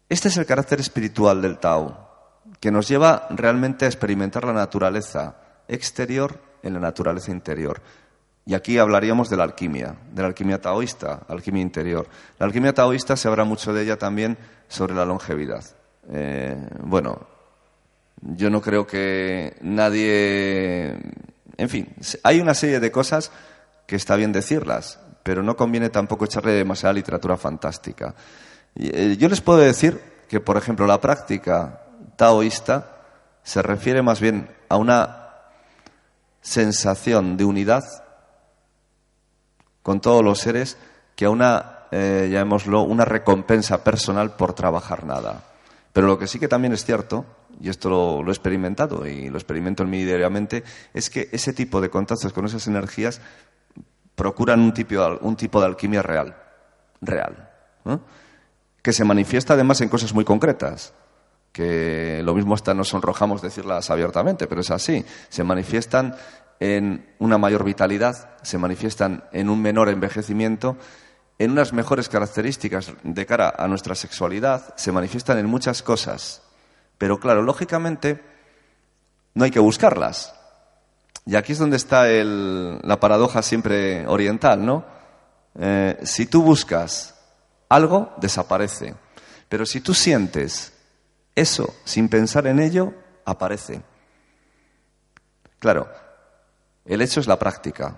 Este 0.08 0.28
es 0.28 0.36
el 0.36 0.46
carácter 0.46 0.80
espiritual 0.80 1.42
del 1.42 1.58
Tao, 1.58 2.42
que 2.60 2.70
nos 2.70 2.88
lleva 2.88 3.26
realmente 3.30 3.84
a 3.84 3.88
experimentar 3.88 4.44
la 4.44 4.52
naturaleza 4.52 5.36
exterior 5.68 6.40
en 6.62 6.74
la 6.74 6.80
naturaleza 6.80 7.32
interior. 7.32 7.82
Y 8.47 8.55
aquí 8.55 8.78
hablaríamos 8.78 9.28
de 9.28 9.36
la 9.36 9.44
alquimia, 9.44 9.97
de 10.12 10.22
la 10.22 10.28
alquimia 10.28 10.61
taoísta, 10.61 11.22
alquimia 11.28 11.62
interior. 11.62 12.07
La 12.38 12.47
alquimia 12.47 12.72
taoísta 12.72 13.16
se 13.16 13.28
habla 13.28 13.44
mucho 13.44 13.72
de 13.74 13.82
ella 13.82 13.99
también 13.99 14.38
sobre 14.68 14.94
la 14.94 15.05
longevidad. 15.05 15.64
Eh, 16.09 16.57
bueno, 16.80 17.26
yo 18.22 18.49
no 18.49 18.61
creo 18.61 18.86
que 18.86 19.57
nadie. 19.61 20.97
En 21.57 21.68
fin, 21.68 21.88
hay 22.22 22.40
una 22.40 22.55
serie 22.55 22.78
de 22.78 22.92
cosas 22.92 23.32
que 23.86 23.97
está 23.97 24.14
bien 24.16 24.32
decirlas 24.32 25.01
pero 25.26 25.42
no 25.42 25.57
conviene 25.57 25.90
tampoco 25.90 26.24
echarle 26.24 26.53
demasiada 26.53 26.92
literatura 26.92 27.36
fantástica. 27.36 28.14
Eh, 28.76 29.16
yo 29.18 29.28
les 29.28 29.40
puedo 29.40 29.59
decir 29.59 30.01
que, 30.28 30.38
por 30.38 30.57
ejemplo, 30.57 30.86
la 30.86 31.01
práctica 31.01 31.82
taoísta 32.14 32.92
se 33.42 33.61
refiere 33.61 34.03
más 34.03 34.20
bien 34.20 34.49
a 34.68 34.76
una 34.76 35.30
sensación 36.40 37.36
de 37.36 37.44
unidad 37.44 37.82
con 39.87 40.01
todos 40.01 40.24
los 40.24 40.41
seres 40.41 40.76
que 41.14 41.26
a 41.26 41.30
una, 41.30 41.87
eh, 41.93 42.28
llamémoslo, 42.28 42.82
una 42.82 43.05
recompensa 43.05 43.84
personal 43.84 44.34
por 44.34 44.53
trabajar 44.53 45.07
nada. 45.07 45.45
Pero 45.93 46.09
lo 46.09 46.18
que 46.18 46.26
sí 46.26 46.41
que 46.41 46.49
también 46.49 46.72
es 46.72 46.84
cierto, 46.84 47.24
y 47.61 47.68
esto 47.68 47.89
lo, 47.89 48.26
he 48.26 48.30
experimentado 48.32 49.07
y 49.07 49.28
lo 49.28 49.39
experimento 49.39 49.84
en 49.84 49.91
mí 49.91 50.03
diariamente, 50.03 50.64
es 50.93 51.09
que 51.09 51.28
ese 51.30 51.53
tipo 51.53 51.80
de 51.80 51.89
contactos 51.89 52.32
con 52.32 52.47
esas 52.47 52.66
energías 52.66 53.20
procuran 54.16 54.59
un 54.59 54.74
tipo, 54.74 54.97
un 55.20 55.37
tipo 55.37 55.61
de 55.61 55.66
alquimia 55.66 56.03
real, 56.03 56.34
real, 57.01 57.49
que 58.82 58.93
se 58.93 59.05
manifiesta 59.05 59.55
además 59.55 59.80
en 59.82 59.89
cosas 59.89 60.12
muy 60.12 60.24
concretas, 60.24 60.95
que 61.53 62.22
lo 62.24 62.34
mismo 62.34 62.55
hasta 62.55 62.74
nos 62.74 62.89
sonrojamos 62.89 63.41
decirlas 63.41 63.89
abiertamente, 63.89 64.49
pero 64.49 64.62
es 64.62 64.70
así, 64.72 65.05
se 65.28 65.45
manifiestan 65.45 66.16
en 66.61 67.14
una 67.18 67.38
mayor 67.38 67.64
vitalidad, 67.64 68.36
se 68.42 68.59
manifiestan 68.59 69.24
en 69.32 69.50
un 69.50 69.61
menor 69.61 69.88
envejecimiento, 69.88 70.76
en 71.38 71.50
unas 71.50 71.72
mejores 71.72 72.09
características 72.09 72.92
de 73.02 73.26
cara 73.26 73.54
a 73.57 73.68
nuestra 73.68 73.94
sexualidad, 73.94 74.74
se 74.76 74.92
manifiestan 74.92 75.38
en 75.38 75.46
muchas 75.46 75.82
cosas. 75.82 76.42
Pero 76.98 77.20
claro, 77.20 77.42
lógicamente 77.42 78.22
no 79.34 79.44
hay 79.44 79.50
que 79.50 79.61
buscarlas. 79.61 80.34
Y 81.26 81.36
aquí 81.36 81.52
es 81.52 81.59
donde 81.59 81.76
está 81.76 82.07
la 82.07 83.00
paradoja 83.00 83.42
siempre 83.42 84.07
oriental, 84.07 84.64
¿no? 84.64 84.84
Eh, 85.59 85.98
si 86.04 86.26
tú 86.26 86.42
buscas 86.42 87.14
algo, 87.68 88.14
desaparece. 88.18 88.94
Pero 89.48 89.66
si 89.66 89.80
tú 89.80 89.92
sientes 89.92 90.72
eso 91.34 91.74
sin 91.84 92.09
pensar 92.09 92.46
en 92.46 92.61
ello, 92.61 92.94
aparece. 93.24 93.82
Claro, 95.59 95.88
el 96.87 97.03
hecho 97.03 97.20
es 97.20 97.26
la 97.26 97.39
práctica. 97.39 97.97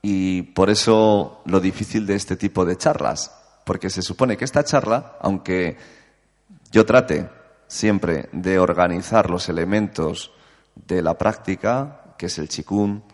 Y 0.00 0.42
por 0.42 0.70
eso 0.70 1.42
lo 1.44 1.60
difícil 1.60 2.06
de 2.06 2.16
este 2.16 2.36
tipo 2.36 2.64
de 2.64 2.76
charlas, 2.76 3.32
porque 3.64 3.90
se 3.90 4.02
supone 4.02 4.36
que 4.36 4.44
esta 4.44 4.64
charla, 4.64 5.16
aunque 5.20 5.76
yo 6.72 6.84
trate 6.84 7.28
siempre 7.68 8.28
de 8.32 8.58
organizar 8.58 9.30
los 9.30 9.48
elementos 9.48 10.32
de 10.74 11.02
la 11.02 11.16
práctica, 11.16 12.14
que 12.18 12.26
es 12.26 12.38
el 12.38 12.48
chikun, 12.48 13.04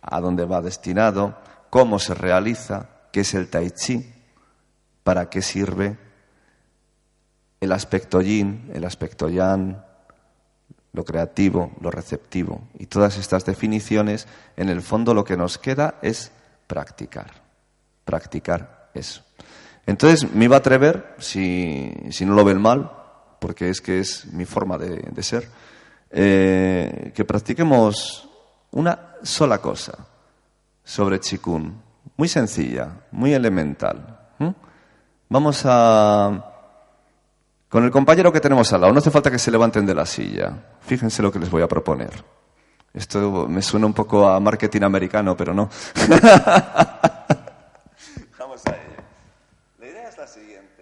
a 0.00 0.20
dónde 0.20 0.44
va 0.44 0.62
destinado, 0.62 1.36
cómo 1.68 1.98
se 1.98 2.14
realiza, 2.14 2.88
qué 3.12 3.20
es 3.20 3.34
el 3.34 3.48
tai 3.50 3.70
chi, 3.72 4.12
para 5.02 5.28
qué 5.28 5.42
sirve, 5.42 5.98
el 7.60 7.72
aspecto 7.72 8.22
yin, 8.22 8.70
el 8.72 8.84
aspecto 8.84 9.28
yang, 9.28 9.82
lo 10.92 11.04
creativo, 11.04 11.72
lo 11.80 11.90
receptivo. 11.90 12.62
Y 12.78 12.86
todas 12.86 13.18
estas 13.18 13.44
definiciones, 13.44 14.26
en 14.56 14.68
el 14.68 14.82
fondo 14.82 15.14
lo 15.14 15.24
que 15.24 15.36
nos 15.36 15.58
queda 15.58 15.96
es 16.02 16.32
practicar, 16.66 17.30
practicar 18.04 18.90
eso. 18.94 19.22
Entonces 19.86 20.32
me 20.32 20.44
iba 20.44 20.56
a 20.56 20.60
atrever, 20.60 21.14
si, 21.18 21.92
no 22.20 22.34
lo 22.34 22.44
ven 22.44 22.60
mal, 22.60 22.90
porque 23.38 23.70
es 23.70 23.80
que 23.80 24.00
es 24.00 24.26
mi 24.32 24.44
forma 24.44 24.78
de, 24.78 25.22
ser, 25.22 25.48
eh, 26.10 27.12
que 27.14 27.24
practiquemos 27.24 28.28
una 28.72 29.16
sola 29.22 29.58
cosa 29.58 30.06
sobre 30.84 31.20
Chikun, 31.20 31.82
muy 32.16 32.28
sencilla, 32.28 33.00
muy 33.12 33.32
elemental. 33.32 34.18
Vamos 35.28 35.62
a 35.64 36.49
con 37.70 37.84
el 37.84 37.92
compañero 37.92 38.32
que 38.32 38.40
tenemos 38.40 38.72
al 38.72 38.80
lado, 38.80 38.92
no 38.92 38.98
hace 38.98 39.12
falta 39.12 39.30
que 39.30 39.38
se 39.38 39.52
levanten 39.52 39.86
de 39.86 39.94
la 39.94 40.04
silla. 40.04 40.52
Fíjense 40.80 41.22
lo 41.22 41.30
que 41.30 41.38
les 41.38 41.48
voy 41.48 41.62
a 41.62 41.68
proponer. 41.68 42.10
Esto 42.92 43.46
me 43.48 43.62
suena 43.62 43.86
un 43.86 43.92
poco 43.94 44.28
a 44.28 44.40
marketing 44.40 44.82
americano, 44.82 45.36
pero 45.36 45.54
no. 45.54 45.70
Vamos 48.38 48.66
a 48.66 48.70
ello. 48.70 48.96
La 49.78 49.86
idea 49.86 50.08
es 50.08 50.18
la 50.18 50.26
siguiente. 50.26 50.79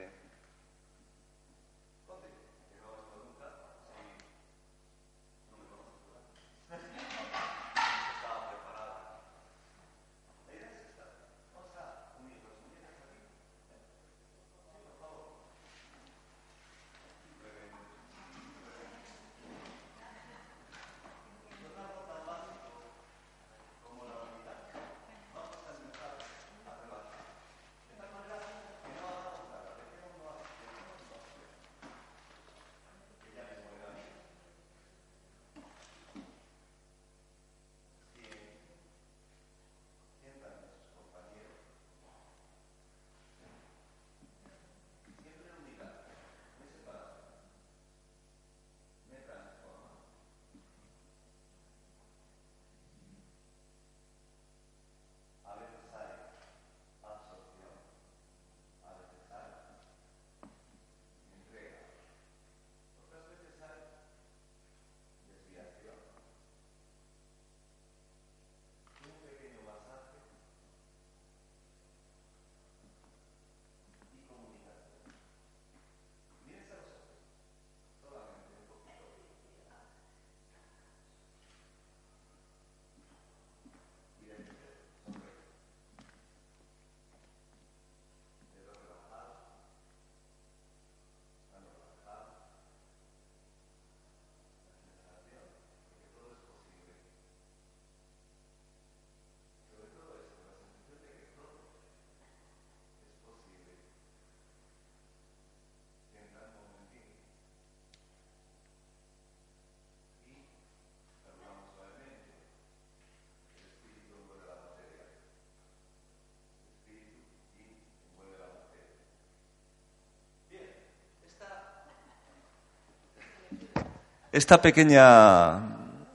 Esta 124.38 124.62
pequeña 124.62 125.60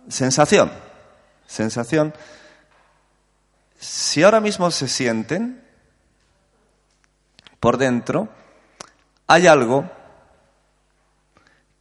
sensación, 0.07 0.71
sensación, 1.45 2.13
si 3.77 4.23
ahora 4.23 4.39
mismo 4.39 4.71
se 4.71 4.87
sienten 4.87 5.61
por 7.59 7.77
dentro, 7.77 8.29
hay 9.27 9.47
algo 9.47 9.89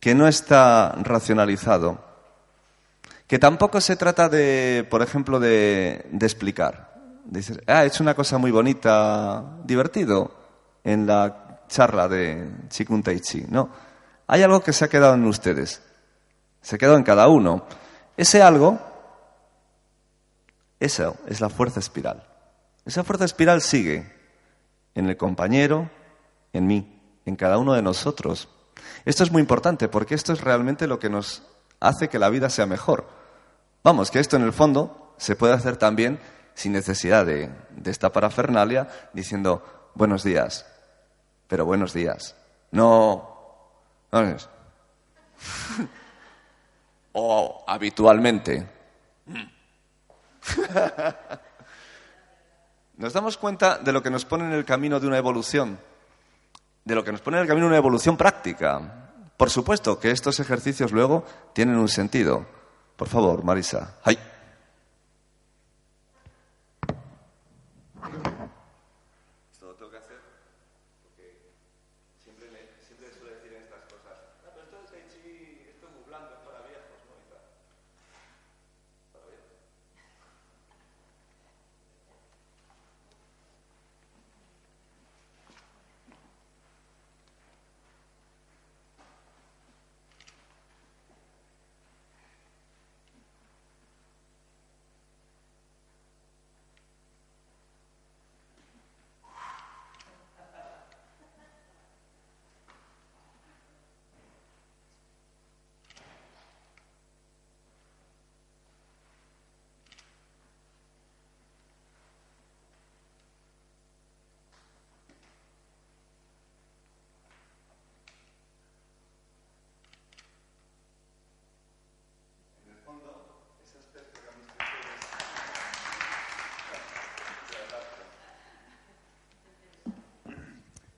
que 0.00 0.16
no 0.16 0.26
está 0.26 0.96
racionalizado, 1.02 2.04
que 3.28 3.38
tampoco 3.38 3.80
se 3.80 3.94
trata 3.94 4.28
de, 4.28 4.84
por 4.90 5.00
ejemplo, 5.00 5.38
de, 5.38 6.08
explicar. 6.20 6.92
Dices, 7.24 7.60
ah, 7.68 7.84
es 7.84 8.00
una 8.00 8.14
cosa 8.14 8.36
muy 8.36 8.50
bonita, 8.50 9.58
divertido 9.64 10.34
en 10.82 11.06
la 11.06 11.60
charla 11.68 12.08
de 12.08 12.50
Chikun 12.68 13.04
Chi. 13.04 13.44
No, 13.48 13.70
hay 14.26 14.42
algo 14.42 14.60
que 14.60 14.72
se 14.72 14.84
ha 14.84 14.88
quedado 14.88 15.14
en 15.14 15.24
ustedes 15.24 15.80
se 16.62 16.78
quedó 16.78 16.96
en 16.96 17.02
cada 17.02 17.28
uno. 17.28 17.64
Ese 18.16 18.42
algo, 18.42 18.78
eso 20.80 21.16
es 21.26 21.40
la 21.40 21.48
fuerza 21.48 21.80
espiral. 21.80 22.26
Esa 22.84 23.04
fuerza 23.04 23.24
espiral 23.24 23.60
sigue 23.60 24.10
en 24.94 25.08
el 25.08 25.16
compañero, 25.16 25.90
en 26.52 26.66
mí, 26.66 27.00
en 27.26 27.36
cada 27.36 27.58
uno 27.58 27.74
de 27.74 27.82
nosotros. 27.82 28.48
Esto 29.04 29.24
es 29.24 29.30
muy 29.30 29.40
importante 29.40 29.88
porque 29.88 30.14
esto 30.14 30.32
es 30.32 30.40
realmente 30.40 30.86
lo 30.86 30.98
que 30.98 31.10
nos 31.10 31.42
hace 31.80 32.08
que 32.08 32.18
la 32.18 32.30
vida 32.30 32.48
sea 32.50 32.66
mejor. 32.66 33.06
Vamos, 33.82 34.10
que 34.10 34.20
esto 34.20 34.36
en 34.36 34.42
el 34.42 34.52
fondo 34.52 35.14
se 35.18 35.36
puede 35.36 35.54
hacer 35.54 35.76
también 35.76 36.20
sin 36.54 36.72
necesidad 36.72 37.26
de, 37.26 37.50
esta 37.84 38.12
parafernalia 38.12 38.88
diciendo 39.12 39.90
buenos 39.94 40.22
días, 40.22 40.66
pero 41.48 41.64
buenos 41.64 41.92
días. 41.92 42.36
No, 42.70 43.68
no 44.10 44.20
es. 44.20 44.48
O 47.12 47.64
habitualmente. 47.66 48.66
nos 52.96 53.12
damos 53.12 53.36
cuenta 53.36 53.78
de 53.78 53.92
lo 53.92 54.02
que 54.02 54.10
nos 54.10 54.24
pone 54.24 54.44
en 54.44 54.52
el 54.52 54.64
camino 54.64 54.98
de 55.00 55.06
una 55.06 55.18
evolución, 55.18 55.78
de 56.84 56.94
lo 56.94 57.04
que 57.04 57.12
nos 57.12 57.20
pone 57.20 57.36
en 57.36 57.42
el 57.42 57.48
camino 57.48 57.66
de 57.66 57.70
una 57.70 57.78
evolución 57.78 58.16
práctica. 58.16 59.10
Por 59.36 59.50
supuesto 59.50 59.98
que 59.98 60.10
estos 60.10 60.40
ejercicios 60.40 60.92
luego 60.92 61.24
tienen 61.52 61.76
un 61.76 61.88
sentido. 61.88 62.46
Por 62.96 63.08
favor, 63.08 63.42
Marisa. 63.44 63.96
¡Ay! 64.04 64.18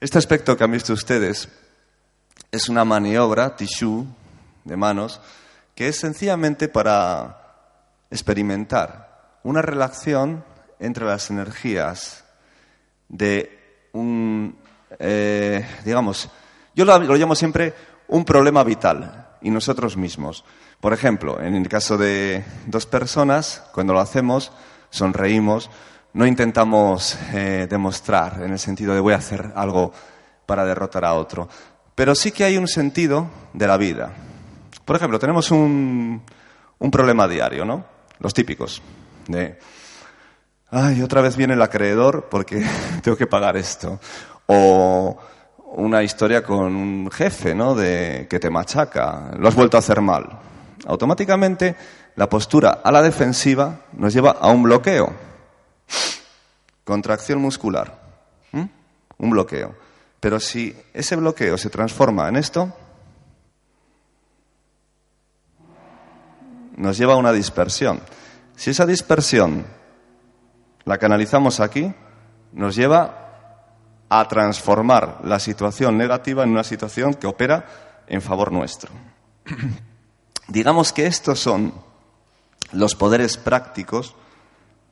Este 0.04 0.18
aspecto 0.18 0.54
que 0.54 0.62
han 0.62 0.70
visto 0.70 0.92
ustedes 0.92 1.48
es 2.52 2.68
una 2.68 2.84
maniobra, 2.84 3.56
tissue, 3.56 4.04
de 4.62 4.76
manos, 4.76 5.18
que 5.74 5.88
es 5.88 5.96
sencillamente 5.98 6.68
para 6.68 7.70
experimentar 8.10 9.38
una 9.44 9.62
relación 9.62 10.44
entre 10.78 11.06
las 11.06 11.30
energías 11.30 12.22
de 13.08 13.88
un, 13.94 14.58
eh, 14.98 15.66
digamos, 15.86 16.28
yo 16.74 16.84
lo 16.84 17.16
llamo 17.16 17.34
siempre 17.34 17.72
un 18.08 18.26
problema 18.26 18.62
vital 18.62 19.38
y 19.40 19.48
nosotros 19.48 19.96
mismos. 19.96 20.44
Por 20.82 20.92
ejemplo, 20.92 21.40
en 21.40 21.54
el 21.54 21.66
caso 21.66 21.96
de 21.96 22.44
dos 22.66 22.84
personas, 22.84 23.62
cuando 23.72 23.94
lo 23.94 24.00
hacemos, 24.00 24.52
sonreímos, 24.90 25.70
no 26.14 26.26
intentamos 26.26 27.18
eh, 27.32 27.66
demostrar 27.68 28.42
en 28.42 28.52
el 28.52 28.58
sentido 28.58 28.94
de 28.94 29.00
voy 29.00 29.12
a 29.12 29.18
hacer 29.18 29.52
algo 29.54 29.92
para 30.46 30.64
derrotar 30.64 31.04
a 31.04 31.14
otro, 31.14 31.48
pero 31.94 32.14
sí 32.14 32.32
que 32.32 32.44
hay 32.44 32.56
un 32.56 32.68
sentido 32.68 33.28
de 33.52 33.66
la 33.66 33.76
vida. 33.76 34.12
Por 34.84 34.96
ejemplo, 34.96 35.18
tenemos 35.18 35.50
un, 35.50 36.22
un 36.78 36.90
problema 36.90 37.26
diario, 37.26 37.64
¿no? 37.64 37.84
Los 38.20 38.32
típicos. 38.32 38.80
De, 39.26 39.58
ay, 40.70 41.02
otra 41.02 41.20
vez 41.20 41.36
viene 41.36 41.54
el 41.54 41.62
acreedor 41.62 42.28
porque 42.30 42.64
tengo 43.02 43.16
que 43.16 43.26
pagar 43.26 43.56
esto. 43.56 43.98
O 44.46 45.18
una 45.76 46.02
historia 46.02 46.44
con 46.44 46.76
un 46.76 47.10
jefe, 47.10 47.54
¿no? 47.54 47.74
De 47.74 48.26
que 48.28 48.38
te 48.38 48.50
machaca, 48.50 49.32
lo 49.38 49.48
has 49.48 49.54
vuelto 49.54 49.76
a 49.76 49.80
hacer 49.80 50.00
mal. 50.00 50.28
Automáticamente 50.86 51.74
la 52.16 52.28
postura 52.28 52.80
a 52.84 52.92
la 52.92 53.02
defensiva 53.02 53.80
nos 53.94 54.12
lleva 54.12 54.32
a 54.32 54.48
un 54.48 54.62
bloqueo. 54.62 55.33
Contracción 56.84 57.40
muscular. 57.40 58.02
Un 59.16 59.30
bloqueo. 59.30 59.74
Pero 60.20 60.40
si 60.40 60.76
ese 60.92 61.16
bloqueo 61.16 61.56
se 61.56 61.70
transforma 61.70 62.28
en 62.28 62.36
esto, 62.36 62.72
nos 66.76 66.98
lleva 66.98 67.14
a 67.14 67.16
una 67.16 67.32
dispersión. 67.32 68.00
Si 68.56 68.70
esa 68.70 68.86
dispersión 68.86 69.64
la 70.84 70.98
canalizamos 70.98 71.60
aquí, 71.60 71.92
nos 72.52 72.76
lleva 72.76 73.24
a 74.08 74.28
transformar 74.28 75.20
la 75.24 75.38
situación 75.38 75.96
negativa 75.96 76.44
en 76.44 76.50
una 76.50 76.64
situación 76.64 77.14
que 77.14 77.26
opera 77.26 77.66
en 78.06 78.22
favor 78.22 78.52
nuestro. 78.52 78.90
Digamos 80.48 80.92
que 80.92 81.06
estos 81.06 81.40
son 81.40 81.72
los 82.72 82.94
poderes 82.94 83.36
prácticos 83.36 84.14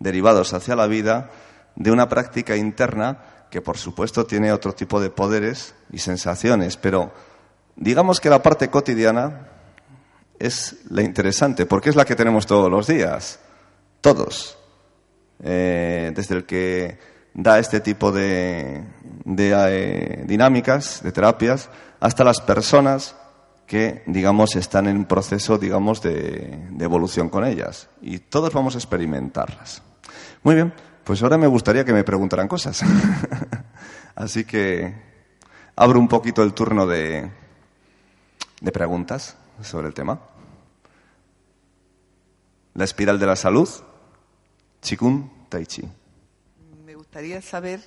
derivados 0.02 0.52
hacia 0.54 0.76
la 0.76 0.86
vida 0.86 1.30
de 1.76 1.90
una 1.90 2.08
práctica 2.08 2.56
interna 2.56 3.18
que 3.50 3.60
por 3.60 3.76
supuesto 3.76 4.24
tiene 4.24 4.52
otro 4.52 4.72
tipo 4.72 5.00
de 5.00 5.10
poderes 5.10 5.74
y 5.92 5.98
sensaciones, 5.98 6.76
pero 6.76 7.12
digamos 7.76 8.18
que 8.20 8.30
la 8.30 8.42
parte 8.42 8.70
cotidiana 8.70 9.48
es 10.38 10.76
la 10.88 11.02
interesante, 11.02 11.66
porque 11.66 11.90
es 11.90 11.96
la 11.96 12.04
que 12.04 12.16
tenemos 12.16 12.46
todos 12.46 12.70
los 12.70 12.86
días, 12.86 13.40
todos, 14.00 14.58
eh, 15.42 16.12
desde 16.14 16.36
el 16.36 16.46
que 16.46 16.98
da 17.34 17.58
este 17.58 17.80
tipo 17.80 18.10
de, 18.10 18.84
eh, 19.26 20.24
dinámicas, 20.26 21.02
de 21.02 21.12
terapias, 21.12 21.68
hasta 22.00 22.24
las 22.24 22.40
personas 22.40 23.16
que, 23.66 24.02
digamos, 24.06 24.56
están 24.56 24.88
en 24.88 24.96
un 24.96 25.04
proceso, 25.04 25.58
digamos, 25.58 26.02
de, 26.02 26.68
de 26.70 26.84
evolución 26.84 27.28
con 27.28 27.44
ellas. 27.44 27.88
Y 28.00 28.18
todos 28.18 28.52
vamos 28.52 28.74
a 28.74 28.78
experimentarlas. 28.78 29.82
Muy 30.44 30.56
bien, 30.56 30.72
pues 31.04 31.22
ahora 31.22 31.38
me 31.38 31.46
gustaría 31.46 31.84
que 31.84 31.92
me 31.92 32.02
preguntaran 32.02 32.48
cosas. 32.48 32.82
Así 34.16 34.44
que 34.44 34.92
abro 35.76 36.00
un 36.00 36.08
poquito 36.08 36.42
el 36.42 36.52
turno 36.52 36.84
de, 36.84 37.30
de 38.60 38.72
preguntas 38.72 39.36
sobre 39.62 39.86
el 39.86 39.94
tema. 39.94 40.20
La 42.74 42.82
espiral 42.82 43.20
de 43.20 43.26
la 43.26 43.36
salud, 43.36 43.68
Chikun 44.80 45.30
Tai 45.48 45.64
Chi. 45.64 45.82
Me 46.84 46.96
gustaría 46.96 47.40
saber, 47.40 47.80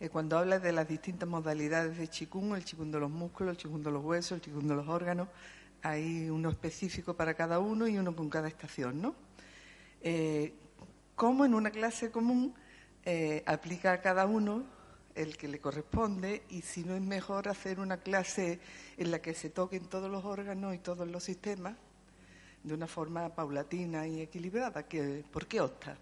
eh, 0.00 0.08
cuando 0.08 0.36
hablas 0.36 0.62
de 0.62 0.72
las 0.72 0.88
distintas 0.88 1.28
modalidades 1.28 1.96
de 1.96 2.08
Chikun, 2.08 2.56
el 2.56 2.64
Chikun 2.64 2.90
de 2.90 2.98
los 2.98 3.10
músculos, 3.10 3.52
el 3.52 3.56
Chikun 3.58 3.84
de 3.84 3.92
los 3.92 4.04
huesos, 4.04 4.32
el 4.32 4.40
Chikun 4.40 4.66
de 4.66 4.74
los 4.74 4.88
órganos, 4.88 5.28
hay 5.80 6.28
uno 6.28 6.50
específico 6.50 7.14
para 7.14 7.34
cada 7.34 7.60
uno 7.60 7.86
y 7.86 7.98
uno 7.98 8.16
con 8.16 8.28
cada 8.28 8.48
estación, 8.48 9.00
¿no? 9.00 9.14
Eh, 10.00 10.52
¿Cómo 11.16 11.44
en 11.44 11.54
una 11.54 11.70
clase 11.70 12.10
común 12.10 12.54
eh, 13.04 13.42
aplica 13.46 13.92
a 13.92 14.00
cada 14.00 14.26
uno 14.26 14.64
el 15.14 15.36
que 15.36 15.46
le 15.46 15.60
corresponde 15.60 16.42
y 16.50 16.62
si 16.62 16.82
no 16.84 16.94
es 16.94 17.02
mejor 17.02 17.48
hacer 17.48 17.78
una 17.78 17.98
clase 17.98 18.58
en 18.96 19.10
la 19.10 19.20
que 19.20 19.34
se 19.34 19.50
toquen 19.50 19.86
todos 19.86 20.10
los 20.10 20.24
órganos 20.24 20.74
y 20.74 20.78
todos 20.78 21.06
los 21.08 21.22
sistemas 21.22 21.74
de 22.62 22.74
una 22.74 22.86
forma 22.86 23.28
paulatina 23.28 24.06
y 24.06 24.22
equilibrada. 24.22 24.84
¿Por 25.32 25.46
qué 25.46 25.60
opta? 25.60 25.96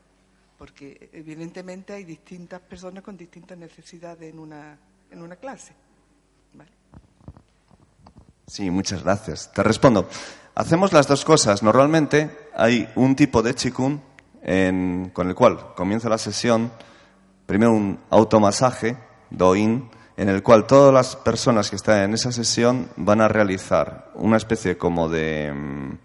Porque 0.57 1.11
evidentemente 1.13 1.93
hay 1.93 2.05
distintas 2.05 2.61
personas 2.61 3.03
con 3.03 3.17
distintas 3.17 3.59
necesidades 3.59 4.33
en 4.33 4.39
una, 4.39 4.79
en 5.11 5.23
una 5.23 5.37
clase. 5.37 5.75
Sí, 8.47 8.71
muchas 8.71 9.03
gracias. 9.03 9.51
Te 9.53 9.63
respondo. 9.63 10.09
Hacemos 10.55 10.93
las 10.93 11.09
dos 11.09 11.25
cosas. 11.25 11.63
Normalmente 11.63 12.49
hay 12.55 12.89
un 12.97 13.17
tipo 13.17 13.43
de 13.43 13.55
chikun 13.55 14.03
con 14.43 15.29
el 15.29 15.35
cual 15.35 15.75
comienza 15.75 16.09
la 16.09 16.19
sesión, 16.19 16.73
primero 17.47 17.73
un 17.73 18.01
automasaje, 18.11 18.97
do-in, 19.31 19.89
en 20.17 20.29
el 20.29 20.43
cual 20.43 20.67
todas 20.67 20.93
las 20.93 21.17
personas 21.17 21.71
que 21.71 21.77
están 21.77 21.99
en 22.03 22.15
esa 22.15 22.33
sesión 22.33 22.89
van 22.97 23.21
a 23.21 23.29
realizar 23.29 24.11
una 24.15 24.37
especie 24.37 24.77
como 24.77 25.09
de 25.09 25.53
mm, 25.53 25.99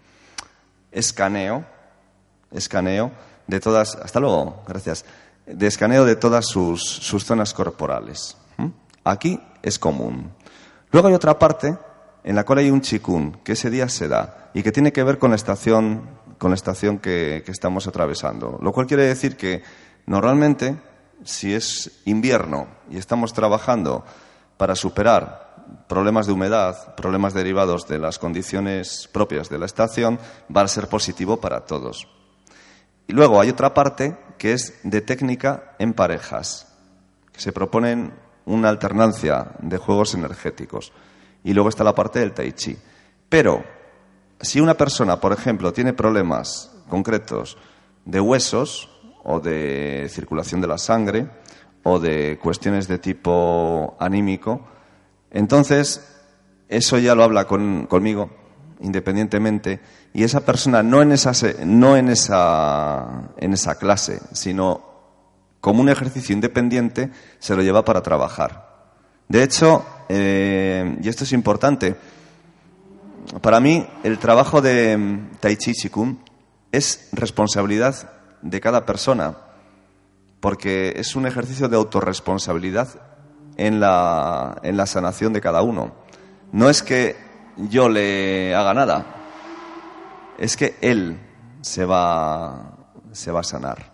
escaneo, 0.92 1.64
escaneo 2.50 3.12
de 3.46 3.60
todas, 3.60 3.96
hasta 3.96 4.20
luego, 4.20 4.62
gracias, 4.66 5.04
de 5.46 5.66
escaneo 5.66 6.04
de 6.04 6.16
todas 6.16 6.46
sus, 6.46 6.82
sus 6.82 7.24
zonas 7.24 7.54
corporales. 7.54 8.36
Aquí 9.04 9.40
es 9.62 9.78
común. 9.78 10.30
Luego 10.90 11.08
hay 11.08 11.14
otra 11.14 11.38
parte 11.38 11.76
en 12.24 12.36
la 12.36 12.44
cual 12.44 12.58
hay 12.58 12.70
un 12.70 12.82
chikun 12.82 13.38
que 13.42 13.52
ese 13.52 13.70
día 13.70 13.88
se 13.88 14.08
da 14.08 14.50
y 14.52 14.62
que 14.62 14.72
tiene 14.72 14.92
que 14.92 15.02
ver 15.02 15.18
con 15.18 15.30
la 15.30 15.36
estación, 15.36 16.02
con 16.38 16.50
la 16.50 16.54
estación 16.54 16.98
que, 16.98 17.44
estamos 17.46 17.86
atravesando. 17.86 18.58
Lo 18.62 18.72
cual 18.72 18.86
quiere 18.86 19.04
decir 19.04 19.36
que 19.36 19.62
normalmente, 20.06 20.76
si 21.24 21.52
es 21.52 22.00
invierno 22.04 22.68
y 22.90 22.96
estamos 22.96 23.32
trabajando 23.32 24.04
para 24.56 24.74
superar 24.74 25.48
problemas 25.88 26.26
de 26.26 26.32
humedad, 26.32 26.94
problemas 26.94 27.34
derivados 27.34 27.86
de 27.88 27.98
las 27.98 28.18
condiciones 28.18 29.08
propias 29.12 29.48
de 29.48 29.58
la 29.58 29.66
estación, 29.66 30.18
va 30.54 30.62
a 30.62 30.68
ser 30.68 30.88
positivo 30.88 31.40
para 31.40 31.66
todos. 31.66 32.08
Y 33.06 33.12
luego 33.12 33.40
hay 33.40 33.50
otra 33.50 33.74
parte 33.74 34.16
que 34.38 34.52
es 34.52 34.80
de 34.82 35.00
técnica 35.00 35.74
en 35.78 35.92
parejas, 35.92 36.68
que 37.32 37.40
se 37.40 37.52
proponen 37.52 38.12
una 38.44 38.68
alternancia 38.68 39.52
de 39.60 39.78
juegos 39.78 40.14
energéticos. 40.14 40.92
Y 41.44 41.52
luego 41.52 41.68
está 41.68 41.84
la 41.84 41.94
parte 41.94 42.18
del 42.18 42.32
tai 42.32 42.52
chi. 42.52 42.76
Pero 43.28 43.62
si 44.40 44.60
una 44.60 44.74
persona, 44.74 45.20
por 45.20 45.32
ejemplo, 45.32 45.72
tiene 45.72 45.92
problemas 45.92 46.70
concretos 46.88 47.56
de 48.04 48.20
huesos 48.20 48.88
o 49.24 49.40
de 49.40 50.08
circulación 50.10 50.60
de 50.60 50.66
la 50.66 50.78
sangre 50.78 51.28
o 51.82 51.98
de 51.98 52.38
cuestiones 52.42 52.88
de 52.88 52.98
tipo 52.98 53.96
anímico, 53.98 54.66
entonces, 55.30 56.06
eso 56.68 56.98
ya 56.98 57.14
lo 57.14 57.24
habla 57.24 57.46
conmigo 57.46 58.30
independientemente 58.80 59.80
y 60.12 60.22
esa 60.22 60.40
persona 60.40 60.82
no 60.82 61.02
en 61.02 61.12
esa, 61.12 61.32
no 61.64 61.96
en 61.96 62.08
esa, 62.08 63.30
en 63.36 63.52
esa 63.52 63.76
clase, 63.76 64.20
sino 64.32 64.86
como 65.60 65.82
un 65.82 65.88
ejercicio 65.88 66.34
independiente, 66.34 67.10
se 67.38 67.56
lo 67.56 67.62
lleva 67.62 67.84
para 67.84 68.02
trabajar. 68.02 68.68
De 69.28 69.42
hecho, 69.42 69.84
eh, 70.08 70.96
y 71.02 71.08
esto 71.08 71.24
es 71.24 71.32
importante, 71.32 71.96
para 73.40 73.60
mí 73.60 73.86
el 74.02 74.18
trabajo 74.18 74.60
de 74.62 74.96
mm, 74.96 75.30
Tai 75.40 75.56
Chi 75.56 75.72
Chikun 75.72 76.18
es 76.72 77.08
responsabilidad 77.12 78.12
de 78.42 78.60
cada 78.60 78.86
persona, 78.86 79.36
porque 80.40 80.94
es 80.96 81.16
un 81.16 81.26
ejercicio 81.26 81.68
de 81.68 81.76
autorresponsabilidad 81.76 82.88
en 83.56 83.80
la, 83.80 84.58
en 84.62 84.76
la 84.76 84.86
sanación 84.86 85.32
de 85.32 85.40
cada 85.40 85.62
uno. 85.62 85.92
No 86.52 86.70
es 86.70 86.82
que 86.82 87.16
yo 87.56 87.88
le 87.88 88.54
haga 88.54 88.74
nada, 88.74 89.06
es 90.38 90.56
que 90.56 90.76
él 90.80 91.18
se 91.60 91.84
va, 91.84 92.76
se 93.12 93.30
va 93.30 93.40
a 93.40 93.44
sanar. 93.44 93.92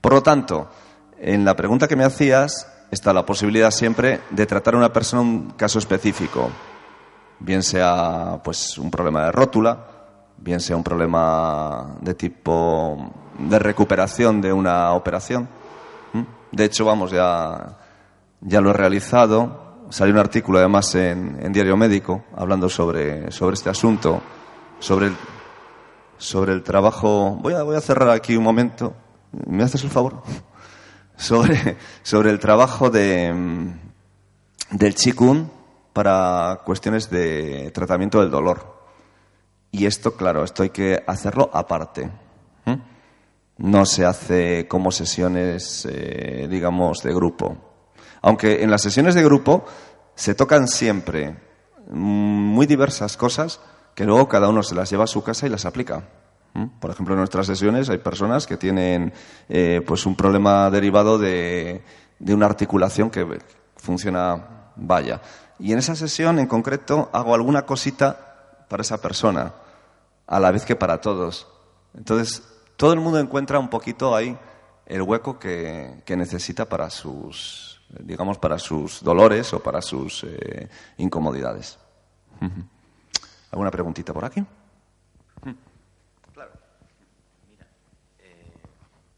Por 0.00 0.14
lo 0.14 0.22
tanto, 0.22 0.68
en 1.18 1.44
la 1.44 1.54
pregunta 1.54 1.86
que 1.86 1.96
me 1.96 2.04
hacías 2.04 2.66
está 2.90 3.12
la 3.12 3.24
posibilidad 3.24 3.70
siempre 3.70 4.20
de 4.30 4.46
tratar 4.46 4.74
a 4.74 4.78
una 4.78 4.92
persona 4.92 5.22
un 5.22 5.50
caso 5.52 5.78
específico, 5.78 6.50
bien 7.44 7.62
sea 7.62 8.40
pues 8.42 8.78
un 8.78 8.90
problema 8.90 9.24
de 9.26 9.32
rótula, 9.32 9.86
bien 10.38 10.60
sea 10.60 10.76
un 10.76 10.84
problema 10.84 11.96
de 12.00 12.14
tipo 12.14 13.12
de 13.38 13.58
recuperación 13.58 14.40
de 14.40 14.52
una 14.52 14.92
operación. 14.92 15.48
De 16.50 16.64
hecho, 16.64 16.84
vamos, 16.84 17.10
ya 17.10 17.78
ya 18.40 18.60
lo 18.60 18.70
he 18.70 18.74
realizado 18.74 19.62
salió 19.92 20.14
un 20.14 20.20
artículo 20.20 20.58
además 20.58 20.94
en, 20.94 21.52
Diario 21.52 21.76
Médico 21.76 22.24
hablando 22.34 22.68
sobre, 22.68 23.30
sobre 23.30 23.54
este 23.54 23.68
asunto, 23.68 24.22
sobre 24.78 25.08
el, 25.08 25.16
sobre 26.16 26.52
el 26.52 26.62
trabajo. 26.62 27.38
Voy 27.40 27.52
a, 27.52 27.62
voy 27.62 27.76
a 27.76 27.80
cerrar 27.80 28.08
aquí 28.08 28.34
un 28.34 28.42
momento. 28.42 28.94
¿Me 29.46 29.62
haces 29.62 29.84
el 29.84 29.90
favor? 29.90 30.22
Sobre, 31.14 31.76
sobre 32.02 32.30
el 32.30 32.40
trabajo 32.40 32.90
de, 32.90 33.32
del 34.70 34.94
Qigong 34.94 35.46
para 35.92 36.60
cuestiones 36.64 37.10
de 37.10 37.70
tratamiento 37.72 38.20
del 38.20 38.30
dolor. 38.30 38.82
Y 39.70 39.86
esto, 39.86 40.16
claro, 40.16 40.44
esto 40.44 40.62
hay 40.62 40.70
que 40.70 41.02
hacerlo 41.06 41.50
aparte. 41.52 42.10
No 43.58 43.86
se 43.86 44.04
hace 44.04 44.66
como 44.66 44.90
sesiones, 44.90 45.86
eh, 45.88 46.48
digamos, 46.50 47.02
de 47.02 47.14
grupo. 47.14 47.56
Aunque 48.22 48.62
en 48.62 48.70
las 48.70 48.82
sesiones 48.82 49.14
de 49.14 49.22
grupo 49.22 49.64
se 50.14 50.34
tocan 50.34 50.68
siempre 50.68 51.36
muy 51.88 52.66
diversas 52.66 53.16
cosas 53.16 53.60
que 53.94 54.04
luego 54.04 54.28
cada 54.28 54.48
uno 54.48 54.62
se 54.62 54.74
las 54.74 54.90
lleva 54.90 55.04
a 55.04 55.08
su 55.08 55.22
casa 55.22 55.46
y 55.46 55.50
las 55.50 55.64
aplica. 55.64 56.08
Por 56.80 56.90
ejemplo, 56.90 57.14
en 57.14 57.20
nuestras 57.20 57.46
sesiones 57.46 57.88
hay 57.88 57.98
personas 57.98 58.46
que 58.46 58.56
tienen 58.56 59.12
eh, 59.48 59.80
pues 59.86 60.06
un 60.06 60.16
problema 60.16 60.68
derivado 60.70 61.18
de, 61.18 61.82
de 62.18 62.34
una 62.34 62.46
articulación 62.46 63.10
que 63.10 63.26
funciona 63.76 64.72
vaya. 64.76 65.20
Y 65.58 65.72
en 65.72 65.78
esa 65.78 65.94
sesión 65.94 66.38
en 66.38 66.46
concreto 66.46 67.10
hago 67.12 67.34
alguna 67.34 67.66
cosita 67.66 68.64
para 68.68 68.82
esa 68.82 69.00
persona, 69.00 69.54
a 70.26 70.40
la 70.40 70.50
vez 70.50 70.64
que 70.64 70.76
para 70.76 71.00
todos. 71.00 71.46
Entonces, 71.94 72.42
todo 72.76 72.92
el 72.92 73.00
mundo 73.00 73.18
encuentra 73.18 73.58
un 73.58 73.68
poquito 73.68 74.16
ahí 74.16 74.36
el 74.86 75.02
hueco 75.02 75.38
que, 75.38 76.02
necesita 76.08 76.68
para 76.68 76.90
sus, 76.90 77.80
digamos, 78.00 78.38
para 78.38 78.58
sus 78.58 79.02
dolores 79.02 79.52
o 79.52 79.62
para 79.62 79.80
sus 79.80 80.24
eh, 80.24 80.68
incomodidades. 80.96 81.78
¿Alguna 83.50 83.70
preguntita 83.70 84.12
por 84.12 84.24
aquí? 84.24 84.44
Eh, 88.18 88.62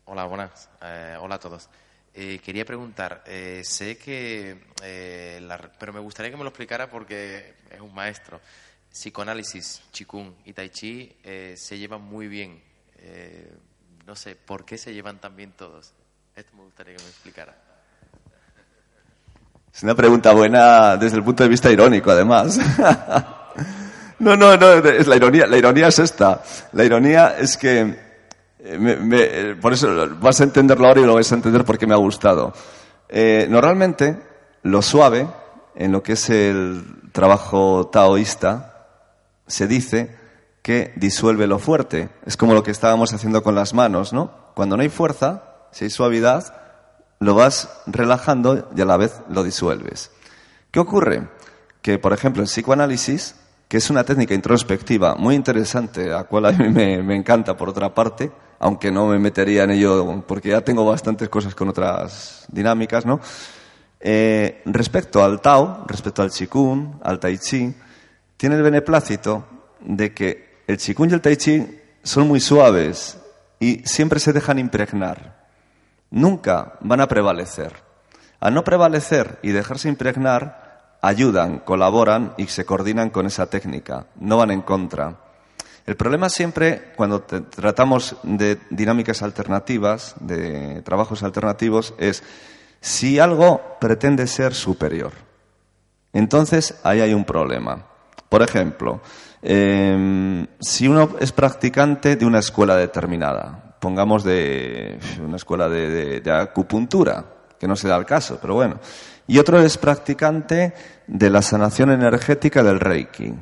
hola, 0.07 0.25
buenas. 0.25 0.69
Eh, 0.83 1.17
hola 1.21 1.37
a 1.37 1.39
todos. 1.39 1.69
Quería 2.15 2.65
preguntar, 2.65 3.25
sé 3.63 3.99
que, 3.99 4.57
pero 5.79 5.93
me 5.93 6.01
gustaría 6.01 6.31
que 6.31 6.37
me 6.37 6.45
lo 6.45 6.51
explicara 6.51 6.89
porque 6.89 7.55
es 7.71 7.81
un 7.81 7.93
maestro. 7.93 8.41
Psicoanálisis, 8.91 9.83
Qigong 9.91 10.33
y 10.45 10.53
Tai 10.53 10.69
Chi 10.71 11.17
se 11.57 11.79
llevan 11.79 12.03
muy 12.03 12.29
bien 12.29 12.63
eh, 13.07 13.53
no 14.07 14.17
sé, 14.17 14.35
¿por 14.35 14.65
qué 14.65 14.79
se 14.79 14.95
llevan 14.95 15.19
tan 15.19 15.37
bien 15.37 15.53
todos? 15.57 15.93
Esto 16.35 16.57
me 16.57 16.65
gustaría 16.65 16.97
que 16.97 17.03
me 17.03 17.09
explicara. 17.09 17.55
Es 19.73 19.83
una 19.83 19.95
pregunta 19.95 20.33
buena 20.33 20.97
desde 20.97 21.17
el 21.19 21.25
punto 21.25 21.43
de 21.43 21.49
vista 21.49 21.71
irónico, 21.71 22.11
además. 22.11 22.59
no, 24.19 24.37
no, 24.37 24.57
no, 24.57 24.73
es 24.73 25.07
la 25.07 25.17
ironía, 25.17 25.47
la 25.47 25.59
ironía 25.59 25.89
es 25.89 25.99
esta. 25.99 26.43
La 26.73 26.85
ironía 26.85 27.37
es 27.39 27.57
que, 27.57 28.14
eh, 28.65 29.57
por 29.61 29.73
eso 29.73 29.89
vas 30.21 30.41
a 30.41 30.45
entenderlo 30.45 30.89
ahora 30.89 31.01
y 31.01 31.05
lo 31.05 31.15
vais 31.15 31.31
a 31.31 31.35
entender 31.35 31.65
porque 31.65 31.87
me 31.87 31.95
ha 31.95 31.99
gustado. 31.99 32.53
Eh, 33.09 33.47
normalmente, 33.51 34.19
lo 34.63 34.83
suave, 34.83 35.29
en 35.75 35.93
lo 35.93 36.03
que 36.03 36.13
es 36.13 36.31
el 36.31 36.83
trabajo 37.13 37.89
taoísta, 37.93 38.87
se 39.47 39.67
dice 39.67 40.17
que 40.63 40.93
disuelve 40.97 41.47
lo 41.47 41.59
fuerte. 41.59 42.09
Es 42.25 42.37
como 42.37 42.55
lo 42.55 42.63
que 42.63 42.71
estábamos 42.71 43.13
haciendo 43.13 43.43
con 43.43 43.55
las 43.55 43.75
manos, 43.75 44.13
¿no? 44.13 44.33
Cuando 44.55 44.77
no 44.77 44.83
hay 44.83 44.89
fuerza, 44.89 45.43
si 45.71 45.85
hay 45.85 45.91
suavidad, 45.91 46.55
lo 47.21 47.35
vas 47.35 47.69
relajando 47.87 48.71
y 48.75 48.81
a 48.81 48.85
la 48.85 48.97
vez 48.97 49.21
lo 49.29 49.45
disuelves. 49.45 50.11
¿Qué 50.71 50.81
ocurre? 50.81 51.29
Que, 51.83 51.99
por 51.99 52.13
ejemplo, 52.13 52.43
en 52.43 52.47
psicoanálisis, 52.47 53.37
que 53.69 53.77
es 53.77 53.91
una 53.91 54.05
técnica 54.05 54.35
introspectiva 54.35 55.15
muy 55.17 55.35
interesante, 55.35 56.13
a 56.13 56.25
cual 56.25 56.47
a 56.47 56.53
mí 56.53 56.69
me, 56.69 57.15
encanta 57.15 57.57
por 57.57 57.69
otra 57.69 57.95
parte, 57.95 58.33
aunque 58.65 58.91
no 58.91 59.09
me 59.09 59.19
metería 59.19 59.65
en 59.65 59.73
ello 59.73 60.25
porque 60.27 60.49
ya 60.49 60.63
tengo 60.63 60.87
bastantes 60.87 61.29
cosas 61.29 61.55
con 61.55 61.69
otras 61.69 62.47
dinámicas, 62.49 63.05
¿no? 63.05 63.21
Eh, 64.01 64.63
respecto 64.65 65.23
al 65.23 65.43
Tao, 65.43 65.85
respecto 65.87 66.23
al 66.23 66.31
Qigong, 66.31 66.99
al 67.03 67.21
Tai 67.21 67.37
Chi, 67.37 67.75
tiene 68.39 68.57
el 68.57 68.63
beneplácito 68.63 69.45
de 69.81 70.15
que 70.15 70.63
el 70.67 70.79
Qigong 70.79 71.11
y 71.11 71.13
el 71.13 71.21
Tai 71.21 71.37
Chi 71.37 71.79
son 72.03 72.27
muy 72.27 72.41
suaves 72.41 73.19
y 73.61 73.83
siempre 73.85 74.19
se 74.19 74.33
dejan 74.33 74.59
impregnar. 74.59 75.45
Nunca 76.11 76.79
van 76.81 77.03
a 77.03 77.07
prevalecer. 77.07 77.75
Al 78.41 78.55
no 78.55 78.65
prevalecer 78.65 79.41
y 79.43 79.53
dejarse 79.53 79.91
impregnar, 79.91 80.97
ayudan, 81.03 81.59
colaboran 81.59 82.33
y 82.39 82.47
se 82.47 82.65
coordinan 82.65 83.11
con 83.11 83.27
esa 83.27 83.45
técnica. 83.45 84.07
No 84.17 84.39
van 84.39 84.53
en 84.53 84.63
contra. 84.63 85.24
El 85.87 85.97
problema 85.97 86.29
siempre, 86.29 86.93
cuando 86.97 87.23
tratamos 87.23 88.17
de 88.23 88.59
dinámicas 88.71 89.23
alternativas, 89.23 90.15
de 90.21 90.81
trabajos 90.83 91.23
alternativos, 91.23 91.95
es 91.99 92.23
si 92.81 93.19
algo 93.19 93.77
pretende 93.81 94.27
ser 94.27 94.55
superior. 94.55 95.13
Entonces, 96.13 96.81
ahí 96.85 97.01
hay 97.01 97.13
un 97.13 97.25
problema. 97.25 97.87
Por 98.29 98.43
ejemplo, 98.43 99.03
Em, 99.47 100.47
si 100.59 100.89
uno 100.89 101.17
es 101.21 101.31
practicante 101.31 102.17
de 102.17 102.25
una 102.25 102.39
escuela 102.39 102.77
determinada, 102.77 103.77
pongamos 103.79 104.25
de 104.25 104.99
una 105.23 105.37
escuela 105.37 105.69
de, 105.69 106.23
acupuntura, 106.33 107.27
que 107.61 107.69
no 107.69 107.77
se 107.77 107.87
da 107.87 107.97
el 107.97 108.07
caso, 108.07 108.39
pero 108.41 108.55
bueno, 108.55 108.81
y 109.27 109.39
otro 109.39 109.61
es 109.61 109.77
practicante 109.77 110.73
de 111.07 111.29
la 111.29 111.43
sanación 111.43 111.91
energética 111.91 112.63
del 112.63 112.81
Reiki, 112.81 113.35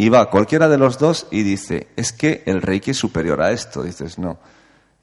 y 0.00 0.08
va 0.10 0.30
cualquiera 0.30 0.68
de 0.68 0.78
los 0.78 0.96
dos 0.96 1.26
y 1.32 1.42
dice, 1.42 1.88
es 1.96 2.12
que 2.12 2.44
el 2.46 2.62
Reiki 2.62 2.92
es 2.92 2.96
superior 2.96 3.42
a 3.42 3.50
esto, 3.50 3.82
dices, 3.82 4.16
no. 4.16 4.38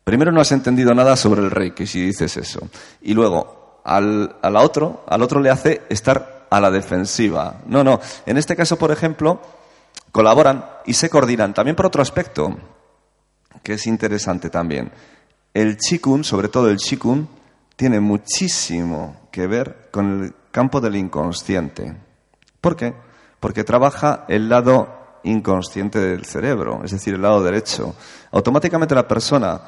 Primero 0.06 0.32
no 0.32 0.40
has 0.40 0.54
entendido 0.54 0.96
nada 0.96 1.18
sobre 1.18 1.42
el 1.42 1.52
Reiki 1.52 1.86
si 1.86 2.02
dices 2.02 2.38
eso. 2.38 2.62
Y 3.02 3.14
luego, 3.14 3.82
al, 3.84 4.38
al 4.42 4.56
otro, 4.56 5.04
al 5.08 5.22
otro 5.22 5.42
le 5.42 5.50
hace 5.50 5.82
estar 5.90 6.48
a 6.50 6.62
la 6.62 6.72
defensiva. 6.72 7.62
No, 7.68 7.84
no. 7.84 8.00
En 8.26 8.38
este 8.38 8.56
caso, 8.56 8.78
por 8.78 8.90
ejemplo, 8.90 9.42
colaboran 10.14 10.66
y 10.86 10.94
se 10.94 11.10
coordinan. 11.10 11.54
También 11.54 11.76
por 11.76 11.88
otro 11.88 12.02
aspecto, 12.02 12.56
que 13.64 13.74
es 13.74 13.88
interesante 13.88 14.50
también. 14.50 14.94
El 15.54 15.76
chikun, 15.76 16.24
sobre 16.24 16.48
todo 16.48 16.70
el 16.70 16.78
chikun, 16.78 17.28
tiene 17.76 18.00
muchísimo 18.00 19.28
que 19.30 19.46
ver 19.46 19.90
con 19.92 20.24
el 20.24 20.34
campo 20.52 20.80
del 20.80 20.96
inconsciente. 20.96 21.98
¿Por 22.62 22.78
qué? 22.78 22.94
Porque 23.46 23.64
trabaja 23.64 24.26
el 24.28 24.50
lado 24.50 25.20
inconsciente 25.24 26.00
del 26.00 26.26
cerebro, 26.26 26.82
es 26.84 26.90
decir, 26.90 27.14
el 27.14 27.22
lado 27.22 27.44
derecho. 27.44 27.94
Automáticamente 28.32 28.96
la 28.96 29.08
persona 29.08 29.62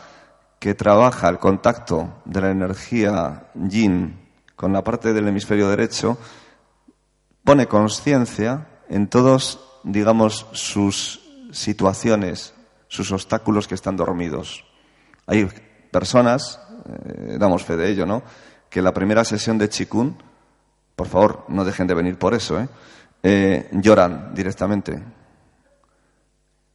que 0.58 0.74
trabaja 0.74 1.30
el 1.30 1.38
contacto 1.38 2.24
de 2.26 2.42
la 2.42 2.50
energía 2.50 3.52
yin 3.54 4.20
con 4.56 4.74
la 4.74 4.84
parte 4.84 5.14
del 5.14 5.28
hemisferio 5.28 5.70
derecho 5.70 6.18
pone 7.44 7.68
conciencia 7.68 8.68
en 8.90 9.10
todos 9.10 9.60
digamos, 9.84 10.48
sus 10.54 11.22
situaciones, 11.52 12.56
sus 12.88 13.12
obstáculos 13.12 13.68
que 13.68 13.76
están 13.76 13.96
dormidos. 13.96 14.66
Hay 15.28 15.48
personas, 15.92 16.60
eh, 16.90 17.38
damos 17.38 17.64
fe 17.64 17.78
de 17.78 17.92
ello, 17.92 18.08
¿no? 18.08 18.24
Que 18.72 18.82
la 18.82 18.92
primera 18.92 19.24
sesión 19.24 19.60
de 19.60 19.70
Chikun, 19.70 20.18
por 20.96 21.06
favor, 21.06 21.46
no 21.50 21.64
dejen 21.64 21.86
de 21.86 21.94
venir 21.94 22.18
por 22.18 22.34
eso, 22.34 22.60
¿eh? 22.60 22.68
¿Eh? 23.24 23.70
lloran 23.72 24.34
directamente. 24.34 25.02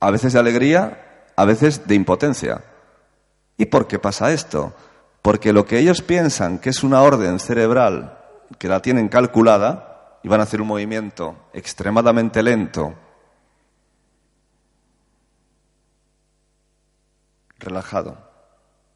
A 0.00 0.10
veces 0.10 0.32
de 0.32 0.38
alegría, 0.38 1.26
a 1.36 1.44
veces 1.44 1.86
de 1.86 1.94
impotencia. 1.94 2.64
¿Y 3.56 3.66
por 3.66 3.86
qué 3.86 3.98
pasa 3.98 4.32
esto? 4.32 4.74
Porque 5.22 5.52
lo 5.52 5.64
que 5.64 5.78
ellos 5.78 6.02
piensan 6.02 6.58
que 6.58 6.70
es 6.70 6.82
una 6.82 7.02
orden 7.02 7.38
cerebral, 7.38 8.18
que 8.58 8.68
la 8.68 8.82
tienen 8.82 9.08
calculada, 9.08 10.18
y 10.22 10.28
van 10.28 10.40
a 10.40 10.44
hacer 10.44 10.60
un 10.60 10.68
movimiento 10.68 11.36
extremadamente 11.52 12.42
lento, 12.42 12.94
relajado. 17.58 18.18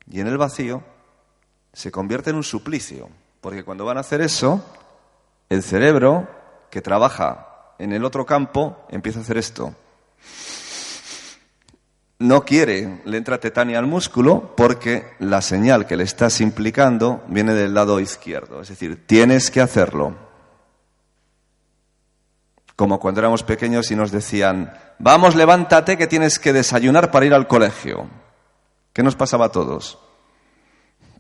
Y 0.09 0.20
en 0.20 0.26
el 0.28 0.38
vacío 0.38 0.82
se 1.72 1.90
convierte 1.90 2.30
en 2.30 2.36
un 2.36 2.44
suplicio, 2.44 3.09
porque 3.40 3.64
cuando 3.64 3.84
van 3.84 3.97
a 3.97 4.01
hacer 4.01 4.20
eso, 4.20 4.64
el 5.49 5.62
cerebro 5.62 6.28
que 6.70 6.82
trabaja 6.82 7.74
en 7.78 7.92
el 7.92 8.04
otro 8.04 8.24
campo 8.24 8.86
empieza 8.88 9.18
a 9.18 9.22
hacer 9.22 9.38
esto. 9.38 9.74
No 12.18 12.44
quiere, 12.46 13.02
le 13.04 13.18
entra 13.18 13.40
tetania 13.40 13.78
al 13.78 13.86
músculo 13.86 14.54
porque 14.56 15.14
la 15.18 15.42
señal 15.42 15.86
que 15.86 15.96
le 15.96 16.04
estás 16.04 16.40
implicando 16.40 17.22
viene 17.28 17.52
del 17.52 17.74
lado 17.74 18.00
izquierdo. 18.00 18.62
Es 18.62 18.68
decir, 18.68 19.06
tienes 19.06 19.50
que 19.50 19.60
hacerlo. 19.60 20.16
Como 22.74 22.98
cuando 23.00 23.20
éramos 23.20 23.42
pequeños 23.42 23.90
y 23.90 23.96
nos 23.96 24.12
decían, 24.12 24.72
vamos, 24.98 25.34
levántate 25.34 25.98
que 25.98 26.06
tienes 26.06 26.38
que 26.38 26.54
desayunar 26.54 27.10
para 27.10 27.26
ir 27.26 27.34
al 27.34 27.46
colegio. 27.46 28.08
¿Qué 28.94 29.02
nos 29.02 29.16
pasaba 29.16 29.46
a 29.46 29.52
todos? 29.52 29.98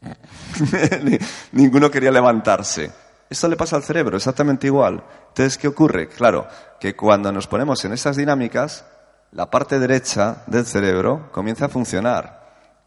Ninguno 1.52 1.90
quería 1.90 2.10
levantarse. 2.10 2.90
Esto 3.28 3.48
le 3.48 3.56
pasa 3.56 3.76
al 3.76 3.82
cerebro 3.82 4.16
exactamente 4.16 4.66
igual. 4.66 5.02
Entonces, 5.36 5.58
¿qué 5.58 5.68
ocurre? 5.68 6.08
Claro, 6.08 6.48
que 6.80 6.96
cuando 6.96 7.30
nos 7.30 7.46
ponemos 7.46 7.84
en 7.84 7.92
esas 7.92 8.16
dinámicas, 8.16 8.86
la 9.32 9.50
parte 9.50 9.78
derecha 9.78 10.44
del 10.46 10.64
cerebro 10.64 11.28
comienza 11.30 11.66
a 11.66 11.68
funcionar. 11.68 12.40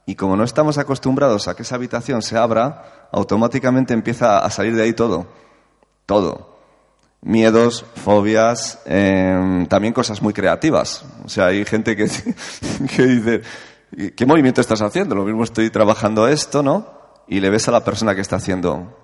Y 0.07 0.15
como 0.15 0.35
no 0.35 0.43
estamos 0.43 0.79
acostumbrados 0.79 1.47
a 1.47 1.55
que 1.55 1.61
esa 1.61 1.75
habitación 1.75 2.23
se 2.23 2.39
abra, 2.39 3.09
automáticamente 3.11 3.93
empieza 3.93 4.39
a 4.39 4.49
salir 4.49 4.75
de 4.75 4.81
ahí 4.81 4.93
todo. 4.93 5.27
Todo. 6.07 6.57
Miedos, 7.21 7.85
fobias, 8.03 8.79
em, 8.85 9.67
también 9.67 9.93
cosas 9.93 10.19
muy 10.19 10.33
creativas. 10.33 11.05
O 11.23 11.29
sea, 11.29 11.45
hay 11.47 11.63
gente 11.65 11.95
que, 11.95 12.05
que 12.95 13.05
dice, 13.05 13.41
¿qué 14.15 14.25
movimiento 14.25 14.59
estás 14.59 14.81
haciendo? 14.81 15.13
Lo 15.13 15.23
mismo 15.23 15.43
estoy 15.43 15.69
trabajando 15.69 16.27
esto, 16.27 16.63
¿no? 16.63 16.87
Y 17.27 17.41
le 17.41 17.51
ves 17.51 17.67
a 17.67 17.71
la 17.71 17.85
persona 17.85 18.15
que 18.15 18.21
está 18.21 18.37
haciendo. 18.37 18.97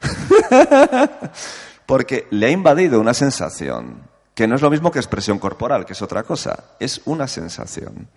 Porque 1.88 2.26
le 2.32 2.48
ha 2.48 2.50
invadido 2.50 3.00
una 3.00 3.14
sensación 3.14 4.02
que 4.34 4.46
no 4.46 4.56
es 4.56 4.60
lo 4.60 4.68
mismo 4.68 4.90
que 4.90 4.98
expresión 4.98 5.38
corporal, 5.38 5.86
que 5.86 5.94
es 5.94 6.02
otra 6.02 6.22
cosa, 6.22 6.64
es 6.78 7.00
una 7.06 7.26
sensación. 7.26 8.08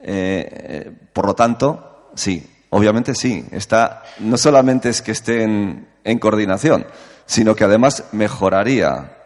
Eh, 0.00 0.48
eh, 0.48 0.92
por 1.12 1.26
lo 1.26 1.34
tanto, 1.34 2.12
sí, 2.14 2.48
obviamente 2.70 3.16
sí, 3.16 3.44
está, 3.50 4.04
no 4.20 4.38
solamente 4.38 4.90
es 4.90 5.02
que 5.02 5.10
esté 5.10 5.42
en, 5.42 5.88
en 6.04 6.18
coordinación, 6.20 6.86
sino 7.26 7.56
que 7.56 7.64
además 7.64 8.04
mejoraría 8.12 9.16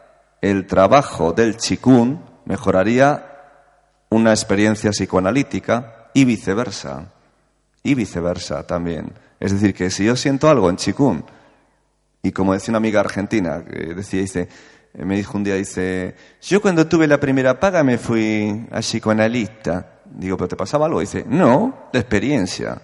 el 0.41 0.67
trabajo 0.67 1.35
del 1.35 1.59
chikun, 1.59 2.25
mejoraría 2.47 3.27
una 4.09 4.31
experiencia 4.31 4.93
psicoanalítica 4.93 6.09
y 6.15 6.25
viceversa. 6.25 7.13
Y 7.83 7.95
viceversa 7.97 8.67
también. 8.67 9.13
Es 9.39 9.53
decir, 9.53 9.75
que 9.75 9.91
si 9.91 10.07
yo 10.07 10.17
siento 10.17 10.49
algo 10.49 10.71
en 10.71 10.77
chikun, 10.77 11.27
y 12.23 12.33
como 12.33 12.53
decía 12.53 12.71
una 12.73 12.79
amiga 12.79 13.01
argentina, 13.01 13.65
que 13.65 13.95
decía, 13.95 14.21
dice, 14.21 14.49
eh, 14.95 15.05
me 15.05 15.17
dijo 15.17 15.37
un 15.37 15.45
día, 15.45 15.57
dice, 15.57 16.15
yo 16.41 16.61
cuando 16.63 16.87
tuve 16.87 17.07
la 17.07 17.19
primera 17.19 17.59
paga 17.59 17.83
me 17.83 17.99
fui 17.99 18.67
a 18.71 18.81
psicoanalista. 18.81 20.03
Digo, 20.05 20.37
¿pero 20.37 20.49
te 20.49 20.57
pasaba 20.57 20.87
algo? 20.87 21.01
Dice, 21.01 21.25
no, 21.27 21.89
la 21.93 22.01
experiencia. 22.01 22.81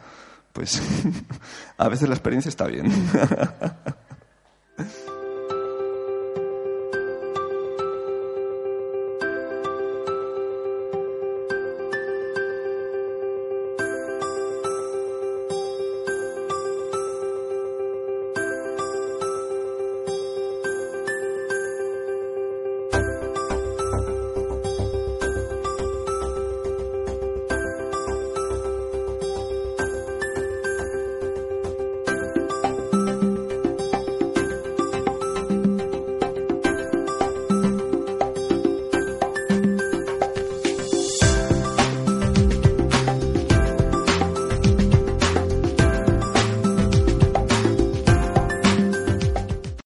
Pues 0.52 0.82
a 1.78 1.88
veces 1.88 2.08
la 2.08 2.14
experiencia 2.14 2.48
está 2.48 2.66
bien. 2.66 2.90